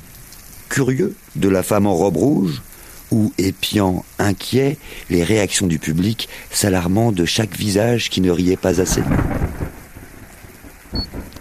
Curieux 0.69 1.17
de 1.35 1.49
la 1.49 1.65
femme 1.65 1.89
en 1.89 1.95
robe 1.95 2.17
rouge 2.17 2.63
Ou 3.11 3.33
épiant, 3.37 4.05
inquiet, 4.21 4.79
les 5.11 5.25
réactions 5.25 5.67
du 5.67 5.81
public, 5.81 6.29
s'alarmant 6.53 7.11
de 7.11 7.25
chaque 7.25 7.57
visage 7.57 8.09
qui 8.09 8.21
ne 8.21 8.31
riait 8.31 8.57
pas 8.57 8.81
assez 8.81 9.03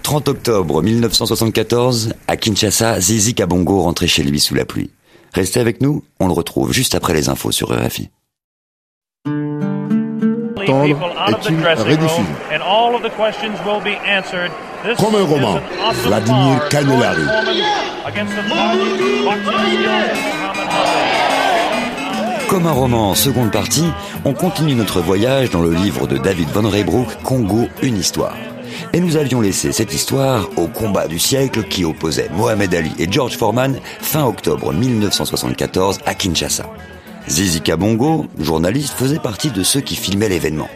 30 0.02 0.28
octobre 0.28 0.84
1974, 0.84 2.14
à 2.28 2.38
Kinshasa, 2.38 3.00
Zizi 3.00 3.34
Kabongo 3.34 3.82
rentrait 3.82 4.08
chez 4.08 4.22
lui 4.22 4.40
sous 4.40 4.54
la 4.54 4.66
pluie. 4.66 4.92
Restez 5.34 5.60
avec 5.60 5.82
nous, 5.82 6.04
on 6.20 6.28
le 6.28 6.34
retrouve 6.34 6.72
juste 6.72 6.94
après 6.94 7.14
les 7.14 7.28
infos 7.28 7.52
sur 7.52 7.72
RFI. 7.72 8.10
Comme 14.98 15.16
un 15.16 15.26
roman, 15.26 15.60
Vladimir 16.04 16.70
Canelari. 16.70 17.24
Comme 22.48 22.68
un 22.68 22.72
roman, 22.72 23.16
seconde 23.16 23.52
partie, 23.52 23.88
on 24.26 24.34
continue 24.34 24.76
notre 24.76 25.02
voyage 25.02 25.50
dans 25.50 25.62
le 25.62 25.74
livre 25.74 26.06
de 26.06 26.18
David 26.18 26.50
Von 26.50 26.70
Reybrouck, 26.70 27.08
Congo, 27.24 27.68
une 27.82 27.98
histoire. 27.98 28.36
Et 28.94 29.00
nous 29.00 29.18
avions 29.18 29.42
laissé 29.42 29.72
cette 29.72 29.94
histoire 29.94 30.50
au 30.58 30.68
combat 30.68 31.08
du 31.08 31.20
siècle 31.20 31.64
qui 31.64 31.86
opposait 31.86 32.30
Mohamed 32.34 32.74
Ali 32.74 32.92
et 33.00 33.12
George 33.12 33.38
Foreman 33.38 33.80
fin 34.02 34.26
octobre 34.26 34.74
1974 34.74 36.00
à 36.06 36.14
Kinshasa. 36.14 36.70
Zizi 37.28 37.62
Kabongo, 37.62 38.28
journaliste, 38.40 38.94
faisait 38.94 39.20
partie 39.20 39.52
de 39.52 39.64
ceux 39.64 39.82
qui 39.82 39.96
filmaient 39.96 40.30
l'événement. 40.30 40.70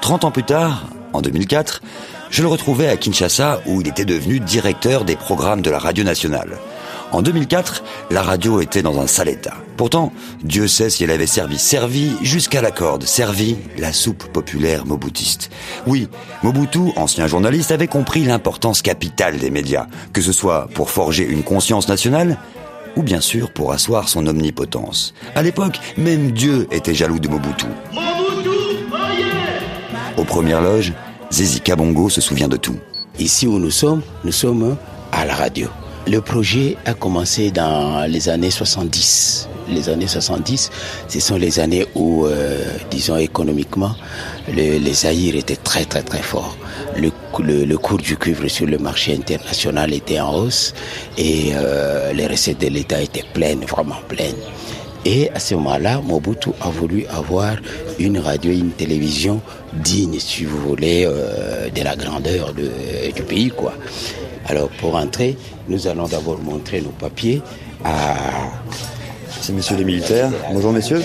Trente 0.00 0.24
ans 0.24 0.30
plus 0.30 0.44
tard, 0.44 0.88
en 1.12 1.22
2004, 1.22 1.82
je 2.30 2.42
le 2.42 2.48
retrouvais 2.48 2.88
à 2.88 2.96
Kinshasa 2.96 3.60
où 3.66 3.80
il 3.80 3.88
était 3.88 4.04
devenu 4.04 4.40
directeur 4.40 5.04
des 5.04 5.16
programmes 5.16 5.62
de 5.62 5.70
la 5.70 5.78
radio 5.78 6.04
nationale. 6.04 6.58
En 7.12 7.20
2004, 7.20 7.84
la 8.10 8.22
radio 8.22 8.62
était 8.62 8.80
dans 8.80 8.98
un 8.98 9.06
sale 9.06 9.28
état. 9.28 9.52
Pourtant, 9.76 10.14
Dieu 10.42 10.66
sait 10.66 10.88
si 10.88 11.04
elle 11.04 11.10
avait 11.10 11.26
servi, 11.26 11.58
servi 11.58 12.12
jusqu'à 12.22 12.62
la 12.62 12.70
corde, 12.70 13.04
servi 13.04 13.58
la 13.76 13.92
soupe 13.92 14.24
populaire 14.32 14.86
moboutiste. 14.86 15.50
Oui, 15.86 16.08
Mobutu, 16.42 16.80
ancien 16.96 17.26
journaliste, 17.26 17.70
avait 17.70 17.86
compris 17.86 18.24
l'importance 18.24 18.80
capitale 18.80 19.36
des 19.36 19.50
médias, 19.50 19.88
que 20.14 20.22
ce 20.22 20.32
soit 20.32 20.68
pour 20.72 20.88
forger 20.90 21.24
une 21.24 21.42
conscience 21.42 21.86
nationale, 21.86 22.38
ou 22.96 23.02
bien 23.02 23.20
sûr 23.20 23.50
pour 23.50 23.72
asseoir 23.72 24.08
son 24.08 24.26
omnipotence. 24.26 25.12
À 25.34 25.42
l'époque, 25.42 25.80
même 25.98 26.32
Dieu 26.32 26.66
était 26.70 26.94
jaloux 26.94 27.18
de 27.18 27.28
Mobutu. 27.28 27.66
Aux 30.16 30.24
premières 30.24 30.62
loges, 30.62 30.94
Zizi 31.30 31.60
Kabongo 31.60 32.08
se 32.08 32.22
souvient 32.22 32.48
de 32.48 32.56
tout. 32.56 32.78
Ici 33.18 33.46
où 33.46 33.58
nous 33.58 33.70
sommes, 33.70 34.00
nous 34.24 34.32
sommes 34.32 34.76
à 35.12 35.26
la 35.26 35.34
radio. 35.34 35.68
Le 36.06 36.20
projet 36.20 36.76
a 36.84 36.94
commencé 36.94 37.52
dans 37.52 38.04
les 38.08 38.28
années 38.28 38.50
70. 38.50 39.48
Les 39.68 39.88
années 39.88 40.08
70, 40.08 40.70
ce 41.06 41.20
sont 41.20 41.36
les 41.36 41.60
années 41.60 41.86
où, 41.94 42.26
euh, 42.26 42.58
disons 42.90 43.16
économiquement, 43.16 43.94
le, 44.48 44.78
les 44.78 45.06
Aïrs 45.06 45.36
étaient 45.36 45.54
très 45.56 45.84
très 45.84 46.02
très 46.02 46.20
forts. 46.22 46.56
Le, 46.96 47.10
le, 47.38 47.64
le, 47.64 47.78
cours 47.78 47.98
du 47.98 48.16
cuivre 48.16 48.48
sur 48.48 48.66
le 48.66 48.78
marché 48.78 49.14
international 49.14 49.94
était 49.94 50.18
en 50.18 50.34
hausse 50.34 50.74
et 51.16 51.52
euh, 51.54 52.12
les 52.12 52.26
recettes 52.26 52.60
de 52.60 52.66
l'État 52.66 53.00
étaient 53.00 53.24
pleines, 53.32 53.64
vraiment 53.64 54.00
pleines. 54.08 54.34
Et 55.04 55.30
à 55.30 55.40
ce 55.40 55.54
moment-là, 55.56 56.00
Mobutu 56.00 56.50
a 56.60 56.68
voulu 56.68 57.06
avoir 57.06 57.56
une 57.98 58.18
radio, 58.18 58.52
une 58.52 58.70
télévision 58.70 59.40
digne, 59.72 60.18
si 60.20 60.44
vous 60.44 60.58
voulez, 60.58 61.04
euh, 61.06 61.70
de 61.70 61.82
la 61.82 61.96
grandeur 61.96 62.52
de, 62.54 62.70
du 63.14 63.22
pays, 63.22 63.50
quoi. 63.50 63.74
Alors 64.48 64.68
pour 64.80 64.96
entrer, 64.96 65.36
nous 65.68 65.86
allons 65.86 66.06
d'abord 66.08 66.38
montrer 66.40 66.80
nos 66.80 66.90
papiers 66.90 67.42
à... 67.84 68.14
C'est 69.40 69.52
messieurs 69.52 69.76
les 69.76 69.84
militaires. 69.84 70.30
Bonjour 70.52 70.72
messieurs. 70.72 71.02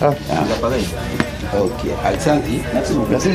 Ah, 0.00 0.10
ah. 0.30 0.42
Ok. 1.60 1.86
Alexandri. 2.04 2.60
Merci 2.72 2.92
beaucoup. 2.94 3.10
Merci. 3.10 3.28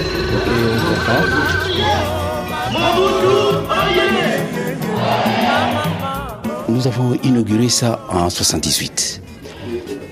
Nous 6.68 6.88
avons 6.88 7.14
inauguré 7.24 7.70
ça 7.70 8.00
en 8.10 8.30
78. 8.30 9.22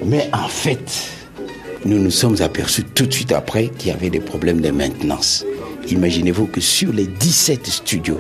Mais 0.06 0.30
en 0.34 0.48
fait, 0.48 1.17
nous 1.86 2.00
nous 2.00 2.12
sommes 2.12 2.42
aperçus 2.42 2.84
tout 2.84 3.06
de 3.06 3.14
suite 3.14 3.32
après 3.32 3.70
qu'il 3.70 3.90
y 3.90 3.94
avait 3.94 4.10
des 4.10 4.20
problèmes 4.20 4.62
de 4.62 4.72
maintenance. 4.72 5.46
Imaginez-vous 5.90 6.48
que 6.48 6.62
sur 6.62 6.92
les 6.92 7.08
17 7.08 7.68
studios 7.68 8.20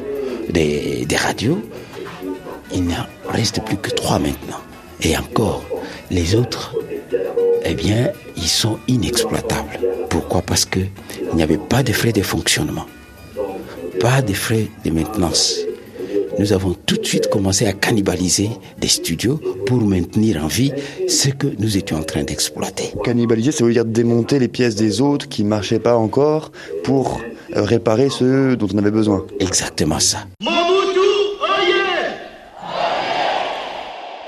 des, 0.50 1.06
radios, 1.18 1.62
il 2.74 2.86
n'en 2.86 3.06
reste 3.30 3.62
plus 3.64 3.78
que 3.78 3.90
trois 3.90 4.20
maintenant. 4.20 4.62
Et 5.02 5.18
encore, 5.18 5.64
les 6.10 6.36
autres, 6.36 6.76
eh 7.64 7.74
bien, 7.74 8.12
ils 8.36 8.48
sont 8.48 8.80
inexploitables. 8.88 9.80
Pourquoi? 10.10 10.42
Parce 10.42 10.66
qu'il 10.66 10.90
n'y 11.34 11.44
avait 11.44 11.58
pas 11.58 11.84
de 11.84 11.92
frais 11.92 12.14
de 12.14 12.22
fonctionnement, 12.22 12.86
pas 14.00 14.22
de 14.22 14.34
frais 14.34 14.68
de 14.86 14.92
maintenance. 14.92 15.67
Nous 16.40 16.54
avons 16.54 16.76
tout 16.86 16.98
de 16.98 17.06
suite 17.06 17.30
commencé 17.30 17.66
à 17.66 17.74
cannibaliser 17.74 18.50
des 18.80 18.88
studios 18.88 19.40
pour 19.66 19.82
maintenir 19.82 20.44
en 20.44 20.48
vie 20.48 20.72
ce 21.08 21.30
que 21.30 21.48
nous 21.58 21.78
étions 21.78 21.98
en 21.98 22.04
train 22.04 22.24
d'exploiter. 22.24 22.94
Cannibaliser, 23.04 23.52
ça 23.52 23.66
veut 23.66 23.74
dire 23.74 23.86
démonter 23.86 24.38
les 24.38 24.48
pièces 24.48 24.76
des 24.76 25.02
autres 25.02 25.28
qui 25.28 25.44
ne 25.44 25.50
marchaient 25.50 25.80
pas 25.80 25.96
encore 25.98 26.52
pour 26.84 27.20
réparer 27.52 28.10
ceux 28.10 28.56
dont 28.56 28.68
on 28.74 28.78
avait 28.78 28.92
besoin. 28.92 29.26
Exactement 29.40 30.00
ça. 30.00 30.20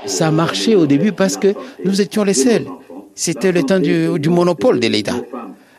Ça 0.06 0.32
marchait 0.32 0.74
au 0.74 0.86
début 0.86 1.12
parce 1.12 1.36
que 1.36 1.54
nous 1.84 2.00
étions 2.00 2.24
les 2.24 2.34
seuls. 2.34 2.66
C'était 3.14 3.52
le 3.52 3.62
temps 3.62 3.78
du, 3.78 4.18
du 4.18 4.30
monopole 4.30 4.80
de 4.80 4.88
l'État. 4.88 5.16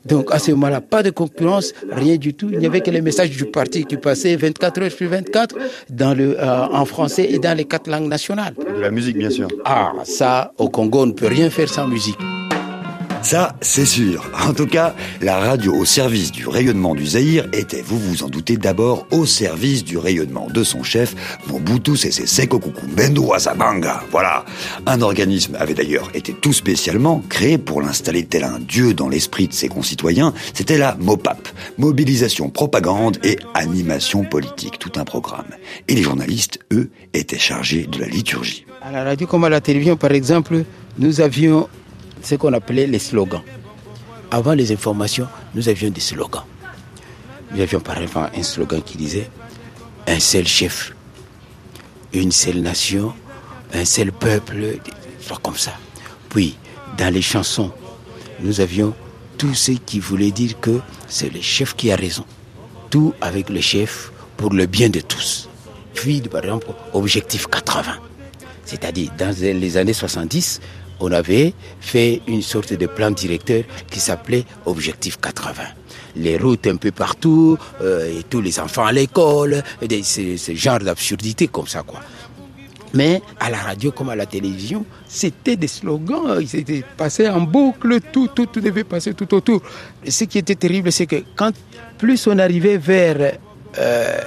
Donc 0.05 0.31
à 0.31 0.39
ce 0.39 0.51
moment-là, 0.51 0.81
pas 0.81 1.03
de 1.03 1.09
concurrence, 1.09 1.73
rien 1.91 2.17
du 2.17 2.33
tout. 2.33 2.49
Il 2.51 2.59
n'y 2.59 2.65
avait 2.65 2.81
que 2.81 2.91
les 2.91 3.01
messages 3.01 3.29
du 3.31 3.45
parti 3.45 3.85
qui 3.85 3.97
passaient 3.97 4.35
24 4.35 4.81
heures 4.81 4.91
sur 4.91 5.09
24 5.09 5.55
dans 5.89 6.13
le, 6.13 6.39
euh, 6.39 6.65
en 6.67 6.85
français 6.85 7.27
et 7.29 7.39
dans 7.39 7.55
les 7.55 7.65
quatre 7.65 7.89
langues 7.89 8.07
nationales. 8.07 8.53
De 8.55 8.81
la 8.81 8.91
musique, 8.91 9.17
bien 9.17 9.29
sûr. 9.29 9.47
Ah, 9.65 9.93
ça, 10.03 10.53
au 10.57 10.69
Congo, 10.69 11.03
on 11.03 11.07
ne 11.07 11.11
peut 11.13 11.27
rien 11.27 11.49
faire 11.49 11.69
sans 11.69 11.87
musique. 11.87 12.17
Ça, 13.23 13.55
c'est 13.61 13.85
sûr. 13.85 14.29
En 14.47 14.53
tout 14.53 14.65
cas, 14.65 14.95
la 15.21 15.37
radio 15.37 15.75
au 15.75 15.85
service 15.85 16.31
du 16.31 16.47
rayonnement 16.47 16.95
du 16.95 17.05
Zaïre 17.05 17.47
était, 17.53 17.81
vous 17.81 17.99
vous 17.99 18.23
en 18.23 18.29
doutez, 18.29 18.57
d'abord 18.57 19.05
au 19.11 19.25
service 19.25 19.83
du 19.83 19.97
rayonnement 19.97 20.47
de 20.51 20.63
son 20.63 20.81
chef, 20.81 21.15
Mobutu 21.47 21.95
Sese 21.95 22.25
Seko 22.25 22.59
Kukumbendo 22.59 23.23
Wazabanga. 23.23 24.03
Voilà. 24.11 24.43
Un 24.87 25.01
organisme 25.01 25.55
avait 25.59 25.75
d'ailleurs 25.75 26.09
été 26.15 26.33
tout 26.33 26.51
spécialement 26.51 27.23
créé 27.29 27.59
pour 27.59 27.81
l'installer 27.81 28.25
tel 28.25 28.43
un 28.43 28.59
dieu 28.59 28.93
dans 28.95 29.07
l'esprit 29.07 29.47
de 29.47 29.53
ses 29.53 29.67
concitoyens. 29.67 30.33
C'était 30.53 30.79
la 30.79 30.95
MOPAP. 30.99 31.47
Mobilisation, 31.77 32.49
propagande 32.49 33.17
et 33.23 33.37
animation 33.53 34.23
politique. 34.23 34.79
Tout 34.79 34.93
un 34.95 35.05
programme. 35.05 35.45
Et 35.87 35.93
les 35.93 36.01
journalistes, 36.01 36.59
eux, 36.73 36.89
étaient 37.13 37.39
chargés 37.39 37.85
de 37.85 37.99
la 37.99 38.07
liturgie. 38.07 38.65
À 38.81 38.91
la 38.91 39.03
radio 39.03 39.27
comme 39.27 39.43
à 39.43 39.49
la 39.49 39.61
télévision, 39.61 39.95
par 39.95 40.11
exemple, 40.11 40.63
nous 40.97 41.21
avions 41.21 41.69
ce 42.23 42.35
qu'on 42.35 42.53
appelait 42.53 42.87
les 42.87 42.99
slogans. 42.99 43.41
Avant 44.29 44.53
les 44.53 44.71
informations, 44.71 45.27
nous 45.55 45.67
avions 45.67 45.89
des 45.89 46.01
slogans. 46.01 46.43
Nous 47.53 47.61
avions 47.61 47.79
par 47.79 47.97
exemple 48.01 48.29
un 48.35 48.43
slogan 48.43 48.81
qui 48.81 48.97
disait 48.97 49.29
un 50.07 50.19
seul 50.19 50.47
chef, 50.47 50.93
une 52.13 52.31
seule 52.31 52.61
nation, 52.61 53.13
un 53.73 53.85
seul 53.85 54.11
peuple, 54.11 54.79
soit 55.19 55.39
comme 55.43 55.57
ça. 55.57 55.73
Puis, 56.29 56.57
dans 56.97 57.13
les 57.13 57.21
chansons, 57.21 57.71
nous 58.39 58.61
avions 58.61 58.93
tout 59.37 59.53
ce 59.53 59.71
qui 59.71 59.99
voulait 59.99 60.31
dire 60.31 60.59
que 60.59 60.79
c'est 61.07 61.33
le 61.33 61.41
chef 61.41 61.75
qui 61.75 61.91
a 61.91 61.95
raison. 61.95 62.25
Tout 62.89 63.13
avec 63.21 63.49
le 63.49 63.61
chef 63.61 64.11
pour 64.37 64.53
le 64.53 64.65
bien 64.65 64.89
de 64.89 65.01
tous. 65.01 65.49
Puis, 65.93 66.21
par 66.21 66.43
exemple, 66.43 66.67
objectif 66.93 67.47
80. 67.47 67.93
C'est-à-dire, 68.65 69.11
dans 69.17 69.35
les 69.41 69.77
années 69.77 69.93
70, 69.93 70.61
on 71.01 71.11
avait 71.11 71.53
fait 71.79 72.21
une 72.27 72.41
sorte 72.41 72.73
de 72.73 72.85
plan 72.85 73.11
directeur 73.11 73.63
qui 73.89 73.99
s'appelait 73.99 74.45
Objectif 74.65 75.19
80. 75.19 75.53
Les 76.15 76.37
routes 76.37 76.67
un 76.67 76.75
peu 76.75 76.91
partout, 76.91 77.57
euh, 77.81 78.21
tous 78.29 78.41
les 78.41 78.59
enfants 78.59 78.85
à 78.85 78.91
l'école, 78.91 79.63
ce, 79.81 80.53
genre 80.53 80.79
d'absurdité 80.79 81.47
comme 81.47 81.67
ça, 81.67 81.83
quoi. 81.83 81.99
Mais 82.93 83.21
à 83.39 83.49
la 83.49 83.57
radio 83.57 83.91
comme 83.91 84.09
à 84.09 84.15
la 84.15 84.25
télévision, 84.25 84.85
c'était 85.07 85.55
des 85.55 85.69
slogans, 85.69 86.37
ils 86.41 86.55
étaient 86.57 86.83
passés 86.97 87.29
en 87.29 87.39
boucle, 87.39 87.99
tout, 88.11 88.27
tout, 88.27 88.47
tout 88.47 88.59
devait 88.59 88.83
passer 88.83 89.13
tout 89.13 89.33
autour. 89.33 89.61
Ce 90.05 90.25
qui 90.25 90.37
était 90.37 90.55
terrible, 90.55 90.91
c'est 90.91 91.05
que 91.05 91.23
quand 91.37 91.53
plus 91.97 92.27
on 92.27 92.37
arrivait 92.37 92.77
vers 92.77 93.37
euh, 93.77 94.19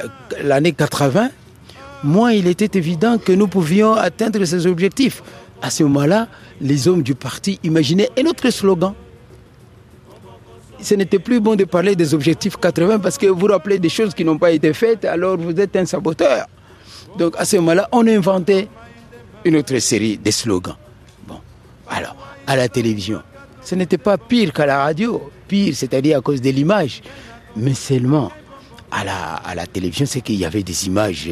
l'année 0.43 0.73
80, 0.73 1.29
moins 2.05 2.33
il 2.33 2.47
était 2.47 2.79
évident 2.79 3.19
que 3.19 3.33
nous 3.33 3.49
pouvions 3.49 3.93
atteindre 3.93 4.43
ces 4.47 4.67
objectifs. 4.67 5.23
À 5.61 5.71
ce 5.71 5.83
moment-là, 5.83 6.29
les 6.61 6.88
hommes 6.88 7.03
du 7.03 7.14
parti 7.14 7.59
imaginaient 7.62 8.11
un 8.19 8.27
autre 8.27 8.51
slogan. 8.51 8.95
Ce 10.81 10.95
n'était 10.95 11.19
plus 11.19 11.40
bon 11.40 11.57
de 11.57 11.64
parler 11.64 11.97
des 11.97 12.12
objectifs 12.14 12.57
80 12.57 12.99
parce 12.99 13.17
que 13.17 13.27
vous 13.27 13.47
rappelez 13.47 13.79
des 13.79 13.88
choses 13.88 14.12
qui 14.14 14.25
n'ont 14.25 14.38
pas 14.38 14.51
été 14.51 14.73
faites, 14.73 15.05
alors 15.05 15.37
vous 15.37 15.59
êtes 15.59 15.75
un 15.77 15.87
saboteur. 15.87 16.47
Donc 17.19 17.35
à 17.38 17.45
ce 17.45 17.57
moment-là, 17.57 17.88
on 17.93 18.07
inventait 18.07 18.69
une 19.45 19.57
autre 19.57 19.79
série 19.79 20.19
de 20.19 20.31
slogans. 20.31 20.77
Bon, 21.27 21.38
alors, 21.88 22.17
à 22.47 22.57
la 22.57 22.69
télévision, 22.69 23.23
ce 23.62 23.75
n'était 23.75 23.99
pas 23.99 24.19
pire 24.19 24.53
qu'à 24.53 24.67
la 24.67 24.85
radio, 24.85 25.31
pire, 25.49 25.75
c'est-à-dire 25.75 26.19
à 26.19 26.21
cause 26.21 26.40
de 26.40 26.51
l'image, 26.51 27.03
mais 27.57 27.75
seulement 27.75 28.31
à 28.90 29.05
la, 29.05 29.35
à 29.37 29.55
la 29.55 29.67
télévision, 29.67 30.07
c'est 30.07 30.21
qu'il 30.21 30.37
y 30.37 30.45
avait 30.45 30.62
des 30.62 30.87
images 30.87 31.29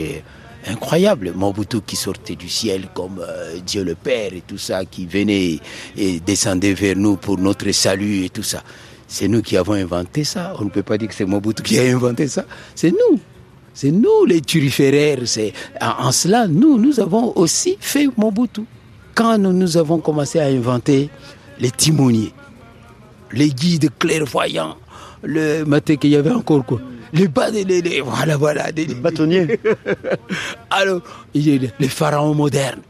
incroyables. 0.67 1.33
Mobutu 1.35 1.81
qui 1.81 1.97
sortait 1.97 2.37
du 2.37 2.49
ciel 2.49 2.89
comme 2.95 3.21
euh, 3.21 3.59
Dieu 3.65 3.85
le 3.85 3.95
Père 3.95 4.33
et 4.33 4.43
tout 4.47 4.59
ça, 4.59 4.85
qui 4.85 5.07
venait 5.07 5.59
et 5.97 6.21
descendait 6.21 6.75
vers 6.75 6.97
nous 6.97 7.17
pour 7.17 7.39
notre 7.39 7.71
salut 7.73 8.25
et 8.25 8.31
tout 8.31 8.43
ça. 8.43 8.63
C'est 9.09 9.29
nous 9.29 9.43
qui 9.43 9.57
avons 9.57 9.75
inventé 9.75 10.25
ça. 10.25 10.55
On 10.59 10.65
ne 10.65 10.71
peut 10.71 10.83
pas 10.83 10.97
dire 10.99 11.09
que 11.09 11.15
c'est 11.15 11.27
Mobutu 11.27 11.63
qui 11.63 11.79
a 11.79 11.83
inventé 11.83 12.29
ça. 12.29 12.45
C'est 12.75 12.91
nous. 12.91 13.19
C'est 13.75 13.91
nous 13.91 14.25
les 14.27 14.41
turiféraires. 14.41 15.21
En, 15.81 16.13
cela, 16.13 16.47
nous, 16.47 16.79
nous 16.79 17.01
avons 17.01 17.37
aussi 17.37 17.77
fait 17.81 18.09
Mobutu. 18.17 18.63
Quand 19.15 19.37
nous, 19.39 19.77
avons 19.77 19.99
commencé 19.99 20.39
à 20.39 20.47
inventer 20.47 21.11
les 21.59 21.71
timoniers, 21.71 22.33
les 23.33 23.51
guides 23.51 23.91
clairvoyants, 23.99 24.77
le 25.23 25.65
matin 25.65 25.97
qu'il 25.97 26.11
y 26.11 26.17
avait 26.17 26.31
encore 26.31 26.65
quoi 26.65 26.81
les, 27.13 27.29
bas, 27.29 27.51
les, 27.51 27.65
les, 27.65 28.01
voilà, 28.01 28.37
voilà, 28.37 28.73
des 28.73 28.87
bâtonniers. 28.87 29.59
Alors, 30.71 31.03
les 31.35 31.89
pharaons 31.89 32.35
modernes, 32.35 32.81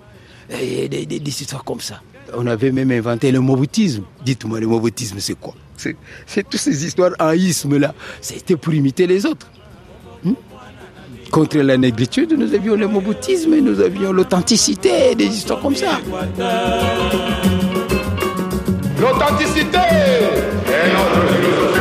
et 0.50 0.88
des, 0.88 1.06
des, 1.06 1.20
des, 1.20 1.30
histoires 1.30 1.64
comme 1.64 1.80
ça. 1.80 2.00
On 2.34 2.46
avait 2.46 2.72
même 2.72 2.90
inventé 2.90 3.30
le 3.32 3.40
moboutisme. 3.40 4.04
Dites-moi, 4.24 4.60
le 4.60 4.66
moboutisme, 4.66 5.18
c'est 5.18 5.38
quoi? 5.38 5.54
C'est 6.26 6.48
toutes 6.48 6.60
ces 6.60 6.84
histoires 6.84 7.12
en 7.18 7.32
isme 7.32 7.78
là. 7.78 7.94
C'était 8.20 8.56
pour 8.56 8.72
imiter 8.72 9.06
les 9.06 9.26
autres. 9.26 9.50
Hmm? 10.24 10.34
Contre 11.30 11.58
la 11.58 11.76
négritude, 11.76 12.34
nous 12.38 12.54
avions 12.54 12.76
le 12.76 12.86
moboutisme, 12.86 13.56
nous 13.56 13.80
avions 13.80 14.12
l'authenticité, 14.12 15.14
des 15.14 15.26
histoires 15.26 15.60
comme 15.60 15.74
ça. 15.74 16.00
L'authenticité 19.00 19.78
est 19.78 20.92
notre 20.92 21.34
philosophie 21.34 21.71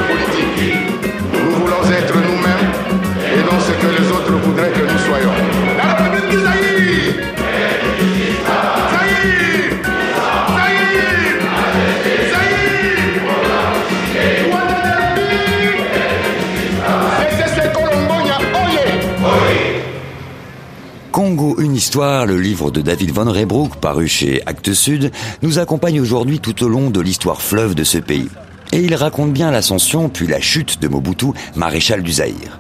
Congo, 21.32 21.62
une 21.62 21.78
histoire, 21.78 22.26
le 22.26 22.38
livre 22.38 22.72
de 22.72 22.82
David 22.82 23.12
Van 23.12 23.32
Reybrouck, 23.32 23.78
paru 23.78 24.06
chez 24.06 24.42
Actes 24.46 24.74
Sud, 24.74 25.12
nous 25.42 25.60
accompagne 25.60 26.02
aujourd'hui 26.02 26.40
tout 26.40 26.62
au 26.62 26.68
long 26.68 26.90
de 26.90 27.00
l'histoire 27.00 27.42
fleuve 27.42 27.74
de 27.74 27.86
ce 27.86 28.00
pays. 28.00 28.28
Et 28.74 28.82
il 28.82 28.94
raconte 28.96 29.32
bien 29.32 29.50
l'ascension 29.50 30.10
puis 30.10 30.28
la 30.28 30.42
chute 30.42 30.82
de 30.82 30.90
Mobutu, 30.90 31.28
maréchal 31.56 32.04
du 32.04 32.12
Zaïre. 32.12 32.60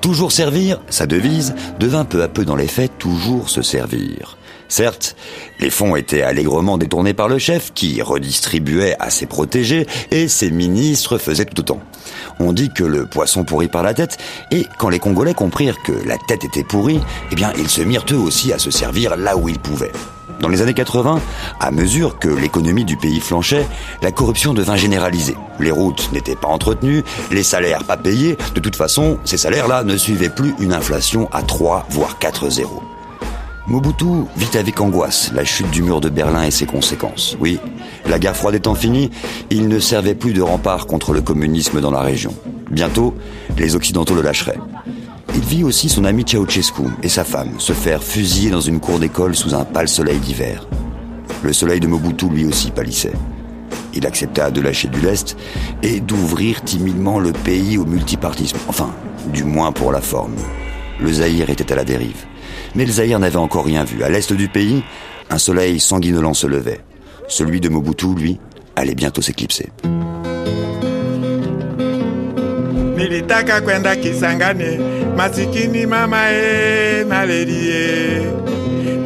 Toujours 0.00 0.30
servir, 0.30 0.80
sa 0.90 1.06
devise, 1.06 1.56
devint 1.80 2.04
peu 2.04 2.22
à 2.22 2.28
peu 2.28 2.44
dans 2.44 2.54
les 2.54 2.68
faits 2.68 2.92
toujours 2.98 3.50
se 3.50 3.62
servir. 3.62 4.36
Certes, 4.68 5.16
les 5.60 5.70
fonds 5.70 5.96
étaient 5.96 6.22
allègrement 6.22 6.78
détournés 6.78 7.14
par 7.14 7.28
le 7.28 7.38
chef 7.38 7.72
qui 7.74 8.02
redistribuait 8.02 8.96
à 8.98 9.10
ses 9.10 9.26
protégés 9.26 9.86
et 10.10 10.28
ses 10.28 10.50
ministres 10.50 11.18
faisaient 11.18 11.44
tout 11.44 11.60
autant. 11.60 11.80
On 12.40 12.52
dit 12.52 12.70
que 12.74 12.84
le 12.84 13.06
poisson 13.06 13.44
pourrit 13.44 13.68
par 13.68 13.82
la 13.82 13.94
tête 13.94 14.18
et 14.50 14.66
quand 14.78 14.88
les 14.88 14.98
Congolais 14.98 15.34
comprirent 15.34 15.82
que 15.84 15.92
la 16.06 16.16
tête 16.18 16.44
était 16.44 16.64
pourrie, 16.64 17.00
eh 17.30 17.34
bien 17.34 17.52
ils 17.58 17.68
se 17.68 17.82
mirent 17.82 18.06
eux 18.12 18.16
aussi 18.16 18.52
à 18.52 18.58
se 18.58 18.70
servir 18.70 19.16
là 19.16 19.36
où 19.36 19.48
ils 19.48 19.58
pouvaient. 19.58 19.92
Dans 20.40 20.48
les 20.48 20.62
années 20.62 20.74
80, 20.74 21.20
à 21.60 21.70
mesure 21.70 22.18
que 22.18 22.28
l'économie 22.28 22.84
du 22.84 22.96
pays 22.96 23.20
flanchait, 23.20 23.66
la 24.02 24.10
corruption 24.10 24.52
devint 24.52 24.76
généralisée. 24.76 25.36
Les 25.60 25.70
routes 25.70 26.10
n'étaient 26.12 26.36
pas 26.36 26.48
entretenues, 26.48 27.04
les 27.30 27.42
salaires 27.42 27.84
pas 27.84 27.96
payés. 27.96 28.36
De 28.54 28.60
toute 28.60 28.76
façon, 28.76 29.18
ces 29.24 29.36
salaires-là 29.36 29.84
ne 29.84 29.96
suivaient 29.96 30.28
plus 30.28 30.54
une 30.58 30.72
inflation 30.72 31.28
à 31.32 31.42
3 31.42 31.86
voire 31.90 32.18
4 32.18 32.50
zéros. 32.50 32.82
Mobutu 33.66 34.26
vit 34.36 34.58
avec 34.58 34.78
angoisse 34.78 35.32
la 35.32 35.42
chute 35.42 35.70
du 35.70 35.82
mur 35.82 36.02
de 36.02 36.10
Berlin 36.10 36.42
et 36.42 36.50
ses 36.50 36.66
conséquences. 36.66 37.34
Oui, 37.40 37.58
la 38.06 38.18
guerre 38.18 38.36
froide 38.36 38.56
étant 38.56 38.74
finie, 38.74 39.10
il 39.48 39.68
ne 39.68 39.78
servait 39.78 40.14
plus 40.14 40.34
de 40.34 40.42
rempart 40.42 40.86
contre 40.86 41.14
le 41.14 41.22
communisme 41.22 41.80
dans 41.80 41.90
la 41.90 42.02
région. 42.02 42.34
Bientôt, 42.70 43.14
les 43.56 43.74
Occidentaux 43.74 44.14
le 44.14 44.20
lâcheraient. 44.20 44.58
Il 45.34 45.40
vit 45.40 45.64
aussi 45.64 45.88
son 45.88 46.04
ami 46.04 46.24
Ceausescu 46.26 46.82
et 47.02 47.08
sa 47.08 47.24
femme 47.24 47.58
se 47.58 47.72
faire 47.72 48.02
fusiller 48.02 48.50
dans 48.50 48.60
une 48.60 48.80
cour 48.80 48.98
d'école 48.98 49.34
sous 49.34 49.54
un 49.54 49.64
pâle 49.64 49.88
soleil 49.88 50.18
d'hiver. 50.18 50.68
Le 51.42 51.54
soleil 51.54 51.80
de 51.80 51.86
Mobutu 51.86 52.28
lui 52.28 52.44
aussi 52.44 52.70
pâlissait. 52.70 53.14
Il 53.94 54.06
accepta 54.06 54.50
de 54.50 54.60
lâcher 54.60 54.88
du 54.88 55.00
lest 55.00 55.38
et 55.82 56.00
d'ouvrir 56.00 56.62
timidement 56.62 57.18
le 57.18 57.32
pays 57.32 57.78
au 57.78 57.86
multipartisme. 57.86 58.58
Enfin, 58.68 58.90
du 59.32 59.44
moins 59.44 59.72
pour 59.72 59.90
la 59.90 60.02
forme. 60.02 60.34
Le 61.00 61.10
Zaïre 61.10 61.48
était 61.48 61.72
à 61.72 61.76
la 61.76 61.84
dérive. 61.84 62.26
Mais 62.74 62.84
le 62.84 62.92
Zaïre 62.92 63.18
n'avait 63.18 63.36
encore 63.36 63.64
rien 63.64 63.84
vu. 63.84 64.02
À 64.02 64.08
l'est 64.08 64.32
du 64.32 64.48
pays, 64.48 64.82
un 65.30 65.38
soleil 65.38 65.80
sanguinolent 65.80 66.34
se 66.34 66.46
levait. 66.46 66.80
Celui 67.28 67.60
de 67.60 67.68
Mobutu, 67.68 68.14
lui, 68.14 68.38
allait 68.76 68.94
bientôt 68.94 69.22
s'éclipser. 69.22 69.70
nilitaka 73.04 73.60
kwenda 73.60 73.96
Kisangani, 73.96 74.78
masikini 75.16 75.86
mama 75.86 76.32
e 76.32 77.04
nalelie. 77.04 78.22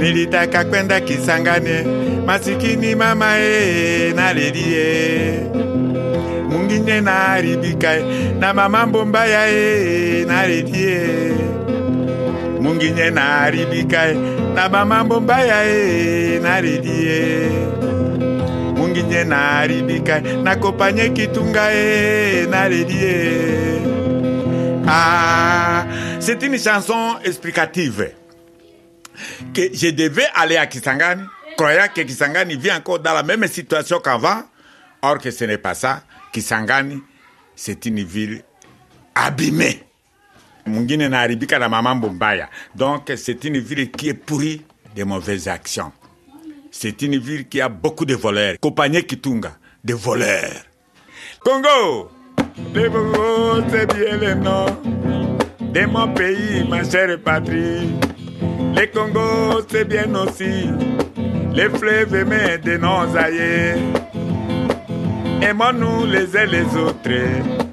Nilitaka 0.00 0.64
kwenda 0.64 1.00
Kisangani, 1.00 1.84
masikini 2.26 2.94
mama 2.94 3.38
e 3.38 4.12
nalelie. 4.16 5.40
Mungine 6.50 7.00
naharibika 7.00 7.96
na 8.40 8.54
mama 8.54 8.86
mbombaya 8.86 9.50
e 9.50 10.24
nalelie. 10.24 11.34
Naharibika 19.24 20.22
na 20.22 20.54
e 21.72 22.42
e 22.42 22.46
nalelie. 22.46 23.78
Ah, 24.86 25.86
c'est 26.20 26.42
une 26.42 26.58
chanson 26.58 27.16
explicative 27.24 28.12
que 29.54 29.62
je 29.72 29.90
devais 29.90 30.26
aller 30.34 30.56
à 30.56 30.66
Kisangani, 30.66 31.24
croyant 31.56 31.88
que 31.94 32.00
Kisangani 32.02 32.56
vit 32.56 32.72
encore 32.72 33.00
dans 33.00 33.14
la 33.14 33.22
même 33.22 33.46
situation 33.46 33.98
qu'avant, 34.00 34.42
or 35.02 35.18
que 35.18 35.30
ce 35.30 35.44
n'est 35.44 35.58
pas 35.58 35.74
ça. 35.74 36.02
Kisangani, 36.32 37.02
c'est 37.56 37.84
une 37.86 38.02
ville 38.02 38.42
abîmée. 39.14 39.87
Na 40.68 41.68
mama 41.68 41.94
Mbombaya. 41.94 42.48
Donc, 42.74 43.12
c'est 43.16 43.44
une 43.44 43.58
ville 43.58 43.90
qui 43.90 44.08
est 44.10 44.14
pourrie 44.14 44.62
de 44.94 45.04
mauvaises 45.04 45.48
actions. 45.48 45.92
C'est 46.70 47.02
une 47.02 47.16
ville 47.18 47.48
qui 47.48 47.60
a 47.60 47.68
beaucoup 47.68 48.04
de 48.04 48.14
voleurs. 48.14 48.56
Compagnie 48.60 49.02
Kitunga, 49.04 49.56
des 49.82 49.94
voleurs. 49.94 50.62
Congo, 51.40 52.10
le 52.74 52.88
Congo, 52.90 53.64
c'est 53.70 53.86
bien 53.94 54.16
le 54.16 54.34
nom 54.34 54.66
de 55.60 55.86
mon 55.86 56.12
pays, 56.12 56.64
ma 56.68 56.82
chère 56.88 57.18
patrie. 57.22 57.90
Le 58.76 58.86
Congo, 58.92 59.60
c'est 59.70 59.84
bien 59.86 60.14
aussi 60.14 60.68
les 61.54 61.68
fleuves 61.70 62.14
aimés 62.14 62.58
de 62.62 62.76
nos 62.76 63.16
aïeux. 63.16 63.76
Aimons-nous 65.42 66.06
les 66.06 66.36
uns 66.36 66.46
les 66.46 66.76
autres 66.76 67.67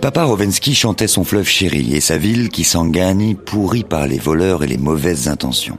Papa 0.00 0.22
Rovensky 0.22 0.76
chantait 0.76 1.08
son 1.08 1.24
fleuve 1.24 1.48
chéri 1.48 1.96
et 1.96 2.00
sa 2.00 2.18
ville, 2.18 2.50
Kisangani, 2.50 3.34
pourrie 3.34 3.82
par 3.82 4.06
les 4.06 4.18
voleurs 4.18 4.62
et 4.62 4.68
les 4.68 4.76
mauvaises 4.76 5.26
intentions. 5.26 5.78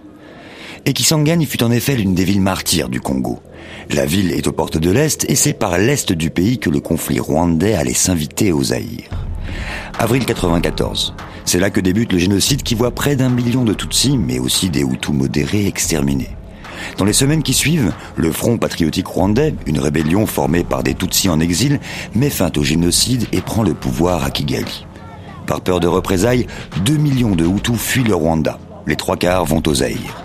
Et 0.86 0.92
Kisangani 0.92 1.46
fut 1.46 1.64
en 1.64 1.72
effet 1.72 1.96
l'une 1.96 2.16
des 2.16 2.26
villes 2.26 2.42
martyres 2.42 2.90
du 2.90 3.00
Congo. 3.00 3.40
La 3.92 4.06
ville 4.06 4.34
est 4.34 4.46
aux 4.48 4.52
portes 4.52 4.78
de 4.78 4.92
l'Est 4.92 5.26
et 5.30 5.36
c'est 5.36 5.54
par 5.54 5.78
l'Est 5.78 6.12
du 6.12 6.32
pays 6.32 6.60
que 6.60 6.70
le 6.70 6.82
conflit 6.82 7.22
rwandais 7.22 7.76
allait 7.76 7.94
s'inviter 7.94 8.52
aux 8.52 8.64
Zaïre. 8.64 9.10
Avril 9.98 10.26
94. 10.26 11.16
C'est 11.46 11.60
là 11.60 11.70
que 11.70 11.80
débute 11.80 12.12
le 12.12 12.20
génocide 12.20 12.62
qui 12.62 12.76
voit 12.76 12.92
près 12.92 13.16
d'un 13.16 13.30
million 13.30 13.64
de 13.64 13.74
Tutsis, 13.74 14.18
mais 14.18 14.40
aussi 14.40 14.70
des 14.70 14.82
Hutus 14.82 15.14
modérés 15.14 15.68
exterminés. 15.68 16.36
Dans 16.98 17.06
les 17.06 17.14
semaines 17.14 17.44
qui 17.44 17.54
suivent, 17.54 17.94
le 18.16 18.32
Front 18.32 18.58
patriotique 18.58 19.08
rwandais, 19.08 19.54
une 19.66 19.80
rébellion 19.80 20.26
formée 20.26 20.64
par 20.64 20.84
des 20.84 20.94
Tutsis 20.94 21.30
en 21.30 21.40
exil, 21.40 21.80
met 22.14 22.30
fin 22.30 22.52
au 22.56 22.64
génocide 22.64 23.28
et 23.32 23.42
prend 23.42 23.64
le 23.64 23.74
pouvoir 23.74 24.24
à 24.24 24.32
Kigali. 24.32 24.86
Par 25.46 25.62
peur 25.62 25.80
de 25.80 25.88
représailles, 25.88 26.48
2 26.86 26.98
millions 26.98 27.36
de 27.36 27.46
Hutus 27.46 27.78
fuient 27.78 28.04
le 28.04 28.16
Rwanda. 28.16 28.60
Les 28.88 28.96
trois 28.96 29.18
quarts 29.18 29.46
vont 29.46 29.62
aux 29.66 29.76
Zaïre. 29.76 30.24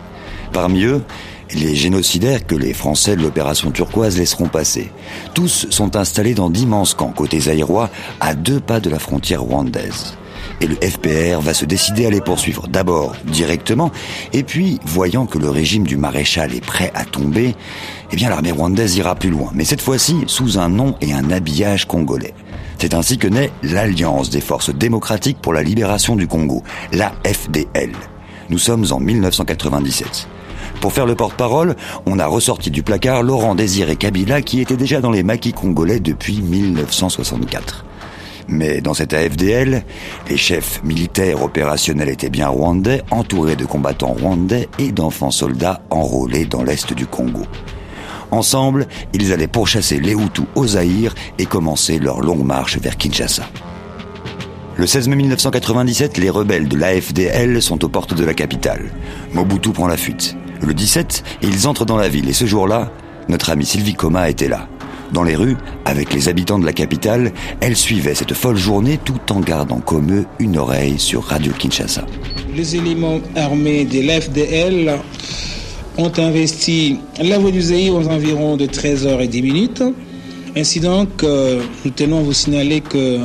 Parmi 0.52 0.84
eux, 0.84 1.02
les 1.54 1.74
génocidaires 1.74 2.46
que 2.46 2.54
les 2.54 2.72
Français 2.72 3.16
de 3.16 3.22
l'opération 3.22 3.70
turquoise 3.70 4.18
laisseront 4.18 4.48
passer. 4.48 4.90
Tous 5.34 5.66
sont 5.70 5.96
installés 5.96 6.34
dans 6.34 6.50
d'immenses 6.50 6.94
camps 6.94 7.12
côté 7.12 7.40
zaïrois, 7.40 7.90
à 8.20 8.34
deux 8.34 8.60
pas 8.60 8.80
de 8.80 8.90
la 8.90 8.98
frontière 8.98 9.42
rwandaise. 9.42 10.16
Et 10.60 10.66
le 10.66 10.76
FPR 10.76 11.40
va 11.40 11.54
se 11.54 11.64
décider 11.64 12.06
à 12.06 12.10
les 12.10 12.20
poursuivre 12.20 12.68
d'abord 12.68 13.14
directement, 13.24 13.90
et 14.32 14.42
puis, 14.42 14.78
voyant 14.84 15.26
que 15.26 15.38
le 15.38 15.48
régime 15.48 15.86
du 15.86 15.96
maréchal 15.96 16.54
est 16.54 16.64
prêt 16.64 16.92
à 16.94 17.04
tomber, 17.04 17.54
eh 18.12 18.16
bien 18.16 18.28
l'armée 18.28 18.52
rwandaise 18.52 18.96
ira 18.96 19.14
plus 19.14 19.30
loin, 19.30 19.50
mais 19.54 19.64
cette 19.64 19.80
fois-ci 19.80 20.16
sous 20.26 20.58
un 20.58 20.68
nom 20.68 20.94
et 21.00 21.12
un 21.14 21.30
habillage 21.30 21.86
congolais. 21.86 22.34
C'est 22.78 22.94
ainsi 22.94 23.18
que 23.18 23.28
naît 23.28 23.50
l'Alliance 23.62 24.30
des 24.30 24.40
forces 24.40 24.74
démocratiques 24.74 25.38
pour 25.40 25.52
la 25.52 25.62
libération 25.62 26.16
du 26.16 26.26
Congo, 26.26 26.62
la 26.92 27.12
FDL. 27.26 27.92
Nous 28.48 28.58
sommes 28.58 28.86
en 28.90 29.00
1997. 29.00 30.28
Pour 30.80 30.92
faire 30.92 31.06
le 31.06 31.14
porte-parole, 31.14 31.76
on 32.06 32.18
a 32.18 32.26
ressorti 32.26 32.70
du 32.70 32.82
placard 32.82 33.22
Laurent 33.22 33.54
Désiré 33.54 33.96
Kabila 33.96 34.40
qui 34.40 34.60
était 34.60 34.76
déjà 34.76 35.00
dans 35.00 35.10
les 35.10 35.22
maquis 35.22 35.52
congolais 35.52 36.00
depuis 36.00 36.40
1964. 36.40 37.84
Mais 38.50 38.80
dans 38.80 38.94
cette 38.94 39.14
AFDL, 39.14 39.84
les 40.28 40.36
chefs 40.36 40.82
militaires 40.82 41.42
opérationnels 41.42 42.08
étaient 42.08 42.30
bien 42.30 42.48
rwandais, 42.48 43.02
entourés 43.12 43.54
de 43.54 43.64
combattants 43.64 44.12
rwandais 44.12 44.68
et 44.80 44.90
d'enfants 44.90 45.30
soldats 45.30 45.82
enrôlés 45.90 46.46
dans 46.46 46.64
l'est 46.64 46.92
du 46.92 47.06
Congo. 47.06 47.44
Ensemble, 48.32 48.88
ils 49.14 49.32
allaient 49.32 49.46
pourchasser 49.46 50.00
les 50.00 50.12
Hutus 50.12 50.46
au 50.56 50.66
Zaïre 50.66 51.14
et 51.38 51.46
commencer 51.46 52.00
leur 52.00 52.20
longue 52.20 52.44
marche 52.44 52.78
vers 52.78 52.96
Kinshasa. 52.96 53.48
Le 54.76 54.86
16 54.86 55.08
mai 55.08 55.16
1997, 55.16 56.18
les 56.18 56.30
rebelles 56.30 56.68
de 56.68 56.76
l'AFDL 56.76 57.62
sont 57.62 57.84
aux 57.84 57.88
portes 57.88 58.14
de 58.14 58.24
la 58.24 58.34
capitale. 58.34 58.90
Mobutu 59.32 59.70
prend 59.70 59.86
la 59.86 59.96
fuite. 59.96 60.36
Le 60.60 60.74
17, 60.74 61.22
ils 61.42 61.68
entrent 61.68 61.84
dans 61.84 61.96
la 61.96 62.08
ville 62.08 62.28
et 62.28 62.32
ce 62.32 62.46
jour-là, 62.46 62.90
notre 63.28 63.50
amie 63.50 63.66
Sylvie 63.66 63.94
Coma 63.94 64.28
était 64.28 64.48
là. 64.48 64.68
Dans 65.12 65.24
les 65.24 65.34
rues, 65.34 65.56
avec 65.84 66.14
les 66.14 66.28
habitants 66.28 66.58
de 66.58 66.66
la 66.66 66.72
capitale, 66.72 67.32
elle 67.60 67.74
suivait 67.74 68.14
cette 68.14 68.34
folle 68.34 68.56
journée 68.56 68.98
tout 69.04 69.20
en 69.30 69.40
gardant 69.40 69.80
comme 69.80 70.12
eux 70.12 70.26
une 70.38 70.56
oreille 70.56 70.98
sur 70.98 71.24
Radio 71.24 71.52
Kinshasa. 71.52 72.06
Les 72.54 72.76
éléments 72.76 73.20
armés 73.34 73.84
de 73.84 74.00
l'FDL 74.00 74.98
ont 75.98 76.12
investi 76.16 76.98
la 77.20 77.38
voie 77.38 77.50
du 77.50 77.60
Zaïre 77.60 77.94
aux 77.94 78.06
environs 78.08 78.56
de 78.56 78.66
13h10 78.66 79.42
minutes. 79.42 79.82
Ainsi 80.56 80.80
donc, 80.80 81.22
euh, 81.22 81.62
nous 81.84 81.90
tenons 81.90 82.18
à 82.20 82.22
vous 82.22 82.32
signaler 82.32 82.80
que 82.80 83.20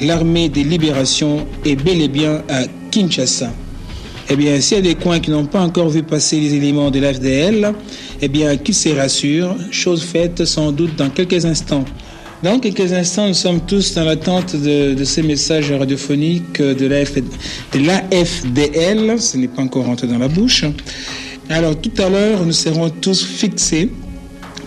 l'armée 0.00 0.48
des 0.48 0.64
libérations 0.64 1.46
est 1.64 1.76
bel 1.76 2.00
et 2.00 2.08
bien 2.08 2.42
à 2.48 2.64
Kinshasa. 2.90 3.50
Eh 4.30 4.36
bien, 4.36 4.60
s'il 4.60 4.76
y 4.76 4.80
a 4.80 4.82
des 4.82 4.94
coins 4.94 5.20
qui 5.20 5.30
n'ont 5.30 5.46
pas 5.46 5.60
encore 5.60 5.88
vu 5.88 6.02
passer 6.02 6.38
les 6.38 6.54
éléments 6.54 6.90
de 6.90 7.00
l'FDL, 7.00 7.72
eh 8.20 8.28
bien, 8.28 8.58
qu'ils 8.58 8.74
se 8.74 8.90
rassurent, 8.90 9.56
chose 9.70 10.02
faite 10.02 10.44
sans 10.44 10.70
doute 10.70 10.96
dans 10.96 11.08
quelques 11.08 11.46
instants. 11.46 11.86
Dans 12.42 12.58
quelques 12.60 12.92
instants, 12.92 13.26
nous 13.26 13.34
sommes 13.34 13.60
tous 13.62 13.94
dans 13.94 14.04
l'attente 14.04 14.54
de, 14.54 15.02
ces 15.04 15.22
messages 15.22 15.72
radiophoniques 15.72 16.60
de 16.60 16.86
l'AFDL. 17.74 19.18
Ce 19.18 19.36
n'est 19.38 19.48
pas 19.48 19.62
encore 19.62 19.86
rentré 19.86 20.06
dans 20.06 20.18
la 20.18 20.28
bouche. 20.28 20.64
Alors, 21.48 21.80
tout 21.80 21.90
à 21.96 22.10
l'heure, 22.10 22.44
nous 22.44 22.52
serons 22.52 22.90
tous 22.90 23.24
fixés 23.24 23.90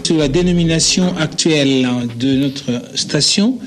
sur 0.04 0.18
la 0.18 0.28
dénomination 0.28 1.16
actuelle 1.18 1.88
de 2.20 2.36
notre 2.36 2.82
station. 2.96 3.60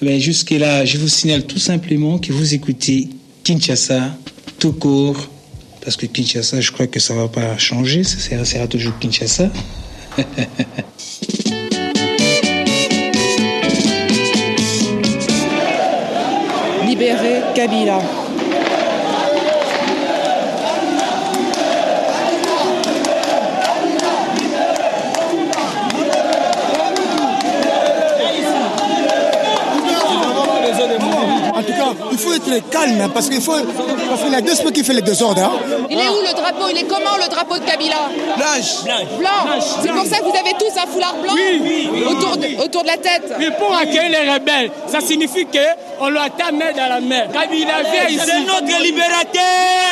Mais 0.00 0.20
jusque-là, 0.20 0.86
je 0.86 0.96
vous 0.96 1.08
signale 1.08 1.44
tout 1.44 1.58
simplement 1.58 2.18
que 2.18 2.32
vous 2.32 2.54
écoutez 2.54 3.08
Kinshasa 3.44 4.16
tout 4.58 4.72
court, 4.72 5.16
parce 5.82 5.96
que 5.96 6.06
Kinshasa, 6.06 6.60
je 6.60 6.72
crois 6.72 6.86
que 6.86 6.98
ça 7.00 7.14
ne 7.14 7.20
va 7.20 7.28
pas 7.28 7.56
changer, 7.58 8.02
ça 8.04 8.44
sera 8.44 8.66
toujours 8.66 8.98
Kinshasa. 8.98 9.50
Libérer 16.86 17.42
Kabila. 17.54 18.00
Calme 32.70 33.00
hein, 33.00 33.10
parce 33.12 33.28
qu'il 33.28 33.40
faut. 33.40 33.52
Parce 33.52 34.22
qu'il 34.22 34.32
y 34.32 34.36
a 34.36 34.40
deux 34.40 34.54
spots 34.54 34.70
qui 34.70 34.84
fait 34.84 34.94
les 34.94 35.02
désordres. 35.02 35.42
Hein. 35.42 35.52
Il 35.90 35.98
est 35.98 36.08
où 36.08 36.20
le 36.20 36.34
drapeau? 36.34 36.68
Il 36.70 36.78
est 36.78 36.84
comment 36.88 37.16
le 37.22 37.28
drapeau 37.28 37.58
de 37.58 37.64
Kabila? 37.64 37.96
Blanche. 38.36 38.84
Blanc. 39.18 39.60
C'est 39.82 39.92
pour 39.92 40.04
ça 40.04 40.18
que 40.18 40.24
vous 40.24 40.36
avez 40.36 40.54
tous 40.58 40.76
un 40.76 40.86
foulard 40.86 41.14
blanc 41.22 41.32
oui, 41.34 41.88
oui, 41.92 42.04
autour, 42.04 42.36
de, 42.36 42.64
autour 42.64 42.82
de 42.82 42.88
la 42.88 42.96
tête. 42.96 43.32
Mais 43.38 43.50
pour 43.52 43.74
accueillir 43.76 44.10
les 44.10 44.32
rebelles, 44.32 44.70
ça 44.86 45.00
signifie 45.00 45.46
qu'on 45.46 46.08
leur 46.08 46.30
ta 46.36 46.52
main 46.52 46.72
dans 46.76 46.88
la 46.88 47.00
mer. 47.00 47.28
Kabila 47.32 47.82
vient 47.82 48.08
ici. 48.08 48.20
C'est 48.24 48.40
notre 48.40 48.82
libérateur. 48.82 49.42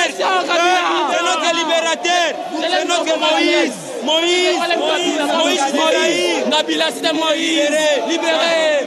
C'est 0.08 0.22
notre 0.22 1.56
libérateur. 1.56 2.28
C'est 2.60 2.88
notre 2.88 3.18
Moïse. 3.18 3.72
Moïse, 4.06 4.56
Moïse, 4.78 5.18
Moïse, 5.36 5.60
Moïse, 5.74 6.44
Kabila, 6.50 6.84
c'est 6.94 7.12
Moïse, 7.12 7.70
libéré. 8.08 8.86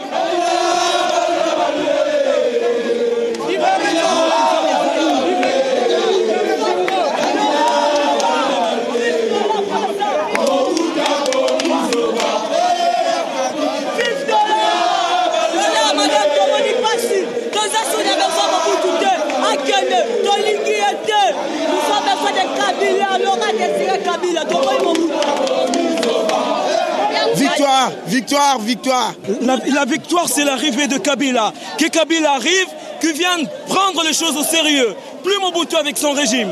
Victoire, 27.59 27.91
victoire, 28.07 28.59
victoire. 28.61 29.13
La, 29.41 29.83
victoire, 29.83 30.29
c'est 30.29 30.45
l'arrivée 30.45 30.87
de 30.87 30.97
Kabila. 30.97 31.51
Que 31.77 31.89
Kabila 31.89 32.35
arrive, 32.35 32.67
qu'il 33.01 33.11
vienne 33.11 33.49
prendre 33.67 34.01
les 34.07 34.13
choses 34.13 34.37
au 34.37 34.43
sérieux. 34.43 34.95
Plus 35.21 35.33
Mobutu 35.41 35.75
avec 35.75 35.97
son 35.97 36.13
régime. 36.13 36.47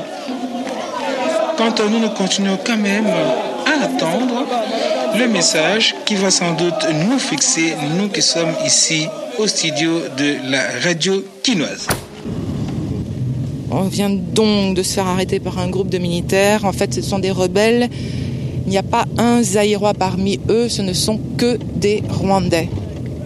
Quant 1.56 1.72
à 1.72 1.90
nous, 1.90 2.00
nous 2.00 2.10
continuons 2.10 2.60
quand 2.62 2.76
même 2.76 3.08
à 3.08 3.86
attendre 3.86 4.46
le 5.18 5.28
message 5.30 5.96
qui 6.06 6.16
va 6.16 6.30
sans 6.30 6.52
doute 6.52 6.86
nous 7.10 7.20
fixer, 7.20 7.74
nous 7.98 8.10
qui 8.10 8.22
sommes 8.22 8.54
ici 8.66 9.08
au 9.38 9.48
studio 9.48 10.02
de 10.18 10.36
la 10.52 10.60
radio 10.84 11.24
quinoise. 11.42 11.88
On 13.72 13.84
vient 13.84 14.10
donc 14.10 14.76
de 14.76 14.84
se 14.84 14.96
faire 14.96 15.08
arrêter 15.08 15.40
par 15.40 15.58
un 15.60 15.70
groupe 15.70 15.90
de 15.90 16.00
militaires. 16.00 16.66
En 16.66 16.74
fait, 16.74 16.94
ce 16.94 17.02
sont 17.02 17.20
des 17.20 17.32
rebelles. 17.32 17.90
Il 18.68 18.72
n'y 18.72 18.78
a 18.78 18.84
pas 18.84 19.06
un 19.18 19.42
Zaïrois 19.42 19.94
parmi 19.94 20.42
eux, 20.50 20.68
ce 20.68 20.82
ne 20.82 20.92
sont 20.92 21.22
que 21.38 21.58
des 21.76 22.04
Rwandais. 22.10 22.68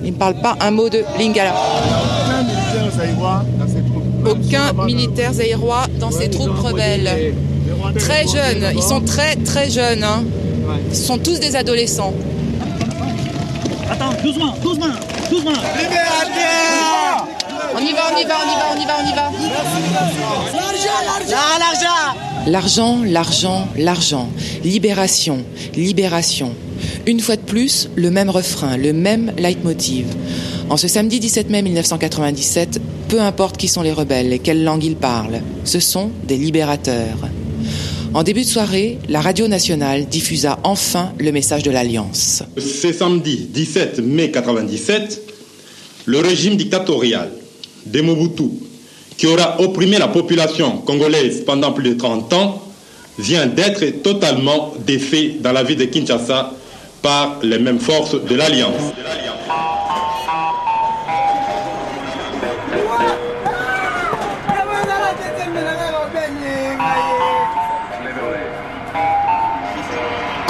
Ils 0.03 0.11
ne 0.11 0.15
parlent 0.15 0.39
pas 0.39 0.55
un 0.59 0.69
mot 0.69 0.87
de 0.87 1.03
Lingala. 1.17 1.55
Aucun 4.23 4.85
militaire 4.85 5.33
zaïrois 5.33 5.87
dans 5.99 6.11
ces 6.11 6.29
troupes 6.29 6.59
rebelles. 6.59 7.33
Très 7.97 8.27
jeunes, 8.27 8.71
ils 8.75 8.83
sont 8.83 9.01
très 9.01 9.35
très 9.35 9.71
jeunes. 9.71 10.03
Hein. 10.03 10.23
Ils 10.91 10.95
sont 10.95 11.17
tous 11.17 11.39
des 11.39 11.55
adolescents. 11.55 12.13
Attends, 13.89 14.13
doucement, 14.23 14.53
doucement, 14.61 14.93
doucement. 15.31 15.51
On 17.73 17.79
y 17.79 17.93
va, 17.93 18.11
on 18.13 18.19
y 18.19 18.25
va, 18.25 18.35
on 18.43 18.49
y 18.49 18.55
va, 18.55 18.65
on 18.75 18.81
y 18.81 18.85
va, 18.85 18.93
on 18.99 19.09
y 19.09 19.13
va. 19.15 19.31
L'argent, 21.29 21.59
l'argent. 22.47 22.99
L'argent, 23.05 23.67
l'argent, 23.77 24.29
Libération, 24.63 25.43
libération. 25.75 26.53
Une 27.05 27.19
fois 27.19 27.35
de 27.35 27.41
plus, 27.41 27.89
le 27.95 28.11
même 28.11 28.29
refrain, 28.29 28.77
le 28.77 28.93
même 28.93 29.31
leitmotiv. 29.37 30.07
En 30.69 30.77
ce 30.77 30.87
samedi 30.87 31.19
17 31.19 31.49
mai 31.49 31.61
1997, 31.61 32.81
peu 33.07 33.21
importe 33.21 33.57
qui 33.57 33.67
sont 33.67 33.81
les 33.81 33.91
rebelles 33.91 34.33
et 34.33 34.39
quelle 34.39 34.63
langue 34.63 34.83
ils 34.83 34.95
parlent, 34.95 35.41
ce 35.63 35.79
sont 35.79 36.11
des 36.27 36.37
libérateurs. 36.37 37.17
En 38.13 38.23
début 38.23 38.41
de 38.41 38.47
soirée, 38.47 38.97
la 39.07 39.21
radio 39.21 39.47
nationale 39.47 40.05
diffusa 40.07 40.59
enfin 40.63 41.13
le 41.19 41.31
message 41.31 41.63
de 41.63 41.71
l'Alliance. 41.71 42.43
Ce 42.57 42.91
samedi 42.91 43.47
17 43.53 43.99
mai 43.99 44.27
1997, 44.27 45.21
le 46.05 46.19
régime 46.19 46.55
dictatorial 46.57 47.31
de 47.85 48.01
Mobutu, 48.01 48.49
qui 49.17 49.27
aura 49.27 49.59
opprimé 49.61 49.97
la 49.97 50.07
population 50.07 50.77
congolaise 50.79 51.43
pendant 51.45 51.71
plus 51.71 51.89
de 51.89 51.93
30 51.97 52.33
ans, 52.33 52.61
vient 53.19 53.45
d'être 53.45 54.01
totalement 54.01 54.73
défait 54.85 55.35
dans 55.39 55.51
la 55.51 55.63
ville 55.63 55.77
de 55.77 55.85
Kinshasa 55.85 56.51
par 57.01 57.39
les 57.43 57.59
mêmes 57.59 57.79
forces 57.79 58.15
de 58.23 58.35
l'Alliance. 58.35 58.93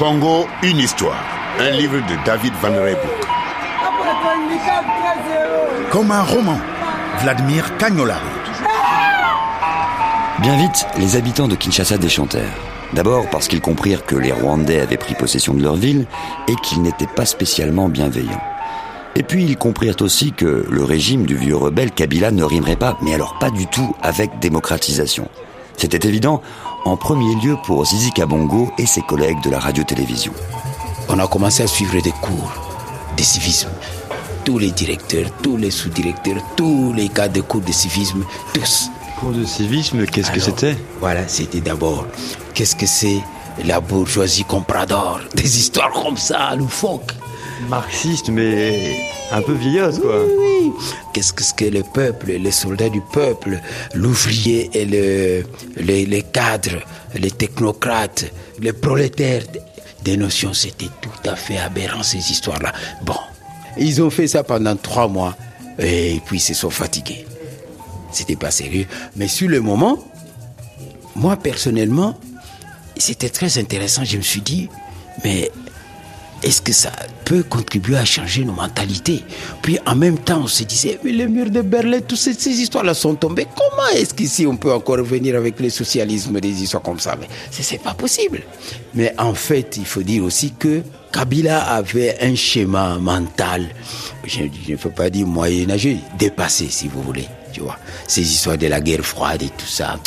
Congo, 0.02 0.48
une 0.64 0.80
histoire. 0.80 1.24
Un 1.60 1.70
livre 1.70 1.98
de 1.98 2.26
David 2.26 2.54
Van 2.60 2.74
Reybouk. 2.74 3.28
Comme 5.92 6.10
un 6.10 6.24
roman. 6.24 6.58
Vladimir 7.20 7.78
Cagnolari. 7.78 8.22
Bien 10.42 10.58
vite, 10.58 10.88
les 10.98 11.16
habitants 11.16 11.48
de 11.48 11.56
Kinshasa 11.56 11.98
déchantèrent. 11.98 12.58
D'abord 12.94 13.30
parce 13.30 13.48
qu'ils 13.48 13.62
comprirent 13.62 14.06
que 14.06 14.16
les 14.16 14.32
Rwandais 14.32 14.80
avaient 14.80 14.98
pris 14.98 15.14
possession 15.14 15.54
de 15.54 15.62
leur 15.62 15.76
ville 15.76 16.08
et 16.48 16.56
qu'ils 16.56 16.82
n'étaient 16.82 17.06
pas 17.06 17.26
spécialement 17.26 17.90
bienveillants. 17.90 18.42
Et 19.16 19.24
puis 19.24 19.44
ils 19.44 19.58
comprirent 19.58 20.02
aussi 20.02 20.32
que 20.32 20.66
le 20.68 20.84
régime 20.84 21.26
du 21.26 21.36
vieux 21.36 21.56
rebelle 21.56 21.92
Kabila 21.92 22.32
ne 22.32 22.44
rimerait 22.44 22.76
pas, 22.76 22.98
mais 23.04 23.14
alors 23.14 23.38
pas 23.38 23.52
du 23.52 23.68
tout 23.68 23.96
avec 24.02 24.40
démocratisation. 24.40 25.28
C'était 25.78 26.08
évident, 26.08 26.42
en 26.86 26.98
premier 26.98 27.36
lieu 27.36 27.56
pour 27.66 27.86
Zizi 27.86 28.12
Kabongo 28.12 28.72
et 28.80 28.88
ses 28.88 29.02
collègues 29.02 29.44
de 29.44 29.52
la 29.52 29.60
radio-télévision. 29.60 30.34
On 31.08 31.20
a 31.20 31.28
commencé 31.28 31.62
à 31.62 31.68
suivre 31.68 32.02
des 32.02 32.12
cours 32.12 32.54
de 33.16 33.22
civisme 33.22 33.70
tous 34.44 34.60
les 34.60 34.72
directeurs, 34.72 35.30
tous 35.42 35.58
les 35.58 35.72
sous-directeurs, 35.72 36.42
tous 36.56 36.94
les 36.94 37.10
cas 37.10 37.28
de 37.28 37.42
cours 37.42 37.62
de 37.62 37.72
civisme, 37.72 38.24
tous. 38.54 38.90
Cours 39.20 39.32
de 39.32 39.46
civisme, 39.46 40.06
qu'est-ce 40.06 40.32
que 40.32 40.40
c'était? 40.40 40.76
Voilà, 41.00 41.28
c'était 41.28 41.62
d'abord, 41.62 42.08
qu'est-ce 42.54 42.76
que 42.76 42.86
c'est 42.86 43.22
la 43.66 43.80
bourgeoisie 43.80 44.44
comprador 44.44 45.20
Des 45.36 45.60
histoires 45.60 45.92
comme 45.92 46.18
ça, 46.18 46.56
loufoques. 46.56 47.14
Marxiste, 47.70 48.30
mais 48.30 48.98
un 49.32 49.42
peu 49.42 49.54
vieilleuse, 49.54 50.00
quoi. 50.00 50.26
Oui, 50.26 50.34
oui. 50.64 50.72
Qu'est-ce 51.14 51.32
que, 51.32 51.44
ce 51.44 51.54
que 51.54 51.66
le 51.66 51.84
peuple, 51.84 52.32
les 52.32 52.52
soldats 52.52 52.90
du 52.90 53.02
peuple, 53.02 53.60
l'ouvrier 53.94 54.70
et 54.74 54.86
le, 54.86 55.44
les, 55.78 56.06
les 56.08 56.24
cadres, 56.24 56.80
les 57.14 57.30
technocrates, 57.30 58.26
les 58.60 58.74
prolétaires, 58.74 59.44
des 60.04 60.18
notions, 60.18 60.54
c'était 60.54 60.90
tout 61.02 61.30
à 61.30 61.36
fait 61.36 61.60
aberrant, 61.60 62.02
ces 62.02 62.32
histoires-là. 62.32 62.74
Bon, 63.04 63.18
ils 63.78 64.02
ont 64.02 64.10
fait 64.10 64.28
ça 64.28 64.44
pendant 64.44 64.76
trois 64.76 65.08
mois, 65.08 65.36
et 65.80 66.22
puis 66.26 66.38
ils 66.38 66.42
se 66.42 66.54
sont 66.54 66.70
fatigués. 66.70 67.26
C'était 68.12 68.36
pas 68.36 68.52
sérieux. 68.52 68.86
Mais 69.16 69.28
sur 69.28 69.50
le 69.50 69.62
moment, 69.62 69.98
moi 71.16 71.38
personnellement, 71.38 72.18
c'était 72.98 73.30
très 73.30 73.58
intéressant. 73.58 74.04
Je 74.04 74.18
me 74.18 74.22
suis 74.22 74.42
dit, 74.42 74.70
mais 75.24 75.50
est-ce 76.44 76.62
que 76.62 76.74
ça 76.74 76.92
peut 77.24 77.44
contribuer 77.44 77.98
à 77.98 78.06
changer 78.06 78.44
nos 78.44 78.54
mentalités? 78.54 79.24
Puis 79.62 79.80
en 79.86 79.96
même 79.96 80.18
temps, 80.18 80.42
on 80.44 80.48
se 80.48 80.64
disait, 80.64 81.00
mais 81.04 81.12
les 81.12 81.28
murs 81.28 81.52
de 81.52 81.62
Berlin, 81.62 82.00
toutes 82.06 82.18
ces, 82.18 82.34
ces 82.34 82.60
histoires-là 82.60 82.94
sont 82.94 83.16
tombées. 83.16 83.48
Comment 83.56 83.88
est-ce 83.96 84.14
qu'ici 84.14 84.46
on 84.46 84.58
peut 84.58 84.74
encore 84.74 84.98
revenir 84.98 85.36
avec 85.36 85.60
le 85.60 85.70
socialisme, 85.70 86.40
des 86.40 86.64
histoires 86.64 86.84
comme 86.84 87.00
ça? 87.00 87.16
Mais 87.20 87.28
c'est 87.52 87.82
pas 87.82 87.94
possible. 87.94 88.42
Mais 88.94 89.14
en 89.18 89.34
fait, 89.34 89.78
il 89.78 89.86
faut 89.86 90.04
dire 90.04 90.24
aussi 90.24 90.52
que 90.52 90.82
Kabila 91.12 91.64
avait 91.64 92.18
un 92.22 92.36
schéma 92.36 92.98
mental, 92.98 93.68
je 94.26 94.44
ne 94.44 94.76
peux 94.76 94.90
pas 94.90 95.10
dire 95.10 95.28
moyenâgeux, 95.28 95.98
dépassé 96.18 96.68
si 96.70 96.88
vous 96.88 97.02
voulez. 97.02 97.28
Tu 97.52 97.60
vois, 97.60 97.78
ces 98.08 98.22
histoires 98.22 98.58
de 98.58 98.68
la 98.68 98.80
guerre 98.80 99.04
froide 99.04 99.44
et 99.44 99.50
tout 99.50 99.66
ça, 99.66 100.00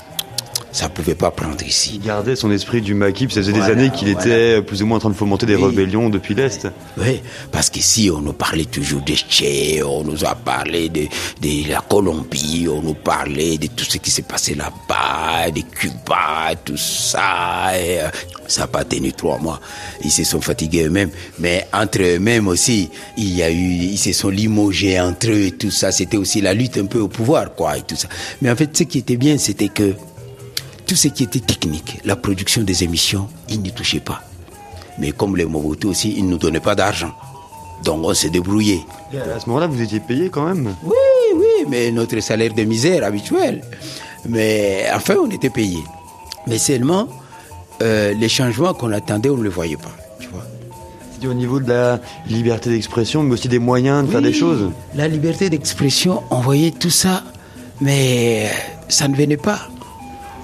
ça 0.75 0.89
pouvait 0.89 1.15
pas 1.15 1.31
prendre 1.31 1.63
ici. 1.65 1.93
Il 1.95 2.01
gardait 2.01 2.35
son 2.35 2.51
esprit 2.51 2.83
du 2.83 2.95
maquis, 2.95 3.29
ça 3.31 3.37
faisait 3.43 3.53
des 3.53 3.61
années 3.63 3.91
qu'il 3.91 4.13
voilà. 4.13 4.27
était 4.27 4.61
plus 4.63 4.83
ou 4.83 4.87
moins 4.87 4.97
en 4.97 5.01
train 5.01 5.11
de 5.11 5.15
fomenter 5.15 5.47
des 5.47 5.55
Oui. 5.55 5.67
rébellions 5.67 6.11
depuis 6.11 6.35
l'Est. 6.35 6.67
Oui, 6.99 7.21
parce 7.53 7.71
qu'ici, 7.71 8.11
on 8.13 8.21
nous 8.21 8.33
parlait 8.33 8.65
toujours 8.65 9.01
des 9.03 9.15
Tchè, 9.15 9.83
on 9.85 10.03
nous 10.03 10.25
a 10.25 10.35
parlé 10.35 10.89
de, 10.89 11.03
de 11.41 11.69
la 11.71 11.81
Colombie, 11.81 12.67
on 12.69 12.83
nous 12.83 12.95
parlait 12.95 13.57
de 13.57 13.69
tout 13.69 13.85
ce 13.85 13.99
qui 13.99 14.11
s'est 14.11 14.23
passé 14.23 14.57
là-bas, 14.57 15.51
de 15.53 15.61
Cuba, 15.61 16.55
tout 16.65 16.77
ça. 16.77 17.71
et, 17.79 18.01
euh, 18.01 18.09
ça 18.49 18.63
n'a 18.63 18.67
pas 18.67 18.85
tenu 18.85 19.13
trois 19.13 19.39
mois. 19.39 19.61
Ils 20.05 20.11
se 20.11 20.25
sont 20.25 20.41
fatigués 20.41 20.85
eux-mêmes. 20.87 21.11
Mais 21.39 21.67
entre 21.73 22.03
eux-mêmes 22.03 22.49
aussi, 22.49 22.91
il 23.17 23.33
y 23.35 23.43
a 23.45 23.51
eu, 23.51 23.55
ils 23.55 23.97
se 23.99 24.13
sont 24.13 24.29
limogés 24.29 25.01
entre 25.01 25.29
eux 25.31 25.47
et 25.47 25.53
tout 25.53 25.71
ça. 25.71 25.93
C'était 25.93 26.17
aussi 26.19 26.41
la 26.41 26.53
lutte 26.53 26.77
un 26.79 26.87
peu 26.87 26.99
au 26.99 27.09
pouvoir, 27.09 27.55
quoi, 27.55 27.79
et 27.79 27.83
tout 27.83 27.97
ça. 27.97 28.09
Mais 28.43 28.51
en 28.51 28.57
fait, 28.57 28.77
ce 28.77 28.83
qui 28.83 28.99
était 28.99 29.17
bien, 29.17 29.39
c'était 29.39 29.69
que 29.69 29.95
tout 30.95 31.01
ce 31.01 31.09
qui 31.09 31.25
était 31.25 31.41
technique, 31.41 31.99
la 32.05 32.15
production 32.15 32.63
des 32.63 32.85
émissions, 32.85 33.29
ils 33.49 33.61
n'y 33.61 33.73
touchaient 33.73 33.99
pas. 33.99 34.23
Mais 35.01 35.11
comme 35.11 35.37
les 35.37 35.45
Mobutu 35.45 35.89
aussi, 35.89 36.15
ils 36.17 36.25
ne 36.25 36.31
nous 36.31 36.39
donnaient 36.39 36.61
pas 36.61 36.77
d'argent. 36.77 37.13
Donc 37.83 38.05
on 38.05 38.15
s'est 38.15 38.31
débrouillé. 38.31 38.79
À 39.13 39.41
ce 39.41 39.49
moment-là, 39.49 39.67
vous 39.67 39.83
étiez 39.83 39.99
payé 39.99 40.29
quand 40.29 40.47
même 40.47 40.73
Oui, 40.85 40.95
oui, 41.35 41.67
mais 41.69 41.91
notre 41.91 42.21
salaire 42.21 42.55
de 42.55 42.63
misère 42.63 43.03
habituel. 43.03 43.65
Mais 44.29 44.87
enfin, 44.95 45.17
on 45.21 45.29
était 45.33 45.51
payé. 45.51 45.79
Mais 46.47 46.59
seulement, 46.59 47.09
euh, 47.83 48.15
les 48.15 48.29
changements 48.29 48.73
qu'on 48.73 48.93
attendait, 48.93 49.31
on 49.31 49.39
ne 49.39 49.43
les 49.43 49.49
voyait 49.49 49.77
pas. 49.77 49.97
Tu 50.21 50.29
vois. 50.29 50.45
C'était 51.13 51.27
au 51.27 51.35
niveau 51.35 51.59
de 51.59 51.71
la 51.71 51.99
liberté 52.29 52.71
d'expression, 52.71 53.25
mais 53.25 53.33
aussi 53.33 53.49
des 53.49 53.59
moyens 53.59 54.07
de 54.07 54.13
faire 54.13 54.23
des 54.23 54.33
choses. 54.33 54.71
La 54.95 55.09
liberté 55.09 55.51
d'expression, 55.51 56.23
on 56.31 56.39
voyait 56.39 56.71
tout 56.71 56.89
ça, 56.89 57.25
mais 57.81 58.49
ça 58.87 59.09
ne 59.09 59.17
venait 59.17 59.37
pas. 59.37 59.59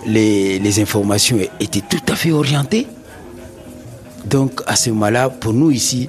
Les, 0.06 0.58
les 0.58 0.80
informations 0.80 1.38
étaient 1.60 1.82
tout 1.88 2.00
à 2.12 2.16
fait 2.16 2.32
orientées. 2.32 2.86
Donc 4.24 4.62
à 4.66 4.76
ce 4.76 4.90
moment-là, 4.90 5.28
pour 5.28 5.52
nous 5.52 5.70
ici, 5.70 6.08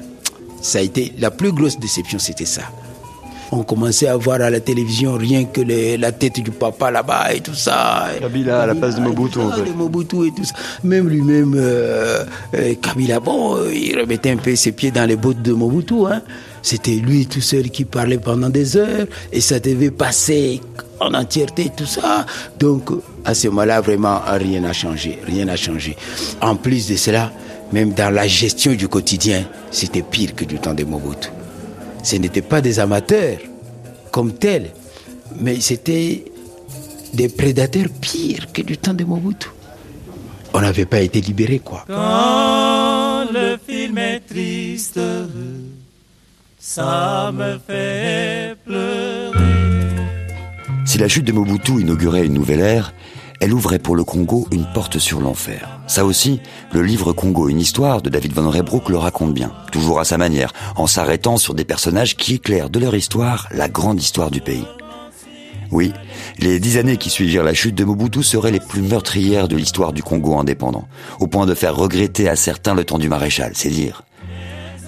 ça 0.62 0.80
a 0.80 0.82
été 0.82 1.14
la 1.20 1.32
plus 1.32 1.52
grosse 1.52 1.80
déception, 1.80 2.20
c'était 2.20 2.46
ça. 2.46 2.62
On 3.54 3.64
commençait 3.64 4.08
à 4.08 4.16
voir 4.16 4.40
à 4.40 4.50
la 4.50 4.62
télévision 4.62 5.16
rien 5.18 5.44
que 5.44 5.60
les- 5.60 5.98
la 5.98 6.14
tête 6.14 6.40
du 6.40 6.52
papa 6.52 6.90
là-bas 6.90 7.34
et 7.34 7.42
tout 7.42 7.54
ça. 7.54 8.08
Kabila 8.22 8.62
à 8.62 8.66
la 8.68 8.76
place 8.76 8.96
de 8.96 9.02
Mobutu, 9.02 9.40
en 9.40 9.52
fait. 9.52 9.64
De 9.66 9.72
Mobutu 9.74 10.28
et 10.28 10.32
tout 10.32 10.46
ça. 10.46 10.54
Même 10.86 11.10
lui-même, 11.10 11.54
euh, 11.58 12.24
euh, 12.56 12.74
Kabila, 12.82 13.20
bon, 13.20 13.58
il 13.74 14.00
remettait 14.00 14.30
un 14.32 14.38
peu 14.38 14.56
ses 14.56 14.72
pieds 14.72 14.92
dans 14.92 15.06
les 15.06 15.18
bottes 15.18 15.42
de 15.42 15.52
Mobutu. 15.52 15.96
Hein. 16.10 16.22
C'était 16.62 16.96
lui 16.96 17.26
tout 17.26 17.42
seul 17.42 17.70
qui 17.70 17.86
parlait 17.86 18.18
pendant 18.18 18.50
des 18.50 18.78
heures 18.78 19.08
et 19.32 19.42
ça 19.42 19.60
devait 19.60 19.92
passer 19.92 20.62
en 21.00 21.14
entièreté, 21.14 21.72
tout 21.76 21.86
ça. 21.86 22.26
Donc, 22.60 22.90
à 23.26 23.34
ce 23.34 23.48
moment-là, 23.48 23.82
vraiment, 23.82 24.22
rien 24.28 24.62
n'a 24.62 24.74
changé. 24.74 25.20
Rien 25.26 25.46
n'a 25.46 25.56
changé. 25.56 25.98
En 26.42 26.56
plus 26.56 26.88
de 26.88 26.96
cela, 26.96 27.32
même 27.72 27.94
dans 27.94 28.14
la 28.14 28.28
gestion 28.28 28.74
du 28.74 28.88
quotidien, 28.88 29.46
c'était 29.72 30.04
pire 30.04 30.36
que 30.36 30.46
du 30.46 30.60
temps 30.60 30.74
de 30.74 30.84
Mobutu. 30.84 31.30
Ce 32.04 32.16
n'étaient 32.18 32.42
pas 32.42 32.62
des 32.62 32.80
amateurs 32.80 33.38
comme 34.12 34.34
tels, 34.34 34.72
mais 35.40 35.60
c'était 35.60 36.26
des 37.14 37.30
prédateurs 37.30 37.90
pires 38.00 38.52
que 38.52 38.62
du 38.62 38.78
temps 38.78 38.94
de 38.94 39.04
Mobutu. 39.04 39.48
On 40.54 40.62
n'avait 40.62 40.86
pas 40.86 41.00
été 41.00 41.22
libérés, 41.22 41.60
quoi. 41.64 41.86
Quand 41.88 43.26
le 43.34 43.58
film 43.66 43.98
est 43.98 44.20
triste, 44.20 45.00
ça 46.62 47.32
me 47.34 47.58
fait 47.58 48.56
pleurer. 48.64 49.32
Si 50.86 51.00
la 51.00 51.08
chute 51.08 51.26
de 51.26 51.32
Mobutu 51.32 51.82
inaugurait 51.82 52.28
une 52.28 52.36
nouvelle 52.36 52.60
ère, 52.60 52.94
elle 53.40 53.54
ouvrait 53.54 53.80
pour 53.80 53.96
le 53.96 54.04
Congo 54.04 54.48
une 54.52 54.68
porte 54.72 55.00
sur 55.00 55.20
l'enfer. 55.20 55.82
Ça 55.88 56.06
aussi, 56.06 56.40
le 56.72 56.84
livre 56.84 57.14
Congo, 57.14 57.50
une 57.50 57.60
histoire 57.60 58.04
de 58.04 58.12
David 58.12 58.34
Van 58.34 58.48
Rebroek 58.48 58.90
le 58.90 58.98
raconte 58.98 59.34
bien, 59.34 59.52
toujours 59.72 60.00
à 60.00 60.06
sa 60.06 60.20
manière, 60.20 60.54
en 60.76 60.86
s'arrêtant 60.86 61.38
sur 61.38 61.56
des 61.56 61.66
personnages 61.66 62.16
qui 62.16 62.36
éclairent 62.36 62.70
de 62.70 62.80
leur 62.80 62.94
histoire 62.94 63.48
la 63.52 63.68
grande 63.68 64.00
histoire 64.00 64.30
du 64.30 64.42
pays. 64.42 64.68
Oui, 65.72 65.94
les 66.38 66.60
dix 66.60 66.78
années 66.78 66.98
qui 66.98 67.10
suivirent 67.10 67.44
la 67.44 67.56
chute 67.56 67.76
de 67.76 67.86
Mobutu 67.86 68.22
seraient 68.22 68.52
les 68.52 68.60
plus 68.60 68.84
meurtrières 68.84 69.48
de 69.48 69.56
l'histoire 69.56 69.94
du 69.94 70.04
Congo 70.04 70.38
indépendant, 70.38 70.88
au 71.20 71.26
point 71.26 71.48
de 71.48 71.56
faire 71.56 71.76
regretter 71.76 72.30
à 72.30 72.36
certains 72.36 72.76
le 72.76 72.84
temps 72.84 73.00
du 73.00 73.10
maréchal, 73.10 73.54
c'est 73.56 73.70
dire. 73.70 74.04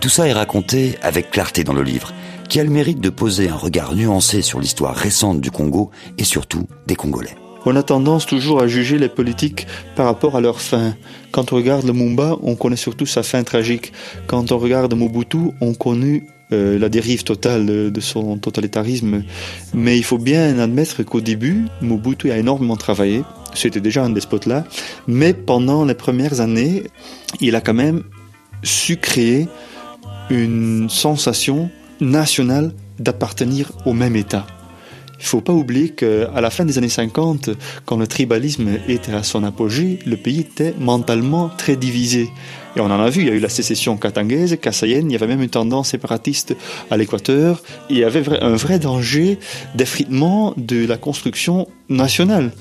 Tout 0.04 0.10
ça 0.10 0.28
est 0.28 0.34
raconté 0.34 0.97
avec 1.01 1.32
clarté 1.32 1.64
dans 1.64 1.72
le 1.72 1.82
livre, 1.82 2.12
qui 2.49 2.60
a 2.60 2.64
le 2.66 2.70
mérite 2.70 2.99
de 2.99 3.10
poser 3.10 3.47
un 3.47 3.56
regard 3.56 3.95
nuancé 3.95 4.41
sur 4.41 4.60
l'histoire 4.60 4.93
récente 4.93 5.39
du 5.39 5.49
Congo 5.49 5.91
et 6.18 6.26
surtout 6.26 6.68
des 6.88 6.95
Congolais. 6.95 7.38
On 7.66 7.78
a 7.78 7.84
tendance 7.84 8.26
toujours 8.26 8.62
à 8.62 8.68
juger 8.68 8.97
les 8.97 9.08
politiques 9.08 9.66
par 9.95 10.06
rapport 10.08 10.36
à 10.36 10.41
leur 10.41 10.60
fin. 10.60 10.93
Quand 11.32 11.54
on 11.54 11.56
regarde 11.56 11.86
le 11.86 11.93
Mumba, 11.93 12.38
on 12.43 12.56
connaît 12.56 12.76
surtout 12.76 13.06
sa 13.06 13.24
fin 13.24 13.43
tragique. 13.43 13.93
Quand 14.28 14.51
on 14.51 14.58
regarde 14.58 14.93
Mobutu, 14.93 15.51
on 15.62 15.74
connaît 15.74 16.24
euh, 16.51 16.78
la 16.78 16.89
dérive 16.89 17.24
totale 17.24 17.66
de, 17.66 18.01
son 18.01 18.38
totalitarisme. 18.38 19.24
Mais 19.74 19.97
il 19.97 20.04
faut 20.04 20.18
bien 20.18 20.60
admettre 20.60 21.04
qu'au 21.04 21.22
début, 21.22 21.68
Mobutu 21.80 22.30
a 22.30 22.38
énormément 22.38 22.76
travaillé. 22.76 23.24
C'était 23.54 23.80
déjà 23.80 24.04
un 24.04 24.10
despote 24.10 24.47
là. 24.47 24.66
Mais 25.08 25.34
pendant 25.34 25.86
les 25.86 25.95
premières 25.95 26.41
années, 26.41 26.84
il 27.39 27.56
a 27.56 27.62
quand 27.62 27.74
même 27.74 28.04
su 28.64 28.97
créer 28.97 29.47
une 30.34 30.90
sensation 30.90 31.70
nationale 32.02 32.74
d'appartenir 33.00 33.72
au 33.86 33.94
même 33.94 34.16
État. 34.16 34.46
Il 35.20 35.26
faut 35.26 35.42
pas 35.42 35.54
oublier 35.54 35.90
qu'à 35.90 36.42
la 36.42 36.50
fin 36.50 36.66
des 36.66 36.78
années 36.78 36.90
50, 36.90 37.52
quand 37.86 37.96
le 37.96 38.08
tribalisme 38.08 38.68
était 38.90 39.14
à 39.14 39.24
son 39.24 39.46
apogée, 39.46 40.00
le 40.06 40.18
pays 40.18 40.42
était 40.42 40.74
mentalement 40.80 41.50
très 41.58 41.78
divisé. 41.78 42.30
Et 42.76 42.82
on 42.82 42.86
en 42.86 43.00
a 43.00 43.10
vu, 43.10 43.22
il 43.22 43.28
y 43.28 43.30
a 43.30 43.34
eu 43.34 43.40
la 43.40 43.48
sécession 43.48 43.96
katangaise, 43.96 44.58
kassayenne, 44.60 45.10
il 45.10 45.14
y 45.14 45.16
avait 45.16 45.28
même 45.28 45.42
une 45.42 45.50
tendance 45.50 45.90
séparatiste 45.90 46.56
à 46.92 46.98
l'équateur. 46.98 47.62
Il 47.90 47.98
y 47.98 48.04
avait 48.04 48.28
un 48.44 48.56
vrai 48.56 48.80
danger 48.80 49.38
d'effritement 49.76 50.54
de 50.58 50.86
la 50.86 50.98
construction 50.98 51.70
nationale. 51.88 52.52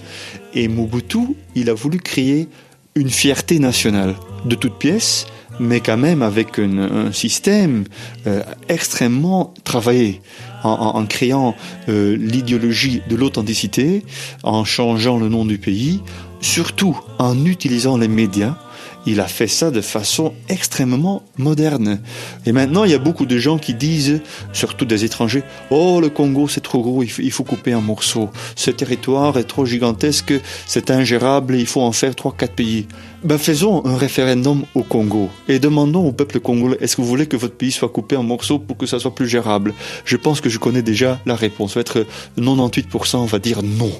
Et 0.55 0.69
Mobutu, 0.69 1.35
il 1.57 1.69
a 1.71 1.75
voulu 1.75 1.99
créer 1.99 2.49
une 2.95 3.11
fierté 3.11 3.59
nationale 3.59 4.15
de 4.45 4.55
toutes 4.55 4.79
pièces, 4.79 5.27
mais 5.63 5.81
quand 5.81 5.97
même 5.97 6.23
avec 6.23 6.59
un 6.59 7.13
système 7.13 7.85
euh, 8.27 8.43
extrêmement 8.69 9.55
travaillé, 9.65 10.21
en, 10.65 10.71
en- 10.71 10.97
en 10.99 11.07
créant 11.07 11.55
euh, 11.89 12.17
l'idéologie 12.17 13.01
de 13.09 13.17
l'authenticité, 13.17 14.03
en 14.43 14.65
changeant 14.65 15.19
le 15.19 15.29
nom 15.29 15.45
du 15.45 15.59
pays, 15.59 16.01
surtout 16.41 16.99
en 17.19 17.45
utilisant 17.47 17.97
les 17.97 18.09
médias 18.09 18.57
il 19.05 19.19
a 19.19 19.27
fait 19.27 19.49
ça 19.49 19.73
de 19.73 19.81
façon 19.81 20.33
extrêmement 20.49 21.25
moderne. 21.37 21.99
Et 22.47 22.53
maintenant, 22.53 22.85
il 22.85 22.93
y 22.93 22.95
a 22.95 23.01
beaucoup 23.01 23.27
de 23.27 23.37
gens 23.37 23.59
qui 23.59 23.75
disent, 23.75 24.21
surtout 24.53 24.85
des 24.85 25.05
étrangers, 25.05 25.43
oh, 25.71 25.99
le 26.01 26.09
Congo, 26.09 26.47
c'est 26.47 26.61
trop 26.61 26.83
gros, 26.83 27.03
il 27.03 27.33
faut 27.33 27.43
couper 27.43 27.73
un 27.73 27.81
morceau. 27.81 28.31
Ce 28.55 28.71
territoire 28.71 29.37
est 29.39 29.49
trop 29.49 29.67
gigantesque, 29.67 30.33
c'est 30.69 30.93
ingérable, 30.93 31.57
il 31.57 31.67
faut 31.67 31.81
en 31.81 31.91
faire 31.91 32.15
trois, 32.15 32.33
quatre 32.33 32.55
pays. 32.55 32.87
Ben, 33.25 33.39
faisons 33.39 33.87
un 33.87 33.97
référendum 33.97 34.65
au 34.75 34.83
Congo 34.83 35.29
et 35.47 35.61
demandons 35.61 36.09
au 36.09 36.11
peuple 36.11 36.41
congolais, 36.41 36.77
est-ce 36.81 36.97
que 36.97 37.03
vous 37.03 37.07
voulez 37.07 37.27
que 37.27 37.37
votre 37.37 37.55
pays 37.55 37.71
soit 37.71 37.89
coupé 37.89 38.17
en 38.17 38.25
morceaux 38.25 38.59
pour 38.59 38.77
que 38.77 38.85
ça 38.85 38.99
soit 38.99 39.15
plus 39.15 39.29
gérable? 39.29 39.75
Je 40.05 40.17
pense 40.17 40.41
que 40.41 40.49
je 40.49 40.59
connais 40.59 40.83
déjà 40.83 41.21
la 41.25 41.37
réponse. 41.37 41.75
Ça 41.75 41.79
va 41.79 41.83
être 41.83 42.07
98%, 42.37 43.19
on 43.19 43.25
va 43.27 43.39
dire 43.39 43.63
non. 43.63 43.93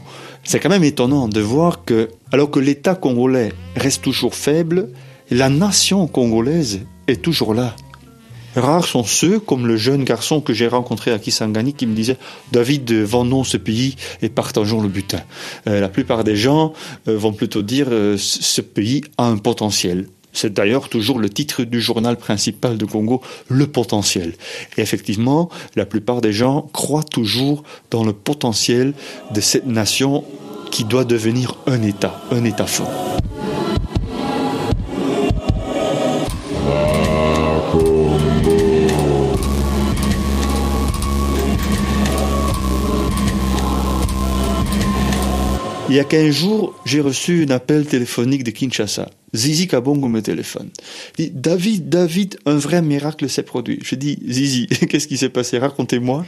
C'est 0.43 0.59
quand 0.59 0.71
même 0.71 0.83
étonnant 0.83 1.29
de 1.29 1.41
voir 1.41 1.85
que, 1.85 2.09
alors 2.33 2.51
que 2.51 2.59
l'État 2.59 2.97
congolais 2.97 3.53
reste 3.77 4.03
toujours 4.03 4.35
faible, 4.35 4.89
la 5.31 5.49
nation 5.49 6.09
congolaise 6.09 6.81
est 7.07 7.23
toujours 7.23 7.55
là. 7.55 7.77
Rares 8.57 8.85
sont 8.85 9.05
ceux, 9.05 9.41
comme 9.41 9.67
le 9.67 9.77
jeune 9.77 10.05
garçon 10.05 10.41
que 10.41 10.53
j'ai 10.53 10.69
rencontré 10.69 11.11
à 11.11 11.19
Kisangani, 11.19 11.73
qui 11.73 11.87
me 11.87 11.95
disait 11.95 12.19
David, 12.53 12.93
vendons 12.93 13.45
ce 13.45 13.57
pays 13.57 13.97
et 14.21 14.29
partageons 14.29 14.81
le 14.81 14.89
butin. 14.89 15.21
Euh, 15.67 15.81
la 15.81 15.89
plupart 15.89 16.25
des 16.25 16.37
gens 16.37 16.73
euh, 17.09 17.17
vont 17.17 17.33
plutôt 17.33 17.63
dire 17.63 17.87
euh, 17.91 18.17
ce 18.19 18.61
pays 18.61 19.03
a 19.17 19.27
un 19.27 19.39
potentiel. 19.39 20.07
C'est 20.33 20.53
d'ailleurs 20.53 20.89
toujours 20.89 21.19
le 21.19 21.29
titre 21.29 21.63
du 21.65 21.81
journal 21.81 22.17
principal 22.17 22.79
de 22.79 22.87
Congo, 22.87 23.21
Le 23.49 23.67
potentiel. 23.67 24.35
Et 24.79 24.81
effectivement, 24.81 25.51
la 25.77 25.85
plupart 25.85 26.23
des 26.23 26.33
gens 26.33 26.71
croient 26.73 27.03
toujours 27.03 27.63
dans 27.91 28.03
le 28.03 28.15
potentiel 28.15 28.95
de 29.33 29.41
cette 29.41 29.67
nation 29.67 30.25
qui 30.71 30.85
doit 30.85 31.05
devenir 31.05 31.57
un 31.67 31.83
État, 31.83 32.23
un 32.31 32.45
État 32.45 32.67
fort. 32.67 33.13
Il 45.93 45.97
y 45.97 46.01
a 46.01 46.05
15 46.05 46.35
jours, 46.35 46.75
j'ai 46.87 47.03
reçu 47.03 47.45
un 47.47 47.51
appel 47.51 47.85
téléphonique 47.85 48.45
de 48.45 48.51
Kinshasa. 48.51 49.11
Zizi 49.35 49.69
Kabongo 49.69 50.09
me 50.09 50.23
téléphone. 50.23 50.71
Il 51.19 51.27
dit, 51.27 51.33
David, 51.35 51.91
David, 51.91 52.39
un 52.47 52.57
vrai 52.57 52.81
miracle 52.81 53.29
s'est 53.29 53.43
produit. 53.43 53.79
Je 53.83 53.95
dis, 53.97 54.19
Zizi, 54.27 54.69
qu'est-ce 54.89 55.07
qui 55.07 55.19
s'est 55.19 55.29
passé? 55.29 55.59
Racontez-moi. 55.59 56.25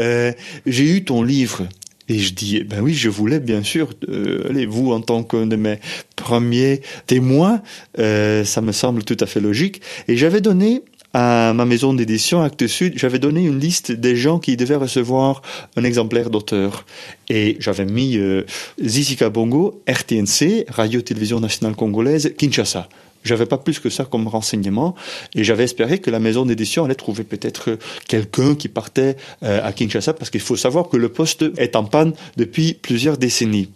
Euh, 0.00 0.32
j'ai 0.64 0.96
eu 0.96 1.04
ton 1.04 1.22
livre. 1.22 1.68
Et 2.08 2.18
je 2.20 2.32
dis, 2.32 2.56
eh 2.56 2.64
ben 2.64 2.80
oui, 2.80 2.94
je 2.94 3.10
voulais 3.10 3.38
bien 3.38 3.62
sûr, 3.62 3.90
euh, 4.08 4.48
allez, 4.48 4.64
vous 4.64 4.92
en 4.92 5.02
tant 5.02 5.22
qu'un 5.22 5.46
de 5.46 5.56
mes 5.56 5.78
premiers 6.16 6.80
témoins, 7.06 7.62
euh, 7.98 8.44
ça 8.44 8.62
me 8.62 8.72
semble 8.72 9.04
tout 9.04 9.18
à 9.20 9.26
fait 9.26 9.40
logique. 9.40 9.82
Et 10.08 10.16
j'avais 10.16 10.40
donné 10.40 10.82
à 11.14 11.52
ma 11.52 11.64
maison 11.64 11.92
d'édition 11.92 12.42
Actes 12.42 12.66
Sud, 12.66 12.94
j'avais 12.96 13.18
donné 13.18 13.44
une 13.44 13.58
liste 13.58 13.92
des 13.92 14.16
gens 14.16 14.38
qui 14.38 14.56
devaient 14.56 14.76
recevoir 14.76 15.42
un 15.76 15.84
exemplaire 15.84 16.30
d'auteur. 16.30 16.86
Et 17.28 17.56
j'avais 17.60 17.84
mis 17.84 18.16
euh, 18.16 18.44
Zizi 18.82 19.16
Kabongo, 19.16 19.82
RTNC, 19.86 20.66
Radio-Télévision 20.68 21.40
Nationale 21.40 21.74
Congolaise, 21.74 22.34
Kinshasa. 22.38 22.88
J'avais 23.24 23.46
pas 23.46 23.58
plus 23.58 23.78
que 23.78 23.88
ça 23.88 24.04
comme 24.04 24.26
renseignement 24.26 24.96
et 25.34 25.44
j'avais 25.44 25.64
espéré 25.64 25.98
que 25.98 26.10
la 26.10 26.18
maison 26.18 26.44
d'édition 26.44 26.84
allait 26.84 26.94
trouver 26.94 27.22
peut-être 27.22 27.78
quelqu'un 28.08 28.56
qui 28.56 28.68
partait 28.68 29.16
euh, 29.44 29.60
à 29.62 29.72
Kinshasa 29.72 30.12
parce 30.14 30.30
qu'il 30.30 30.40
faut 30.40 30.56
savoir 30.56 30.88
que 30.88 30.96
le 30.96 31.08
poste 31.08 31.44
est 31.56 31.76
en 31.76 31.84
panne 31.84 32.14
depuis 32.36 32.74
plusieurs 32.74 33.18
décennies. 33.18 33.68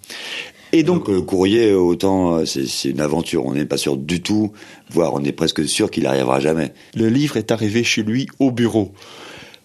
Et 0.76 0.82
donc, 0.82 1.08
le 1.08 1.22
courrier, 1.22 1.72
autant 1.72 2.44
c'est 2.44 2.90
une 2.90 3.00
aventure. 3.00 3.46
On 3.46 3.54
n'est 3.54 3.64
pas 3.64 3.78
sûr 3.78 3.96
du 3.96 4.20
tout, 4.20 4.52
voire 4.90 5.14
on 5.14 5.24
est 5.24 5.32
presque 5.32 5.66
sûr 5.66 5.90
qu'il 5.90 6.02
n'arrivera 6.02 6.38
jamais. 6.38 6.74
Le 6.94 7.08
livre 7.08 7.38
est 7.38 7.50
arrivé 7.50 7.82
chez 7.82 8.02
lui 8.02 8.28
au 8.40 8.50
bureau. 8.50 8.92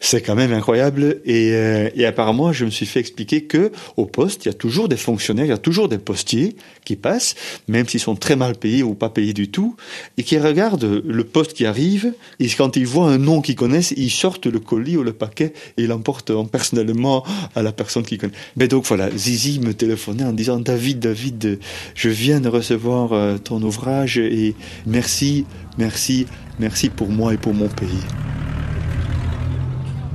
C'est 0.03 0.21
quand 0.21 0.33
même 0.33 0.51
incroyable 0.51 1.21
et, 1.25 1.51
euh, 1.53 1.89
et, 1.93 2.07
apparemment 2.07 2.51
je 2.51 2.65
me 2.65 2.71
suis 2.71 2.87
fait 2.87 2.99
expliquer 2.99 3.43
que 3.43 3.71
au 3.97 4.07
poste 4.07 4.45
il 4.45 4.47
y 4.47 4.51
a 4.51 4.53
toujours 4.55 4.89
des 4.89 4.97
fonctionnaires, 4.97 5.45
il 5.45 5.49
y 5.49 5.53
a 5.53 5.59
toujours 5.59 5.89
des 5.89 5.99
postiers 5.99 6.55
qui 6.83 6.95
passent, 6.95 7.35
même 7.67 7.87
s'ils 7.87 7.99
sont 7.99 8.15
très 8.15 8.35
mal 8.35 8.55
payés 8.55 8.81
ou 8.81 8.95
pas 8.95 9.09
payés 9.09 9.33
du 9.33 9.51
tout, 9.51 9.75
et 10.17 10.23
qui 10.23 10.39
regardent 10.39 11.03
le 11.05 11.23
poste 11.23 11.53
qui 11.53 11.67
arrive 11.67 12.13
et 12.39 12.47
quand 12.49 12.75
ils 12.77 12.87
voient 12.87 13.11
un 13.11 13.19
nom 13.19 13.41
qu'ils 13.41 13.55
connaissent, 13.55 13.93
ils 13.95 14.09
sortent 14.09 14.47
le 14.47 14.59
colis 14.59 14.97
ou 14.97 15.03
le 15.03 15.13
paquet 15.13 15.53
et 15.77 15.85
l'emportent 15.85 16.31
personnellement 16.49 17.23
à 17.53 17.61
la 17.61 17.71
personne 17.71 18.01
qu'ils 18.01 18.17
connaissent. 18.17 18.39
Mais 18.55 18.67
donc 18.67 18.85
voilà, 18.85 19.15
Zizi 19.15 19.59
me 19.59 19.75
téléphonait 19.75 20.23
en 20.23 20.33
disant 20.33 20.57
David, 20.57 20.97
David, 20.97 21.59
je 21.93 22.09
viens 22.09 22.39
de 22.39 22.49
recevoir 22.49 23.13
euh, 23.13 23.37
ton 23.37 23.61
ouvrage 23.61 24.17
et 24.17 24.55
merci, 24.87 25.45
merci, 25.77 26.25
merci 26.57 26.89
pour 26.89 27.09
moi 27.09 27.35
et 27.35 27.37
pour 27.37 27.53
mon 27.53 27.67
pays. 27.67 28.01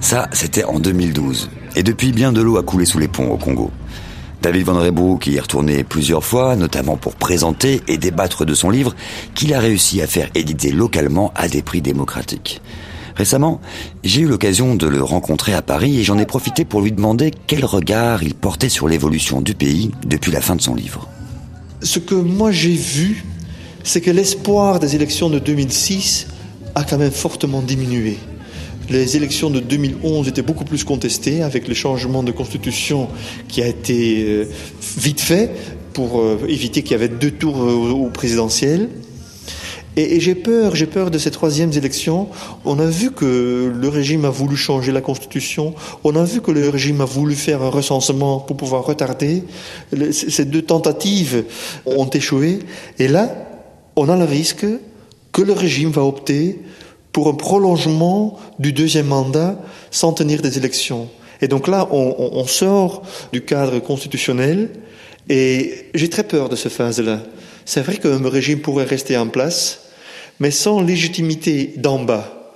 Ça, 0.07 0.29
c'était 0.33 0.63
en 0.63 0.79
2012. 0.79 1.51
Et 1.75 1.83
depuis, 1.83 2.13
bien 2.13 2.31
de 2.31 2.41
l'eau 2.41 2.59
a 2.59 2.63
coulé 2.63 2.85
sous 2.85 3.01
les 3.01 3.09
ponts 3.09 3.29
au 3.29 3.39
Congo. 3.39 3.73
David 4.41 4.63
Van 4.63 4.79
Reybouk 4.79 5.27
y 5.27 5.35
est 5.35 5.41
retourné 5.41 5.83
plusieurs 5.83 6.23
fois, 6.23 6.55
notamment 6.55 6.97
pour 6.97 7.17
présenter 7.17 7.81
et 7.89 7.99
débattre 7.99 8.47
de 8.47 8.55
son 8.55 8.71
livre 8.71 8.95
qu'il 9.35 9.53
a 9.53 9.59
réussi 9.59 10.01
à 10.01 10.07
faire 10.07 10.31
éditer 10.37 10.71
localement 10.71 11.33
à 11.35 11.49
des 11.49 11.61
prix 11.61 11.83
démocratiques. 11.83 12.63
Récemment, 13.17 13.61
j'ai 14.05 14.21
eu 14.21 14.29
l'occasion 14.29 14.77
de 14.77 14.87
le 14.87 15.03
rencontrer 15.03 15.55
à 15.55 15.61
Paris 15.61 15.99
et 15.99 16.05
j'en 16.05 16.19
ai 16.19 16.25
profité 16.25 16.65
pour 16.65 16.83
lui 16.83 16.93
demander 16.93 17.33
quel 17.49 17.65
regard 17.65 18.23
il 18.23 18.37
portait 18.37 18.69
sur 18.69 18.87
l'évolution 18.87 19.41
du 19.41 19.55
pays 19.55 19.91
depuis 20.07 20.31
la 20.31 20.41
fin 20.41 20.55
de 20.55 20.63
son 20.63 20.77
livre. 20.77 21.09
Ce 21.83 21.99
que 21.99 22.15
moi 22.15 22.53
j'ai 22.53 22.77
vu, 22.77 23.25
c'est 23.83 24.03
que 24.03 24.13
l'espoir 24.13 24.79
des 24.79 24.95
élections 24.95 25.31
de 25.31 25.41
2006 25.41 26.29
a 26.77 26.85
quand 26.85 26.97
même 26.97 27.11
fortement 27.11 27.61
diminué. 27.61 28.19
Les 28.89 29.17
élections 29.17 29.51
de 29.51 29.59
2011 29.59 30.29
étaient 30.29 30.43
beaucoup 30.43 30.65
plus 30.65 30.85
contestées 30.85 31.43
avec 31.43 31.67
le 31.67 31.75
changement 31.75 32.23
de 32.23 32.31
constitution 32.31 33.09
qui 33.49 33.63
a 33.63 33.67
été 33.67 34.25
euh, 34.25 34.45
vite 34.99 35.21
fait 35.21 35.51
pour 35.93 36.21
euh, 36.21 36.39
éviter 36.49 36.83
qu'il 36.83 36.93
y 36.93 36.95
avait 36.95 37.09
deux 37.09 37.33
tours 37.33 37.59
au 37.59 38.09
présidentiel. 38.11 38.89
Et, 39.97 40.21
j'ai 40.21 40.35
peur, 40.35 40.77
j'ai 40.77 40.87
peur 40.87 41.11
de 41.11 41.19
ces 41.19 41.31
troisièmes 41.31 41.73
élections. 41.73 42.29
On 42.67 42.79
a 42.79 42.87
vu 42.87 43.11
que 43.11 43.73
le 43.75 43.89
régime 43.89 44.27
a 44.27 44.31
voulu 44.31 44.55
changer 44.55 44.93
la 44.93 45.01
constitution. 45.01 45.75
On 46.05 46.15
a 46.17 46.25
vu 46.25 46.43
que 46.43 46.51
le 46.51 46.69
régime 46.69 47.01
a 47.01 47.07
voulu 47.07 47.35
faire 47.35 47.63
un 47.63 47.71
recensement 47.71 48.39
pour 48.41 48.59
pouvoir 48.59 48.85
retarder. 48.85 49.43
Ces 50.13 50.45
deux 50.45 50.63
tentatives 50.63 51.45
ont 51.87 52.09
échoué. 52.11 52.59
Et 52.99 53.09
là, 53.09 53.35
on 53.97 54.11
a 54.11 54.17
le 54.17 54.25
risque 54.25 54.67
que 55.33 55.43
le 55.43 55.55
régime 55.55 55.91
va 55.91 56.03
opter 56.03 56.61
pour 57.17 57.29
un 57.29 57.35
prolongement 57.35 58.39
du 58.59 58.75
deuxième 58.75 59.07
mandat 59.07 59.59
sans 59.91 60.13
tenir 60.13 60.43
des 60.43 60.59
élections. 60.59 61.09
Et 61.41 61.49
donc 61.49 61.67
là, 61.67 61.89
on, 61.91 62.47
sort 62.47 63.05
du 63.33 63.41
cadre 63.41 63.79
constitutionnel 63.79 64.69
et 65.31 65.87
j'ai 65.95 66.11
très 66.11 66.25
peur 66.25 66.51
de 66.51 66.57
cette 66.57 66.73
phase-là. 66.73 67.23
C'est 67.65 67.81
vrai 67.81 67.97
qu'un 67.97 68.29
régime 68.29 68.61
pourrait 68.61 68.85
rester 68.85 69.17
en 69.17 69.29
place, 69.29 69.85
mais 70.41 70.51
sans 70.51 70.83
légitimité 70.83 71.73
d'en 71.79 72.01
bas, 72.01 72.53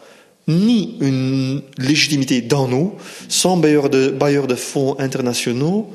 ni 0.46 0.98
une 1.00 1.62
légitimité 1.78 2.42
d'en 2.42 2.70
haut, 2.70 2.96
sans 3.30 3.56
bailleurs 3.56 3.88
de, 3.88 4.10
bailleurs 4.10 4.46
de 4.46 4.56
fonds 4.56 4.94
internationaux, 4.98 5.88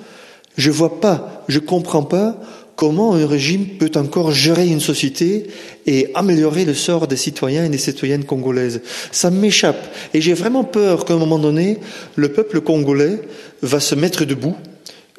je 0.57 0.71
vois 0.71 0.99
pas, 0.99 1.43
je 1.47 1.59
comprends 1.59 2.01
pas 2.01 2.35
comment 2.75 3.15
un 3.15 3.25
régime 3.25 3.65
peut 3.79 3.91
encore 3.95 4.31
gérer 4.31 4.67
une 4.67 4.79
société 4.79 5.47
et 5.85 6.09
améliorer 6.13 6.65
le 6.65 6.73
sort 6.73 7.07
des 7.07 7.17
citoyens 7.17 7.65
et 7.65 7.69
des 7.69 7.77
citoyennes 7.77 8.25
congolaises? 8.25 8.81
Ça 9.11 9.31
m'échappe. 9.31 9.93
Et 10.13 10.21
j'ai 10.21 10.33
vraiment 10.33 10.63
peur 10.63 11.05
qu'à 11.05 11.13
un 11.13 11.17
moment 11.17 11.39
donné, 11.39 11.77
le 12.15 12.29
peuple 12.29 12.61
congolais 12.61 13.19
va 13.61 13.79
se 13.79 13.95
mettre 13.95 14.25
debout. 14.25 14.55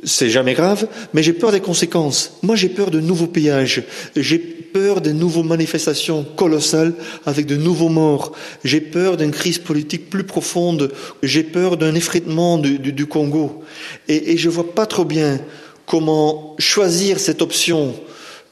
C'est 0.05 0.29
jamais 0.29 0.53
grave, 0.53 0.87
mais 1.15 1.23
j'ai 1.23 1.33
peur 1.33 1.53
des 1.53 1.61
conséquences. 1.61 2.35
Moi, 2.43 2.55
j'ai 2.55 2.69
peur 2.69 2.91
de 2.91 3.01
nouveaux 3.01 3.27
pillages. 3.27 3.83
J'ai 4.15 4.39
peur 4.39 5.01
de 5.01 5.11
nouvelles 5.11 5.45
manifestations 5.45 6.23
colossales 6.37 6.93
avec 7.25 7.47
de 7.47 7.57
nouveaux 7.57 7.89
morts. 7.89 8.33
J'ai 8.63 8.83
peur 8.83 9.17
d'une 9.17 9.31
crise 9.31 9.59
politique 9.59 10.11
plus 10.11 10.25
profonde. 10.25 10.93
J'ai 11.23 11.43
peur 11.43 11.79
d'un 11.79 11.95
effritement 11.95 12.59
du, 12.59 13.07
Congo. 13.07 13.63
Et, 14.07 14.33
et 14.33 14.37
je 14.37 14.51
vois 14.51 14.75
pas 14.75 14.85
trop 14.85 15.07
bien 15.07 15.41
comment 15.87 16.57
choisir 16.59 17.19
cette 17.19 17.43
option 17.43 17.95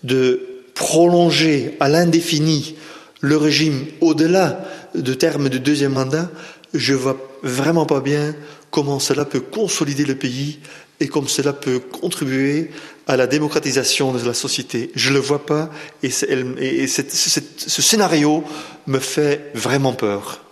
de 0.03 0.41
prolonger 0.75 1.77
à 1.81 1.89
l'indéfini 1.89 2.77
le 3.21 3.37
régime 3.37 3.87
au-delà 4.01 4.65
de 4.95 5.15
terme 5.15 5.49
de 5.49 5.59
deuxième 5.59 5.93
mandat, 5.93 6.31
je 6.73 6.95
vois 6.95 7.17
vraiment 7.43 7.87
pas 7.87 8.01
bien 8.01 8.35
comment 8.71 8.99
cela 8.99 9.25
peut 9.25 9.41
consolider 9.41 10.05
le 10.05 10.15
pays 10.15 10.59
et 11.01 11.09
comme 11.09 11.29
cela 11.29 11.53
peut 11.53 11.81
contribuer 11.81 12.71
à 13.07 13.17
la 13.17 13.27
démocratisation 13.27 14.13
de 14.13 14.25
la 14.25 14.35
société. 14.35 14.91
Je 14.95 15.11
ne 15.11 15.15
le 15.15 15.21
vois 15.21 15.45
pas 15.45 15.71
et 16.03 16.11
ce 16.11 17.83
scénario 17.83 18.45
me 18.87 18.99
fait 18.99 19.51
vraiment 19.55 19.93
peur. 19.93 20.44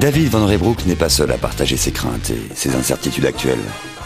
David 0.00 0.28
Van 0.28 0.46
Reybrouck 0.46 0.86
n'est 0.86 0.94
pas 0.94 1.08
seul 1.08 1.32
à 1.32 1.38
partager 1.38 1.76
ses 1.76 1.90
craintes 1.90 2.30
et 2.30 2.54
ses 2.54 2.76
incertitudes 2.76 3.26
actuelles. 3.26 3.58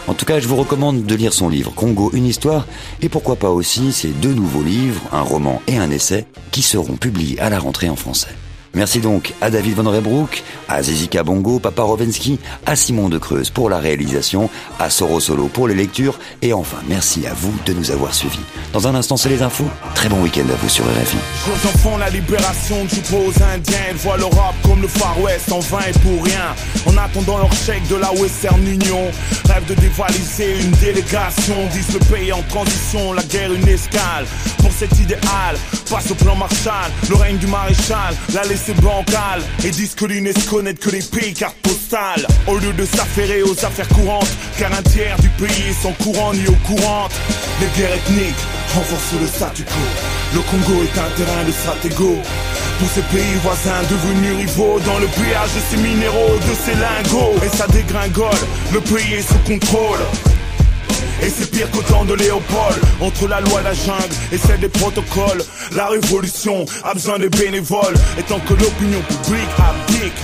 En 0.07 0.15
tout 0.15 0.25
cas, 0.25 0.39
je 0.39 0.47
vous 0.47 0.55
recommande 0.55 1.05
de 1.05 1.15
lire 1.15 1.33
son 1.33 1.49
livre 1.49 1.71
Congo, 1.71 2.09
une 2.13 2.25
histoire, 2.25 2.65
et 3.03 3.09
pourquoi 3.09 3.35
pas 3.35 3.51
aussi 3.51 3.91
ses 3.93 4.09
deux 4.09 4.33
nouveaux 4.33 4.63
livres, 4.63 5.03
un 5.11 5.21
roman 5.21 5.61
et 5.67 5.77
un 5.77 5.91
essai, 5.91 6.25
qui 6.49 6.63
seront 6.63 6.95
publiés 6.97 7.39
à 7.39 7.51
la 7.51 7.59
rentrée 7.59 7.89
en 7.89 7.95
français. 7.95 8.35
Merci 8.75 8.99
donc 8.99 9.33
à 9.39 9.51
David 9.51 9.75
Van 9.75 9.89
Rebroek, 9.89 10.43
à 10.67 10.81
Zezika 10.81 11.21
Bongo, 11.23 11.59
Papa 11.59 11.83
Rovensky, 11.83 12.39
à 12.65 12.75
Simon 12.75 13.07
de 13.07 13.19
Creuse 13.19 13.51
pour 13.51 13.69
la 13.69 13.77
réalisation, 13.77 14.49
à 14.79 14.89
Soro 14.89 15.19
Solo 15.19 15.47
pour 15.47 15.67
les 15.67 15.75
lectures, 15.75 16.17
et 16.41 16.53
enfin 16.53 16.77
merci 16.87 17.27
à 17.27 17.33
vous 17.33 17.53
de 17.67 17.73
nous 17.73 17.91
avoir 17.91 18.15
suivis. 18.15 18.39
Dans 18.73 18.87
un 18.87 18.95
instant, 18.95 19.15
c'est 19.15 19.29
les 19.29 19.43
infos. 19.43 19.67
Très 19.93 20.09
bon 20.09 20.21
week-end 20.23 20.45
à 20.51 20.55
vous 20.55 20.69
sur 20.69 20.85
RFI. 20.85 21.17
Laisser 38.63 38.81
bancale. 38.81 39.41
Et 39.63 39.71
disent 39.71 39.95
que 39.95 40.05
l'UNESCO 40.05 40.61
n'aide 40.61 40.79
que 40.79 40.89
les 40.89 41.01
pays 41.01 41.33
cartes 41.33 41.57
postales. 41.57 42.25
Au 42.47 42.57
lieu 42.57 42.73
de 42.73 42.85
s'affairer 42.85 43.43
aux 43.43 43.65
affaires 43.65 43.87
courantes. 43.89 44.31
Car 44.57 44.71
un 44.73 44.81
tiers 44.83 45.17
du 45.19 45.29
pays 45.29 45.69
est 45.69 45.81
sans 45.81 45.91
courant 45.93 46.33
ni 46.33 46.47
au 46.47 46.55
courant. 46.67 47.07
Les 47.61 47.67
guerres 47.77 47.95
ethniques 47.95 48.43
renforcent 48.75 49.19
le 49.19 49.27
statu 49.27 49.63
quo. 49.63 49.79
Le 50.33 50.39
Congo 50.41 50.83
est 50.83 50.97
un 50.97 51.09
terrain 51.15 51.43
de 51.45 51.51
stratégo. 51.51 52.17
Pour 52.79 52.89
ces 52.89 53.01
pays 53.01 53.35
voisins 53.43 53.83
devenus 53.89 54.37
rivaux 54.37 54.79
dans 54.85 54.99
le 54.99 55.07
pillage 55.07 55.53
de 55.55 55.61
ces 55.69 55.77
minéraux, 55.77 56.37
de 56.37 56.55
ces 56.65 56.75
lingots. 56.75 57.35
Et 57.45 57.55
ça 57.55 57.67
dégringole, 57.67 58.31
le 58.71 58.81
pays 58.81 59.13
est 59.13 59.27
sous 59.27 59.39
contrôle. 59.45 59.99
Et 61.23 61.29
c'est 61.29 61.49
pire 61.49 61.71
qu'au 61.71 61.81
temps 61.83 62.03
de 62.03 62.15
Léopold. 62.15 62.77
Entre 62.99 63.27
la 63.27 63.39
loi 63.39 63.61
la 63.61 63.73
jungle 63.73 64.13
et 64.33 64.37
celle 64.37 64.59
des 64.59 64.67
protocoles. 64.67 65.43
La 65.73 65.87
révolution 65.87 66.65
a 66.83 66.93
besoin 66.93 67.17
de 67.17 67.29
bénévoles. 67.29 67.95
Et 68.17 68.23
tant 68.23 68.39
que 68.39 68.53
l'opinion 68.53 68.99
publique 69.01 69.53
abdique 69.57 70.19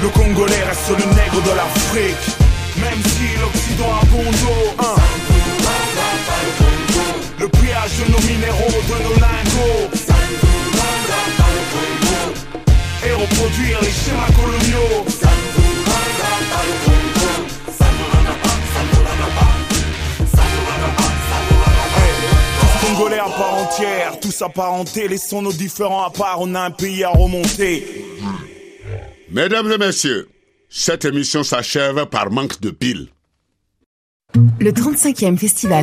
Le 0.00 0.08
Congolais 0.10 0.62
reste 0.62 0.90
le 0.90 1.04
nègre 1.16 1.42
de 1.42 1.56
l'Afrique. 1.56 2.24
Même 2.76 3.02
si 3.02 3.38
l'Occident 3.40 3.92
a 4.00 4.04
bon 4.06 4.30
dos. 4.30 4.84
Le 7.40 7.48
pillage 7.48 7.90
de 7.98 8.12
nos 8.12 8.20
minéraux, 8.20 8.82
de 8.88 9.02
nos 9.02 9.14
lingots. 9.20 9.90
Et 13.06 13.12
reproduire 13.12 13.78
les 13.82 13.90
schémas 13.90 14.32
coloniaux 14.36 15.04
Congolais 22.94 23.18
à 23.18 23.24
part 23.24 23.54
entière, 23.54 24.20
tous 24.20 24.42
apparentés, 24.42 25.08
laissons 25.08 25.42
nos 25.42 25.52
différents 25.52 26.04
à 26.04 26.10
part, 26.10 26.40
on 26.40 26.54
a 26.54 26.60
un 26.60 26.70
pays 26.70 27.02
à 27.02 27.10
remonter. 27.10 28.04
Mesdames 29.30 29.72
et 29.72 29.78
messieurs, 29.78 30.28
cette 30.68 31.04
émission 31.04 31.42
s'achève 31.42 32.06
par 32.06 32.30
manque 32.30 32.60
de 32.60 32.70
piles. 32.70 33.08
Le 34.60 34.70
35e 34.70 35.36
festival 35.36 35.82